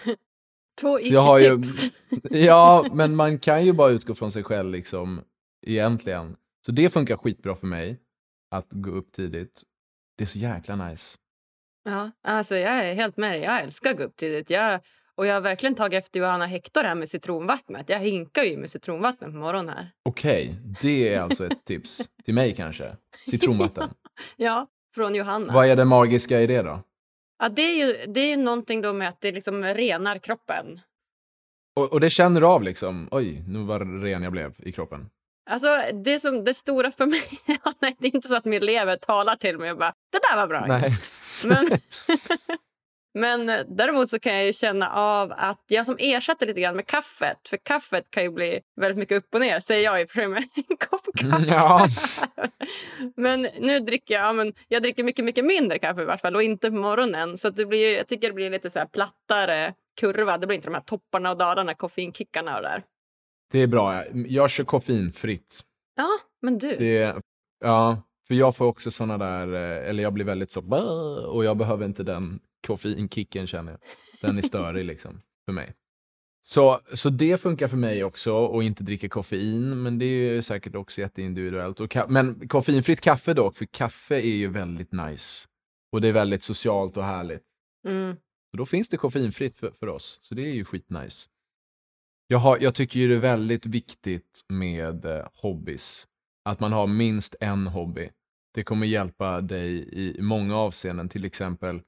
Två 0.80 1.00
icke-tips. 1.00 1.90
Ja, 2.30 2.86
men 2.92 3.16
man 3.16 3.38
kan 3.38 3.64
ju 3.64 3.72
bara 3.72 3.90
utgå 3.90 4.14
från 4.14 4.32
sig 4.32 4.44
själv 4.44 4.70
liksom, 4.72 5.20
egentligen. 5.66 6.36
Så 6.66 6.72
det 6.72 6.90
funkar 6.90 7.16
skitbra 7.16 7.54
för 7.54 7.66
mig, 7.66 8.00
att 8.50 8.66
gå 8.70 8.90
upp 8.90 9.12
tidigt. 9.12 9.62
Det 10.18 10.24
är 10.24 10.26
så 10.26 10.38
jäkla 10.38 10.76
nice. 10.76 11.18
Ja, 11.84 12.10
alltså 12.22 12.56
jag 12.56 12.72
är 12.72 12.94
helt 12.94 13.16
med 13.16 13.32
dig. 13.32 13.40
Jag 13.40 13.60
älskar 13.60 13.90
att 13.90 13.96
gå 13.96 14.02
upp 14.02 14.16
tidigt. 14.16 14.50
Jag, 14.50 14.80
Och 15.14 15.26
jag 15.26 15.34
har 15.34 15.40
verkligen 15.40 15.74
tagit 15.74 16.04
efter 16.04 16.20
Johanna 16.20 16.46
Hector 16.46 16.82
här 16.82 16.94
med 16.94 17.08
citronvattnet. 17.08 17.88
Jag 17.88 17.98
hinkar 17.98 18.42
ju 18.42 18.56
med 18.56 18.70
citronvatten 18.70 19.32
på 19.32 19.38
morgonen 19.38 19.76
här. 19.76 19.90
Okej, 20.04 20.56
det 20.80 21.14
är 21.14 21.20
alltså 21.20 21.46
ett 21.46 21.64
tips 21.64 22.10
till 22.24 22.34
mig 22.34 22.54
kanske. 22.54 22.96
Citronvatten. 23.30 23.90
Ja, 24.36 24.66
från 24.94 25.14
Johanna. 25.14 25.52
Vad 25.52 25.66
är 25.66 25.76
det 25.76 25.84
magiska 25.84 26.40
i 26.40 26.46
det 26.46 26.62
då? 26.62 26.80
Ja, 27.38 27.48
det 27.48 27.62
är 27.62 27.86
ju 27.86 28.12
det 28.12 28.20
är 28.20 28.28
ju 28.28 28.36
någonting 28.36 28.80
då 28.82 28.92
med 28.92 29.08
att 29.08 29.20
det 29.20 29.32
liksom 29.32 29.64
renar 29.64 30.18
kroppen. 30.18 30.80
Och, 31.78 31.92
och 31.92 32.00
det 32.00 32.10
känner 32.10 32.40
du 32.40 32.46
av 32.46 32.62
liksom? 32.62 33.08
Oj, 33.10 33.42
nu 33.48 33.58
var 33.58 34.00
ren 34.02 34.22
jag 34.22 34.32
blev 34.32 34.54
i 34.58 34.72
kroppen. 34.72 35.10
Alltså, 35.50 35.68
det, 36.04 36.20
som, 36.20 36.44
det 36.44 36.54
stora 36.54 36.90
för 36.90 37.06
mig... 37.06 37.22
Nej, 37.80 37.96
det 37.98 38.06
är 38.06 38.14
inte 38.14 38.28
så 38.28 38.36
att 38.36 38.44
min 38.44 38.64
lever 38.64 38.96
talar 38.96 39.36
till 39.36 39.58
mig 39.58 39.70
och 39.72 39.78
bara 39.78 39.92
“det 40.12 40.18
där 40.30 40.36
var 40.36 40.46
bra”. 40.46 40.64
Nej. 40.66 40.96
Men, 41.44 41.66
men 43.14 43.48
eh, 43.48 43.66
däremot 43.68 44.10
så 44.10 44.18
kan 44.18 44.34
jag 44.34 44.46
ju 44.46 44.52
känna 44.52 44.90
av 44.90 45.32
att 45.36 45.64
jag 45.68 45.86
som 45.86 45.96
ersätter 45.98 46.46
lite 46.46 46.60
grann 46.60 46.76
med 46.76 46.86
kaffet. 46.86 47.48
För 47.48 47.56
kaffet 47.56 48.04
kan 48.10 48.22
ju 48.22 48.30
bli 48.30 48.60
väldigt 48.80 48.98
mycket 48.98 49.18
upp 49.18 49.34
och 49.34 49.40
ner, 49.40 49.60
säger 49.60 49.84
jag 49.84 50.00
i 50.00 50.04
och 50.04 50.08
för 50.08 50.14
sig 50.14 50.28
med 50.28 50.44
en 50.54 50.76
kopp 50.76 51.06
kaffe. 51.18 51.44
Ja. 51.46 51.88
men 53.16 53.48
nu 53.58 53.80
dricker 53.80 54.14
jag, 54.14 54.22
ja, 54.22 54.32
men 54.32 54.52
jag 54.68 54.82
dricker 54.82 55.04
mycket, 55.04 55.24
mycket 55.24 55.44
mindre 55.44 55.78
kaffe 55.78 56.02
i 56.02 56.04
vart 56.04 56.20
fall 56.20 56.36
och 56.36 56.42
inte 56.42 56.70
på 56.70 56.76
morgonen. 56.76 57.38
Så 57.38 57.50
det 57.50 57.66
blir, 57.66 57.96
jag 57.96 58.06
tycker 58.06 58.28
det 58.28 58.34
blir 58.34 58.50
lite 58.50 58.70
så 58.70 58.86
plattare 58.92 59.74
kurva. 60.00 60.38
Det 60.38 60.46
blir 60.46 60.56
inte 60.56 60.68
de 60.68 60.74
här 60.74 60.80
topparna 60.80 61.30
och 61.30 61.38
dalarna, 61.38 61.74
koffeinkickarna 61.74 62.56
och 62.56 62.62
det 62.62 62.68
där. 62.68 62.84
Det 63.52 63.58
är 63.58 63.66
bra. 63.66 64.04
Jag 64.12 64.50
kör 64.50 64.64
koffeinfritt. 64.64 65.60
Ja, 65.96 66.08
men 66.42 66.58
du. 66.58 66.76
Det, 66.76 67.16
ja, 67.64 68.02
för 68.28 68.34
jag 68.34 68.56
får 68.56 68.66
också 68.66 68.90
såna 68.90 69.18
där, 69.18 69.54
eh, 69.54 69.88
eller 69.90 70.02
jag 70.02 70.12
blir 70.12 70.24
väldigt 70.24 70.50
så, 70.50 70.60
och 71.26 71.44
jag 71.44 71.56
behöver 71.56 71.86
inte 71.86 72.02
den 72.02 72.40
koffeinkicken 72.66 73.46
känner 73.46 73.72
jag. 73.72 73.80
Den 74.22 74.38
är 74.38 74.42
störig 74.42 74.84
liksom, 74.92 75.20
för 75.44 75.52
mig. 75.52 75.74
Så, 76.40 76.80
så 76.94 77.10
det 77.10 77.40
funkar 77.40 77.68
för 77.68 77.76
mig 77.76 78.04
också, 78.04 78.58
att 78.58 78.62
inte 78.62 78.82
dricka 78.84 79.08
koffein, 79.08 79.82
men 79.82 79.98
det 79.98 80.04
är 80.04 80.32
ju 80.32 80.42
säkert 80.42 80.74
också 80.74 81.00
jätteindividuellt. 81.00 81.80
Och 81.80 81.92
ka- 81.92 82.08
men 82.08 82.48
koffeinfritt 82.48 83.00
kaffe 83.00 83.34
dock, 83.34 83.54
för 83.54 83.64
kaffe 83.64 84.14
är 84.14 84.36
ju 84.36 84.48
väldigt 84.48 84.92
nice. 84.92 85.48
Och 85.92 86.00
det 86.00 86.08
är 86.08 86.12
väldigt 86.12 86.42
socialt 86.42 86.96
och 86.96 87.04
härligt. 87.04 87.42
Mm. 87.88 88.16
Då 88.58 88.66
finns 88.66 88.88
det 88.88 88.96
koffeinfritt 88.96 89.56
för, 89.56 89.70
för 89.70 89.86
oss, 89.86 90.18
så 90.22 90.34
det 90.34 90.42
är 90.42 90.54
ju 90.54 90.64
skitnice. 90.64 91.28
Jag, 92.26 92.38
har, 92.38 92.58
jag 92.58 92.74
tycker 92.74 93.00
ju 93.00 93.08
det 93.08 93.14
är 93.14 93.20
väldigt 93.20 93.66
viktigt 93.66 94.44
med 94.48 95.04
eh, 95.04 95.26
hobbys. 95.34 96.08
Att 96.44 96.60
man 96.60 96.72
har 96.72 96.86
minst 96.86 97.34
en 97.40 97.66
hobby. 97.66 98.10
Det 98.54 98.64
kommer 98.64 98.86
hjälpa 98.86 99.40
dig 99.40 99.88
i 99.92 100.22
många 100.22 100.56
avseenden, 100.56 101.08
till 101.08 101.24
exempel 101.24 101.82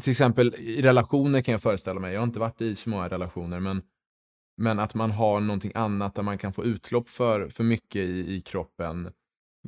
till 0.00 0.10
exempel 0.10 0.54
i 0.54 0.82
relationer 0.82 1.42
kan 1.42 1.52
jag 1.52 1.62
föreställa 1.62 2.00
mig, 2.00 2.12
jag 2.12 2.20
har 2.20 2.26
inte 2.26 2.38
varit 2.38 2.60
i 2.60 2.76
så 2.76 2.90
många 2.90 3.08
relationer, 3.08 3.60
men, 3.60 3.82
men 4.56 4.78
att 4.78 4.94
man 4.94 5.10
har 5.10 5.40
någonting 5.40 5.72
annat 5.74 6.14
där 6.14 6.22
man 6.22 6.38
kan 6.38 6.52
få 6.52 6.64
utlopp 6.64 7.08
för, 7.08 7.48
för 7.48 7.64
mycket 7.64 8.02
i, 8.02 8.34
i 8.34 8.40
kroppen, 8.40 9.12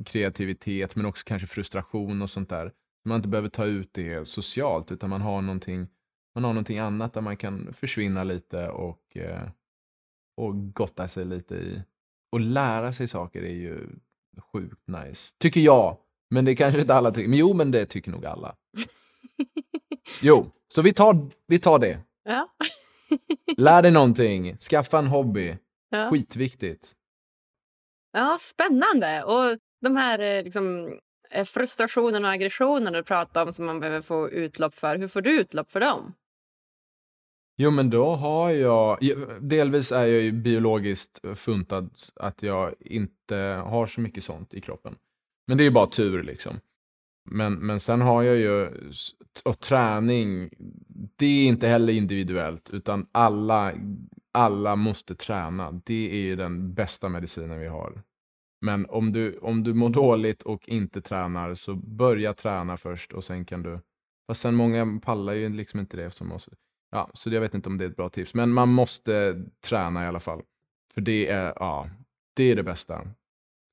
kreativitet, 0.05 0.95
men 0.95 1.05
också 1.05 1.23
kanske 1.25 1.47
frustration 1.47 2.21
och 2.21 2.29
sånt 2.29 2.49
där. 2.49 2.71
Man 3.07 3.15
inte 3.15 3.27
behöver 3.27 3.49
ta 3.49 3.65
ut 3.65 3.89
det 3.93 4.27
socialt, 4.27 4.91
utan 4.91 5.09
man 5.09 5.21
har 5.21 5.41
någonting, 5.41 5.87
man 6.35 6.43
har 6.43 6.53
någonting 6.53 6.79
annat 6.79 7.13
där 7.13 7.21
man 7.21 7.37
kan 7.37 7.73
försvinna 7.73 8.23
lite 8.23 8.69
och, 8.69 9.17
eh, 9.17 9.49
och 10.37 10.73
gotta 10.73 11.07
sig 11.07 11.25
lite 11.25 11.55
i. 11.55 11.81
Och 12.31 12.39
lära 12.39 12.93
sig 12.93 13.07
saker 13.07 13.41
är 13.41 13.53
ju 13.55 13.87
sjukt 14.53 14.87
nice. 14.87 15.33
Tycker 15.37 15.61
jag. 15.61 15.97
Men 16.29 16.45
det 16.45 16.55
kanske 16.55 16.81
inte 16.81 16.93
alla 16.93 17.11
tycker. 17.11 17.29
Men 17.29 17.39
jo, 17.39 17.53
men 17.53 17.71
det 17.71 17.85
tycker 17.85 18.11
nog 18.11 18.25
alla. 18.25 18.55
Jo, 20.21 20.51
så 20.67 20.81
vi 20.81 20.93
tar, 20.93 21.29
vi 21.47 21.59
tar 21.59 21.79
det. 21.79 21.99
Ja. 22.23 22.47
Lär 23.57 23.81
dig 23.81 23.91
någonting. 23.91 24.57
Skaffa 24.57 24.99
en 24.99 25.07
hobby. 25.07 25.57
Ja. 25.89 26.09
Skitviktigt. 26.09 26.93
ja, 28.13 28.37
spännande. 28.39 29.23
Och 29.23 29.57
de 29.81 29.95
här 29.95 30.19
eh, 30.19 30.43
liksom, 30.43 30.93
Eh, 31.29 31.45
frustrationen 31.45 32.25
och 32.25 32.31
aggressionen 32.31 32.93
du 32.93 33.03
pratar 33.03 33.45
om 33.45 33.53
som 33.53 33.65
man 33.65 33.79
behöver 33.79 34.01
få 34.01 34.29
utlopp 34.29 34.75
för. 34.75 34.97
Hur 34.97 35.07
får 35.07 35.21
du 35.21 35.39
utlopp 35.39 35.71
för 35.71 35.79
dem? 35.79 36.13
Jo, 37.57 37.71
men 37.71 37.89
då 37.89 38.15
har 38.15 38.49
jag... 38.49 38.99
Delvis 39.41 39.91
är 39.91 40.05
jag 40.05 40.21
ju 40.21 40.31
biologiskt 40.31 41.21
funtad 41.35 41.89
att 42.15 42.43
jag 42.43 42.73
inte 42.79 43.35
har 43.65 43.87
så 43.87 44.01
mycket 44.01 44.23
sånt 44.23 44.53
i 44.53 44.61
kroppen. 44.61 44.95
Men 45.47 45.57
det 45.57 45.63
är 45.63 45.65
ju 45.65 45.71
bara 45.71 45.87
tur 45.87 46.23
liksom. 46.23 46.59
Men, 47.29 47.53
men 47.53 47.79
sen 47.79 48.01
har 48.01 48.23
jag 48.23 48.37
ju... 48.37 48.69
Och 49.45 49.59
träning, 49.59 50.49
det 51.15 51.25
är 51.25 51.47
inte 51.47 51.67
heller 51.67 51.93
individuellt, 51.93 52.69
utan 52.69 53.07
alla, 53.11 53.73
alla 54.31 54.75
måste 54.75 55.15
träna. 55.15 55.81
Det 55.85 56.11
är 56.11 56.21
ju 56.21 56.35
den 56.35 56.73
bästa 56.73 57.09
medicinen 57.09 57.59
vi 57.59 57.67
har. 57.67 58.03
Men 58.61 58.85
om 58.85 59.11
du, 59.11 59.37
om 59.37 59.63
du 59.63 59.73
mår 59.73 59.89
dåligt 59.89 60.41
och 60.41 60.69
inte 60.69 61.01
tränar, 61.01 61.55
så 61.55 61.75
börja 61.75 62.33
träna 62.33 62.77
först 62.77 63.13
och 63.13 63.23
sen 63.23 63.45
kan 63.45 63.63
du... 63.63 63.79
Fast 64.27 64.41
sen 64.41 64.55
många 64.55 64.99
pallar 65.03 65.33
ju 65.33 65.49
liksom 65.49 65.79
inte 65.79 65.97
det 65.97 66.05
eftersom 66.05 66.27
måste, 66.27 66.51
Ja, 66.91 67.09
så 67.13 67.29
jag 67.29 67.41
vet 67.41 67.53
inte 67.53 67.69
om 67.69 67.77
det 67.77 67.85
är 67.85 67.89
ett 67.89 67.95
bra 67.95 68.09
tips. 68.09 68.33
Men 68.33 68.53
man 68.53 68.69
måste 68.69 69.43
träna 69.67 70.03
i 70.03 70.07
alla 70.07 70.19
fall. 70.19 70.41
För 70.93 71.01
det 71.01 71.27
är, 71.27 71.53
ja, 71.55 71.89
det 72.35 72.43
är 72.43 72.55
det 72.55 72.63
bästa. 72.63 73.07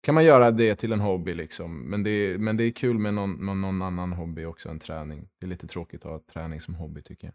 Kan 0.02 0.14
man 0.14 0.24
göra 0.24 0.50
det 0.50 0.76
till 0.76 0.92
en 0.92 1.00
hobby 1.00 1.34
liksom. 1.34 1.90
Men 1.90 2.02
det 2.02 2.10
är, 2.10 2.38
men 2.38 2.56
det 2.56 2.64
är 2.64 2.70
kul 2.70 2.98
med 2.98 3.14
någon, 3.14 3.32
någon, 3.32 3.60
någon 3.60 3.82
annan 3.82 4.12
hobby 4.12 4.44
också 4.44 4.68
än 4.68 4.78
träning. 4.78 5.28
Det 5.40 5.46
är 5.46 5.48
lite 5.48 5.66
tråkigt 5.66 6.04
att 6.04 6.10
ha 6.10 6.20
träning 6.32 6.60
som 6.60 6.74
hobby 6.74 7.02
tycker 7.02 7.26
jag. 7.26 7.34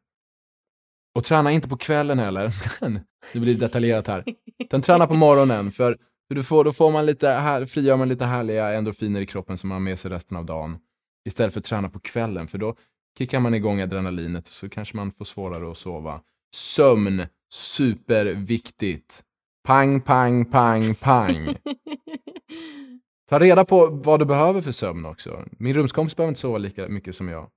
Och 1.15 1.23
träna 1.23 1.51
inte 1.51 1.69
på 1.69 1.77
kvällen 1.77 2.19
heller. 2.19 2.51
det 3.33 3.39
blir 3.39 3.57
detaljerat 3.57 4.07
här. 4.07 4.23
Utan 4.59 4.81
träna 4.81 5.07
på 5.07 5.13
morgonen. 5.13 5.71
För 5.71 5.97
du 6.35 6.43
får, 6.43 6.63
då 6.63 6.73
får 6.73 6.91
man 6.91 7.05
lite 7.05 7.29
här, 7.29 7.65
frigör 7.65 7.97
man 7.97 8.09
lite 8.09 8.25
härliga 8.25 8.73
endorfiner 8.73 9.21
i 9.21 9.25
kroppen 9.25 9.57
som 9.57 9.69
man 9.69 9.75
har 9.75 9.79
med 9.79 9.99
sig 9.99 10.11
resten 10.11 10.37
av 10.37 10.45
dagen. 10.45 10.79
Istället 11.25 11.53
för 11.53 11.59
att 11.59 11.65
träna 11.65 11.89
på 11.89 11.99
kvällen. 11.99 12.47
För 12.47 12.57
då 12.57 12.75
kickar 13.17 13.39
man 13.39 13.53
igång 13.53 13.81
adrenalinet 13.81 14.47
så 14.47 14.69
kanske 14.69 14.95
man 14.95 15.11
får 15.11 15.25
svårare 15.25 15.71
att 15.71 15.77
sova. 15.77 16.21
Sömn, 16.55 17.25
superviktigt. 17.53 19.23
Pang, 19.63 20.01
pang, 20.01 20.45
pang, 20.45 20.95
pang. 20.95 21.47
Ta 23.29 23.39
reda 23.39 23.65
på 23.65 23.85
vad 23.85 24.19
du 24.19 24.25
behöver 24.25 24.61
för 24.61 24.71
sömn 24.71 25.05
också. 25.05 25.45
Min 25.51 25.73
rumskompis 25.73 26.15
behöver 26.15 26.29
inte 26.29 26.41
sova 26.41 26.57
lika 26.57 26.87
mycket 26.87 27.15
som 27.15 27.27
jag. 27.27 27.49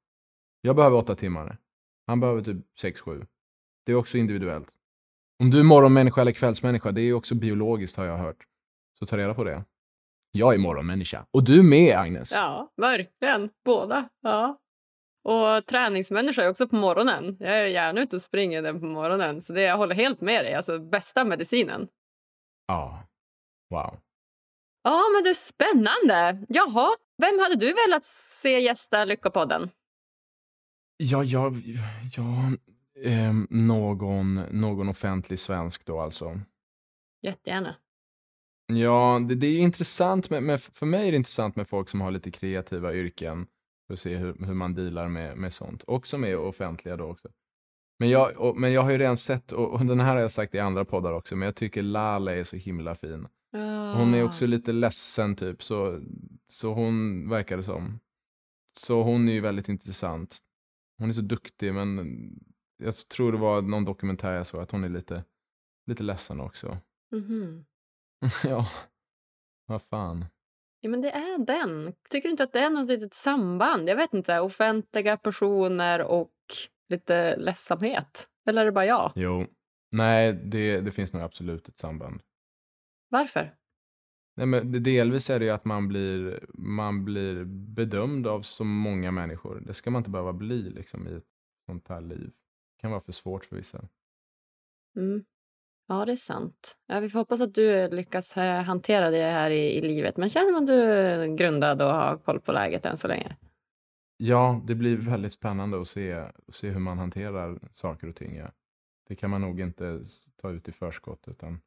Jag 0.60 0.76
behöver 0.76 0.96
åtta 0.96 1.14
timmar. 1.14 1.58
Han 2.06 2.20
behöver 2.20 2.42
typ 2.42 2.56
sex, 2.80 3.00
sju. 3.00 3.26
Det 3.86 3.92
är 3.92 3.96
också 3.96 4.18
individuellt. 4.18 4.72
Om 5.38 5.50
du 5.50 5.60
är 5.60 5.64
morgonmänniska 5.64 6.20
eller 6.20 6.32
kvällsmänniska, 6.32 6.92
det 6.92 7.02
är 7.02 7.12
också 7.12 7.34
biologiskt 7.34 7.96
har 7.96 8.04
jag 8.04 8.18
hört. 8.18 8.46
Så 9.02 9.06
ta 9.06 9.16
reda 9.16 9.34
på 9.34 9.44
det. 9.44 9.64
Jag 10.30 10.54
är 10.54 10.58
morgonmänniska. 10.58 11.26
Och 11.30 11.44
du 11.44 11.62
med, 11.62 11.96
Agnes. 11.96 12.32
Ja, 12.32 12.72
verkligen. 12.76 13.50
Båda. 13.64 14.08
Ja. 14.20 14.58
Och 15.24 15.66
träningsmänniska 15.66 16.42
är 16.42 16.48
också 16.48 16.68
på 16.68 16.76
morgonen. 16.76 17.36
Jag 17.40 17.58
är 17.58 17.66
gärna 17.66 18.00
ute 18.00 18.16
och 18.16 18.22
springer 18.22 18.62
den 18.62 18.80
på 18.80 18.86
morgonen. 18.86 19.42
Så 19.42 19.52
det, 19.52 19.60
jag 19.62 19.76
håller 19.76 19.94
helt 19.94 20.20
med 20.20 20.44
dig. 20.44 20.54
Alltså 20.54 20.78
bästa 20.78 21.24
medicinen. 21.24 21.88
Ja. 22.66 23.02
Wow. 23.70 23.98
Ja, 24.82 25.02
men 25.14 25.22
du, 25.24 25.34
spännande. 25.34 26.46
Jaha, 26.48 26.90
vem 27.18 27.38
hade 27.38 27.56
du 27.56 27.74
velat 27.86 28.04
se 28.04 28.60
gästa 28.60 29.04
Lyckopodden? 29.04 29.70
Ja, 30.96 31.24
jag, 31.24 31.54
ja, 32.16 32.52
ehm, 33.04 33.46
någon, 33.50 34.34
någon 34.34 34.88
offentlig 34.88 35.38
svensk 35.38 35.84
då 35.86 36.00
alltså. 36.00 36.40
Jättegärna. 37.22 37.76
Ja, 38.76 39.20
det, 39.28 39.34
det 39.34 39.46
är 39.46 39.58
intressant 39.58 40.30
med, 40.30 40.42
med, 40.42 40.60
för 40.60 40.86
mig 40.86 41.08
är 41.08 41.10
det 41.10 41.16
intressant 41.16 41.56
med 41.56 41.68
folk 41.68 41.88
som 41.88 42.00
har 42.00 42.10
lite 42.10 42.30
kreativa 42.30 42.94
yrken. 42.94 43.46
För 43.86 43.94
att 43.94 44.00
se 44.00 44.16
hur, 44.16 44.46
hur 44.46 44.54
man 44.54 44.74
dealar 44.74 45.08
med, 45.08 45.36
med 45.36 45.52
sånt. 45.52 45.84
Också 45.86 46.18
med 46.18 46.36
offentliga 46.36 46.96
då 46.96 47.04
också. 47.04 47.28
Men 47.98 48.10
jag, 48.10 48.40
och, 48.40 48.56
men 48.56 48.72
jag 48.72 48.82
har 48.82 48.90
ju 48.90 48.98
redan 48.98 49.16
sett, 49.16 49.52
och, 49.52 49.72
och 49.72 49.86
den 49.86 50.00
här 50.00 50.14
har 50.14 50.20
jag 50.20 50.30
sagt 50.30 50.54
i 50.54 50.58
andra 50.58 50.84
poddar 50.84 51.12
också, 51.12 51.36
men 51.36 51.46
jag 51.46 51.56
tycker 51.56 51.82
Lale 51.82 52.40
är 52.40 52.44
så 52.44 52.56
himla 52.56 52.94
fin. 52.94 53.26
Hon 53.96 54.14
är 54.14 54.24
också 54.24 54.46
lite 54.46 54.72
ledsen 54.72 55.36
typ, 55.36 55.62
så, 55.62 56.00
så 56.46 56.72
hon 56.72 57.28
verkar 57.28 57.56
det 57.56 57.62
som. 57.62 58.00
Så 58.72 59.02
hon 59.02 59.28
är 59.28 59.32
ju 59.32 59.40
väldigt 59.40 59.68
intressant. 59.68 60.38
Hon 60.98 61.08
är 61.08 61.12
så 61.12 61.20
duktig, 61.20 61.74
men 61.74 62.18
jag 62.76 62.94
tror 62.94 63.32
det 63.32 63.38
var 63.38 63.62
någon 63.62 63.84
dokumentär 63.84 64.32
jag 64.32 64.46
såg 64.46 64.60
att 64.60 64.70
hon 64.70 64.84
är 64.84 64.88
lite, 64.88 65.24
lite 65.86 66.02
ledsen 66.02 66.40
också. 66.40 66.78
Mhm. 67.10 67.64
ja, 68.44 68.66
vad 69.66 69.82
fan. 69.82 70.24
Ja, 70.80 70.90
men 70.90 71.00
det 71.00 71.10
är 71.10 71.38
den. 71.46 71.94
Tycker 72.10 72.28
du 72.28 72.30
inte 72.30 72.42
att 72.44 72.52
det 72.52 72.60
är 72.60 72.70
något 72.70 72.88
litet 72.88 73.14
samband? 73.14 73.88
Jag 73.88 73.96
vet 73.96 74.14
inte. 74.14 74.40
Offentliga 74.40 75.16
personer 75.16 76.02
och 76.02 76.32
lite 76.88 77.36
ledsamhet. 77.36 78.28
Eller 78.48 78.60
är 78.62 78.64
det 78.66 78.72
bara 78.72 78.86
jag? 78.86 79.12
Jo, 79.14 79.46
nej, 79.90 80.32
det, 80.32 80.80
det 80.80 80.90
finns 80.92 81.12
nog 81.12 81.22
absolut 81.22 81.68
ett 81.68 81.76
samband. 81.78 82.22
Varför? 83.08 83.54
Nej, 84.36 84.46
men 84.46 84.72
det- 84.72 84.78
delvis 84.80 85.30
är 85.30 85.38
det 85.38 85.44
ju 85.44 85.50
att 85.50 85.64
man 85.64 85.88
blir, 85.88 86.44
man 86.54 87.04
blir 87.04 87.44
bedömd 87.74 88.26
av 88.26 88.42
så 88.42 88.64
många 88.64 89.10
människor. 89.10 89.60
Det 89.66 89.74
ska 89.74 89.90
man 89.90 90.00
inte 90.00 90.10
behöva 90.10 90.32
bli 90.32 90.62
liksom, 90.70 91.08
i 91.08 91.14
ett 91.14 91.26
sånt 91.66 91.88
här 91.88 92.00
liv. 92.00 92.30
kan 92.80 92.90
vara 92.90 93.00
för 93.00 93.12
svårt 93.12 93.44
för 93.44 93.56
vissa. 93.56 93.88
Mm. 94.96 95.24
Ja, 95.88 96.04
det 96.04 96.12
är 96.12 96.16
sant. 96.16 96.76
Ja, 96.86 97.00
vi 97.00 97.10
får 97.10 97.18
hoppas 97.18 97.40
att 97.40 97.54
du 97.54 97.88
lyckas 97.88 98.36
eh, 98.36 98.62
hantera 98.62 99.10
det 99.10 99.22
här 99.22 99.50
i, 99.50 99.76
i 99.76 99.80
livet. 99.80 100.16
Men 100.16 100.28
känner 100.28 100.52
man 100.52 100.66
du 100.66 100.82
är 100.82 101.26
grundad 101.26 101.82
och 101.82 101.88
har 101.88 102.16
koll 102.16 102.40
på 102.40 102.52
läget 102.52 102.86
än 102.86 102.96
så 102.96 103.08
länge? 103.08 103.36
Ja, 104.16 104.60
det 104.64 104.74
blir 104.74 104.96
väldigt 104.96 105.32
spännande 105.32 105.80
att 105.80 105.88
se, 105.88 106.24
se 106.48 106.70
hur 106.70 106.80
man 106.80 106.98
hanterar 106.98 107.58
saker 107.72 108.08
och 108.08 108.16
ting. 108.16 108.36
Ja. 108.36 108.52
Det 109.08 109.16
kan 109.16 109.30
man 109.30 109.40
nog 109.40 109.60
inte 109.60 110.00
ta 110.36 110.50
ut 110.50 110.68
i 110.68 110.72
förskott, 110.72 111.28
utan 111.28 111.60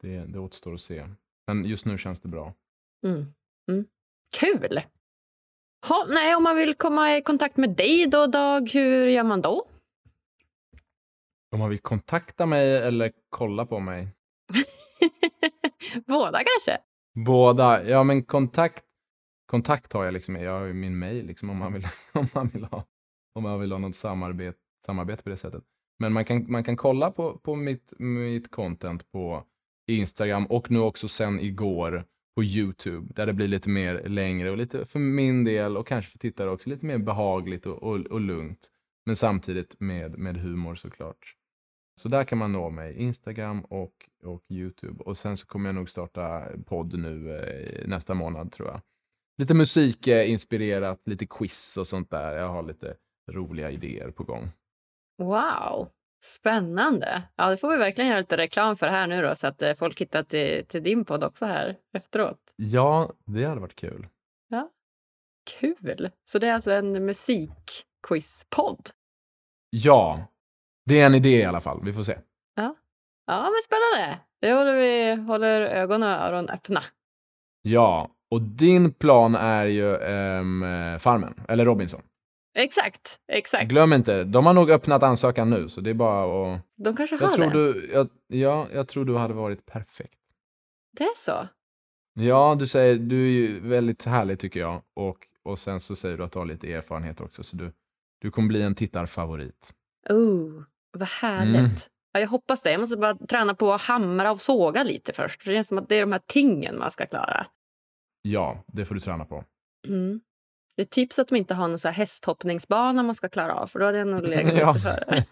det, 0.00 0.18
det 0.18 0.38
återstår 0.38 0.74
att 0.74 0.80
se. 0.80 1.08
Men 1.46 1.64
just 1.64 1.86
nu 1.86 1.98
känns 1.98 2.20
det 2.20 2.28
bra. 2.28 2.54
Mm. 3.06 3.26
Mm. 3.68 3.84
Kul! 4.40 4.80
Ha, 5.88 6.06
nej, 6.08 6.34
om 6.34 6.42
man 6.42 6.56
vill 6.56 6.74
komma 6.74 7.16
i 7.16 7.22
kontakt 7.22 7.56
med 7.56 7.70
dig 7.70 8.06
då, 8.06 8.26
Dag, 8.26 8.70
hur 8.72 9.06
gör 9.06 9.24
man 9.24 9.40
då? 9.40 9.66
Om 11.52 11.58
man 11.58 11.70
vill 11.70 11.78
kontakta 11.78 12.46
mig 12.46 12.76
eller 12.76 13.12
kolla 13.30 13.66
på 13.66 13.80
mig? 13.80 14.08
Båda 16.06 16.38
kanske? 16.38 16.78
Båda. 17.14 17.88
Ja, 17.88 18.02
men 18.02 18.24
kontakt, 18.24 18.84
kontakt 19.46 19.92
har 19.92 20.04
jag 20.04 20.14
liksom. 20.14 20.36
Jag 20.36 20.58
har 20.58 20.66
ju 20.66 20.72
min 20.72 20.98
mail 20.98 21.26
liksom 21.26 21.50
om 21.50 21.58
man 21.58 21.72
vill, 21.72 21.86
om 22.12 22.28
man 22.34 22.48
vill 22.48 22.64
ha, 22.64 22.84
om 23.34 23.42
man 23.42 23.60
vill 23.60 23.72
ha 23.72 23.78
något 23.78 23.94
samarbete, 23.94 24.58
samarbete 24.84 25.22
på 25.22 25.30
det 25.30 25.36
sättet. 25.36 25.64
Men 25.98 26.12
man 26.12 26.24
kan, 26.24 26.52
man 26.52 26.64
kan 26.64 26.76
kolla 26.76 27.10
på, 27.10 27.38
på 27.38 27.54
mitt, 27.54 27.92
mitt 27.98 28.50
content 28.50 29.12
på 29.12 29.44
Instagram 29.90 30.46
och 30.46 30.70
nu 30.70 30.78
också 30.78 31.08
sen 31.08 31.40
igår 31.40 32.04
på 32.36 32.44
YouTube 32.44 33.12
där 33.14 33.26
det 33.26 33.32
blir 33.32 33.48
lite 33.48 33.68
mer 33.68 34.08
längre 34.08 34.50
och 34.50 34.56
lite 34.56 34.84
för 34.84 34.98
min 34.98 35.44
del 35.44 35.76
och 35.76 35.86
kanske 35.86 36.10
för 36.10 36.18
tittare 36.18 36.50
också 36.50 36.70
lite 36.70 36.86
mer 36.86 36.98
behagligt 36.98 37.66
och, 37.66 37.82
och, 37.82 38.00
och 38.00 38.20
lugnt. 38.20 38.68
Men 39.06 39.16
samtidigt 39.16 39.80
med, 39.80 40.18
med 40.18 40.36
humor 40.36 40.74
såklart. 40.74 41.36
Så 42.00 42.08
där 42.08 42.24
kan 42.24 42.38
man 42.38 42.52
nå 42.52 42.70
mig, 42.70 42.96
Instagram 42.96 43.60
och, 43.60 44.08
och 44.24 44.44
YouTube. 44.48 45.04
Och 45.04 45.16
sen 45.16 45.36
så 45.36 45.46
kommer 45.46 45.68
jag 45.68 45.74
nog 45.74 45.90
starta 45.90 46.48
podd 46.66 46.98
nu 46.98 47.36
eh, 47.36 47.88
nästa 47.88 48.14
månad 48.14 48.52
tror 48.52 48.68
jag. 48.68 48.80
Lite 49.38 49.54
musikinspirerat, 49.54 51.00
lite 51.04 51.26
quiz 51.26 51.76
och 51.76 51.86
sånt 51.86 52.10
där. 52.10 52.36
Jag 52.36 52.48
har 52.48 52.62
lite 52.62 52.96
roliga 53.30 53.70
idéer 53.70 54.10
på 54.10 54.24
gång. 54.24 54.50
Wow! 55.18 55.88
Spännande. 56.24 57.22
Ja, 57.36 57.50
det 57.50 57.56
får 57.56 57.70
vi 57.70 57.76
verkligen 57.76 58.10
göra 58.10 58.20
lite 58.20 58.36
reklam 58.36 58.76
för 58.76 58.86
här 58.86 59.06
nu 59.06 59.22
då 59.22 59.34
så 59.34 59.46
att 59.46 59.62
eh, 59.62 59.74
folk 59.74 60.00
hittar 60.00 60.22
till, 60.22 60.66
till 60.66 60.82
din 60.82 61.04
podd 61.04 61.24
också 61.24 61.44
här 61.44 61.76
efteråt. 61.92 62.38
Ja, 62.56 63.12
det 63.24 63.44
hade 63.44 63.60
varit 63.60 63.76
kul. 63.76 64.06
Kul! 65.44 66.10
Så 66.24 66.38
det 66.38 66.48
är 66.48 66.54
alltså 66.54 66.70
en 66.70 67.04
musikquizpodd. 67.04 68.90
Ja, 69.70 70.26
det 70.84 71.00
är 71.00 71.06
en 71.06 71.14
idé 71.14 71.40
i 71.40 71.44
alla 71.44 71.60
fall. 71.60 71.80
Vi 71.84 71.92
får 71.92 72.02
se. 72.02 72.18
Ja, 73.26 73.42
men 73.42 73.62
spännande. 73.64 74.20
Det 74.40 74.52
håller 74.52 74.76
vi 74.76 75.22
håller 75.22 75.60
ögon 75.60 76.02
och 76.02 76.08
öron 76.08 76.48
öppna. 76.48 76.82
Ja, 77.62 78.10
och 78.30 78.42
din 78.42 78.92
plan 78.92 79.34
är 79.34 79.64
ju 79.66 79.94
eh, 79.94 80.98
Farmen, 80.98 81.40
eller 81.48 81.64
Robinson. 81.64 82.00
Exakt, 82.58 83.18
exakt. 83.32 83.68
Glöm 83.68 83.92
inte, 83.92 84.24
de 84.24 84.46
har 84.46 84.52
nog 84.52 84.70
öppnat 84.70 85.02
ansökan 85.02 85.50
nu, 85.50 85.68
så 85.68 85.80
det 85.80 85.90
är 85.90 85.94
bara 85.94 86.54
att... 86.54 86.60
De 86.76 86.96
kanske 86.96 87.16
har 87.16 87.22
Jag 87.22 87.32
tror, 87.32 87.44
det. 87.50 87.72
du, 87.72 87.90
jag, 87.92 88.08
ja, 88.26 88.66
jag 88.74 88.88
tror 88.88 89.04
du 89.04 89.16
hade 89.16 89.34
varit 89.34 89.66
perfekt. 89.66 90.18
Det 90.96 91.04
är 91.04 91.16
så? 91.16 91.48
Ja, 92.14 92.56
du 92.58 92.66
säger, 92.66 92.96
du 92.96 93.26
är 93.26 93.30
ju 93.32 93.60
väldigt 93.60 94.04
härlig 94.04 94.38
tycker 94.38 94.60
jag. 94.60 94.82
Och, 94.96 95.16
och 95.42 95.58
sen 95.58 95.80
så 95.80 95.96
säger 95.96 96.16
du 96.16 96.24
att 96.24 96.32
du 96.32 96.38
har 96.38 96.46
lite 96.46 96.72
erfarenhet 96.72 97.20
också, 97.20 97.42
så 97.42 97.56
du, 97.56 97.72
du 98.20 98.30
kommer 98.30 98.48
bli 98.48 98.62
en 98.62 98.74
tittarfavorit. 98.74 99.70
Oh, 100.10 100.62
vad 100.98 101.08
härligt. 101.08 101.56
Mm. 101.56 101.70
Ja, 102.12 102.20
jag 102.20 102.28
hoppas 102.28 102.62
det. 102.62 102.70
Jag 102.70 102.80
måste 102.80 102.96
bara 102.96 103.14
träna 103.14 103.54
på 103.54 103.72
att 103.72 103.80
hamra 103.80 104.30
och 104.30 104.40
såga 104.40 104.82
lite 104.82 105.12
först. 105.12 105.44
Det 105.44 105.54
känns 105.54 105.68
som 105.68 105.78
att 105.78 105.88
det 105.88 105.96
är 105.96 106.00
de 106.00 106.12
här 106.12 106.22
tingen 106.26 106.78
man 106.78 106.90
ska 106.90 107.06
klara. 107.06 107.46
Ja, 108.22 108.64
det 108.66 108.84
får 108.84 108.94
du 108.94 109.00
träna 109.00 109.24
på. 109.24 109.44
Mm. 109.88 110.20
Det 110.76 110.82
är 110.82 110.86
typ 110.86 111.12
så 111.12 111.22
att 111.22 111.28
de 111.28 111.36
inte 111.36 111.54
har 111.54 111.68
någon 111.68 111.78
så 111.78 111.88
här 111.88 111.94
hästhoppningsbana 111.94 113.02
man 113.02 113.14
ska 113.14 113.28
klara 113.28 113.54
av, 113.54 113.66
för 113.66 113.78
då 113.78 113.84
hade 113.86 113.98
jag 113.98 114.08
nog 114.08 114.22
legat 114.22 114.54
Ja. 114.58 114.72
lite 114.72 114.80
före. 114.80 115.24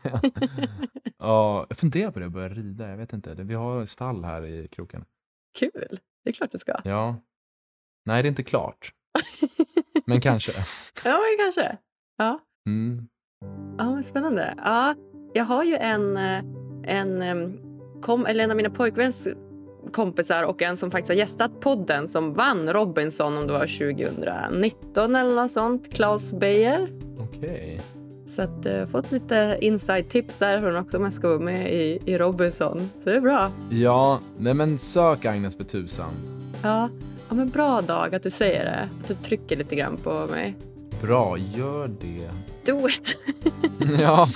ja, 1.18 1.66
jag 1.68 1.78
funderar 1.78 2.10
på 2.10 2.18
det, 2.18 2.26
att 2.26 2.32
börja 2.32 2.48
rida. 2.48 2.88
Jag 2.88 2.96
vet 2.96 3.12
inte. 3.12 3.34
Vi 3.34 3.54
har 3.54 3.86
stall 3.86 4.24
här 4.24 4.46
i 4.46 4.68
kroken. 4.68 5.04
Kul! 5.58 6.00
Det 6.24 6.30
är 6.30 6.32
klart 6.32 6.52
du 6.52 6.58
ska. 6.58 6.80
Ja. 6.84 7.16
Nej, 8.04 8.22
det 8.22 8.26
är 8.26 8.30
inte 8.30 8.42
klart. 8.42 8.92
Men 10.06 10.20
kanske. 10.20 10.52
Ja, 11.04 11.18
men 11.20 11.44
kanske. 11.44 11.76
Ja. 12.16 12.40
Mm. 12.66 13.08
Ja, 13.78 13.94
men 13.94 14.04
spännande. 14.04 14.54
Ja, 14.58 14.94
jag 15.32 15.44
har 15.44 15.64
ju 15.64 15.74
en, 15.76 16.16
eh, 16.16 16.44
en, 16.82 17.22
em, 17.22 17.58
kom, 18.02 18.26
eller 18.26 18.44
en 18.44 18.50
av 18.50 18.56
mina 18.56 18.70
pojkväns 18.70 19.28
kompisar 19.92 20.42
och 20.42 20.62
en 20.62 20.76
som 20.76 20.90
faktiskt 20.90 21.08
har 21.08 21.16
gästat 21.16 21.60
podden 21.60 22.08
som 22.08 22.34
vann 22.34 22.72
Robinson 22.72 23.36
om 23.38 23.46
det 23.46 23.52
var 23.52 23.66
2019 23.66 25.16
eller 25.16 25.34
något 25.34 25.50
sånt. 25.50 25.94
Klaus 25.94 26.32
Beijer. 26.32 26.88
Okej. 27.18 27.80
Så 28.26 28.42
att 28.42 28.64
jag 28.64 28.78
har 28.78 28.86
fått 28.86 29.12
lite 29.12 29.58
inside-tips 29.60 30.38
därifrån 30.38 30.76
också 30.76 30.96
om 30.96 31.04
jag 31.04 31.12
ska 31.12 31.28
vara 31.28 31.38
med 31.38 31.74
i, 31.74 31.98
i 32.04 32.18
Robinson. 32.18 32.90
Så 33.04 33.10
det 33.10 33.16
är 33.16 33.20
bra. 33.20 33.50
Ja, 33.70 34.20
nej 34.38 34.54
men 34.54 34.78
sök 34.78 35.24
Agnes 35.24 35.56
för 35.56 35.64
tusan. 35.64 36.10
Ja, 36.62 36.88
ja 37.28 37.34
men 37.34 37.48
bra 37.48 37.80
dag 37.80 38.14
att 38.14 38.22
du 38.22 38.30
säger 38.30 38.64
det. 38.64 38.88
Att 39.02 39.08
du 39.08 39.14
trycker 39.14 39.56
lite 39.56 39.76
grann 39.76 39.96
på 39.96 40.26
mig. 40.30 40.56
Bra, 41.02 41.38
gör 41.38 41.88
det. 42.00 42.30
Do 42.72 42.88
it! 42.88 43.16
ja, 44.00 44.28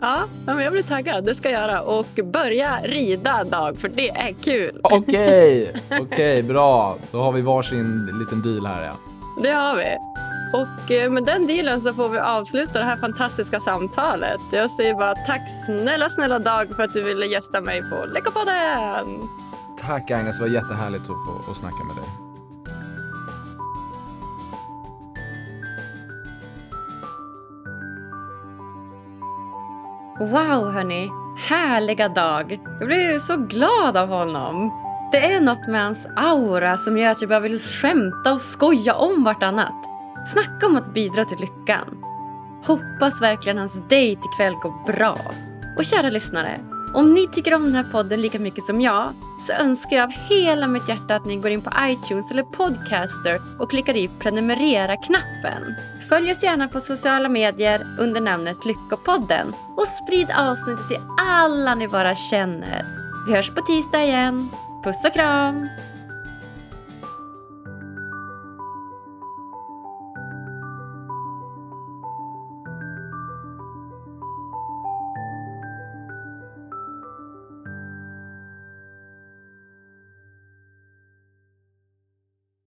Ja, 0.00 0.24
men 0.46 0.58
jag 0.58 0.72
blir 0.72 0.82
taggad. 0.82 1.24
Det 1.24 1.34
ska 1.34 1.50
jag 1.50 1.60
göra. 1.62 1.82
Och 1.82 2.20
börja 2.24 2.80
rida 2.82 3.44
dag, 3.44 3.78
för 3.78 3.88
det 3.88 4.10
är 4.10 4.32
kul. 4.32 4.80
okej. 4.82 5.72
Okej, 6.00 6.42
bra. 6.42 6.96
Då 7.12 7.22
har 7.22 7.32
vi 7.32 7.40
varsin 7.42 8.06
liten 8.18 8.42
deal 8.42 8.66
här 8.66 8.84
ja. 8.84 8.92
Det 9.42 9.50
har 9.50 9.76
vi. 9.76 9.96
Och 10.54 10.90
eh, 10.90 11.10
med 11.10 11.24
den 11.24 11.46
dealen 11.46 11.80
så 11.80 11.94
får 11.94 12.08
vi 12.08 12.18
avsluta 12.18 12.78
det 12.78 12.84
här 12.84 12.96
fantastiska 12.96 13.60
samtalet. 13.60 14.40
Jag 14.52 14.70
säger 14.70 14.94
bara 14.94 15.14
tack 15.14 15.42
snälla, 15.66 16.10
snälla 16.10 16.38
Dag 16.38 16.68
för 16.76 16.82
att 16.82 16.92
du 16.92 17.02
ville 17.02 17.26
gästa 17.26 17.60
mig 17.60 17.82
på 17.90 18.06
Läckarpodden. 18.06 19.28
Tack 19.80 20.10
Agnes, 20.10 20.36
det 20.38 20.42
var 20.42 20.50
jättehärligt 20.50 21.02
att 21.02 21.06
få 21.06 21.50
att 21.50 21.56
snacka 21.56 21.84
med 21.84 21.96
dig. 21.96 22.23
Wow, 30.18 30.70
hörni. 30.70 31.10
Härliga 31.48 32.08
Dag. 32.08 32.60
Jag 32.80 32.88
blev 32.88 33.18
så 33.18 33.36
glad 33.36 33.96
av 33.96 34.08
honom. 34.08 34.72
Det 35.12 35.32
är 35.32 35.40
något 35.40 35.68
med 35.68 35.82
hans 35.84 36.06
aura 36.16 36.76
som 36.76 36.98
gör 36.98 37.10
att 37.10 37.22
jag 37.22 37.28
bara 37.28 37.40
vill 37.40 37.58
skämta 37.58 38.32
och 38.32 38.40
skoja 38.40 38.94
om 38.94 39.24
vartannat. 39.24 39.74
Snacka 40.26 40.66
om 40.66 40.76
att 40.76 40.94
bidra 40.94 41.24
till 41.24 41.38
lyckan. 41.38 42.04
Hoppas 42.66 43.22
verkligen 43.22 43.58
hans 43.58 43.88
dejt 43.88 44.22
ikväll 44.32 44.54
går 44.54 44.92
bra. 44.92 45.18
Och 45.78 45.84
kära 45.84 46.10
lyssnare, 46.10 46.60
om 46.94 47.14
ni 47.14 47.28
tycker 47.28 47.54
om 47.54 47.64
den 47.64 47.74
här 47.74 47.92
podden 47.92 48.20
lika 48.20 48.38
mycket 48.38 48.64
som 48.64 48.80
jag 48.80 49.12
så 49.40 49.52
önskar 49.52 49.96
jag 49.96 50.04
av 50.04 50.10
hela 50.10 50.66
mitt 50.66 50.88
hjärta 50.88 51.16
att 51.16 51.24
ni 51.24 51.36
går 51.36 51.50
in 51.50 51.62
på 51.62 51.70
iTunes 51.80 52.30
eller 52.30 52.42
Podcaster 52.42 53.40
och 53.58 53.70
klickar 53.70 53.96
i 53.96 54.08
prenumerera-knappen. 54.08 55.74
Följ 56.08 56.30
oss 56.30 56.42
gärna 56.42 56.68
på 56.68 56.80
sociala 56.80 57.28
medier 57.28 57.80
under 58.00 58.20
namnet 58.20 58.64
Lyckopodden 58.64 59.52
och 59.76 59.86
sprid 59.86 60.30
avsnittet 60.36 60.88
till 60.88 61.00
alla 61.18 61.74
ni 61.74 61.88
bara 61.88 62.16
känner. 62.16 62.84
Vi 63.26 63.34
hörs 63.34 63.50
på 63.50 63.60
tisdag 63.60 64.04
igen. 64.04 64.50
Puss 64.84 65.04
och 65.04 65.12
kram! 65.12 65.68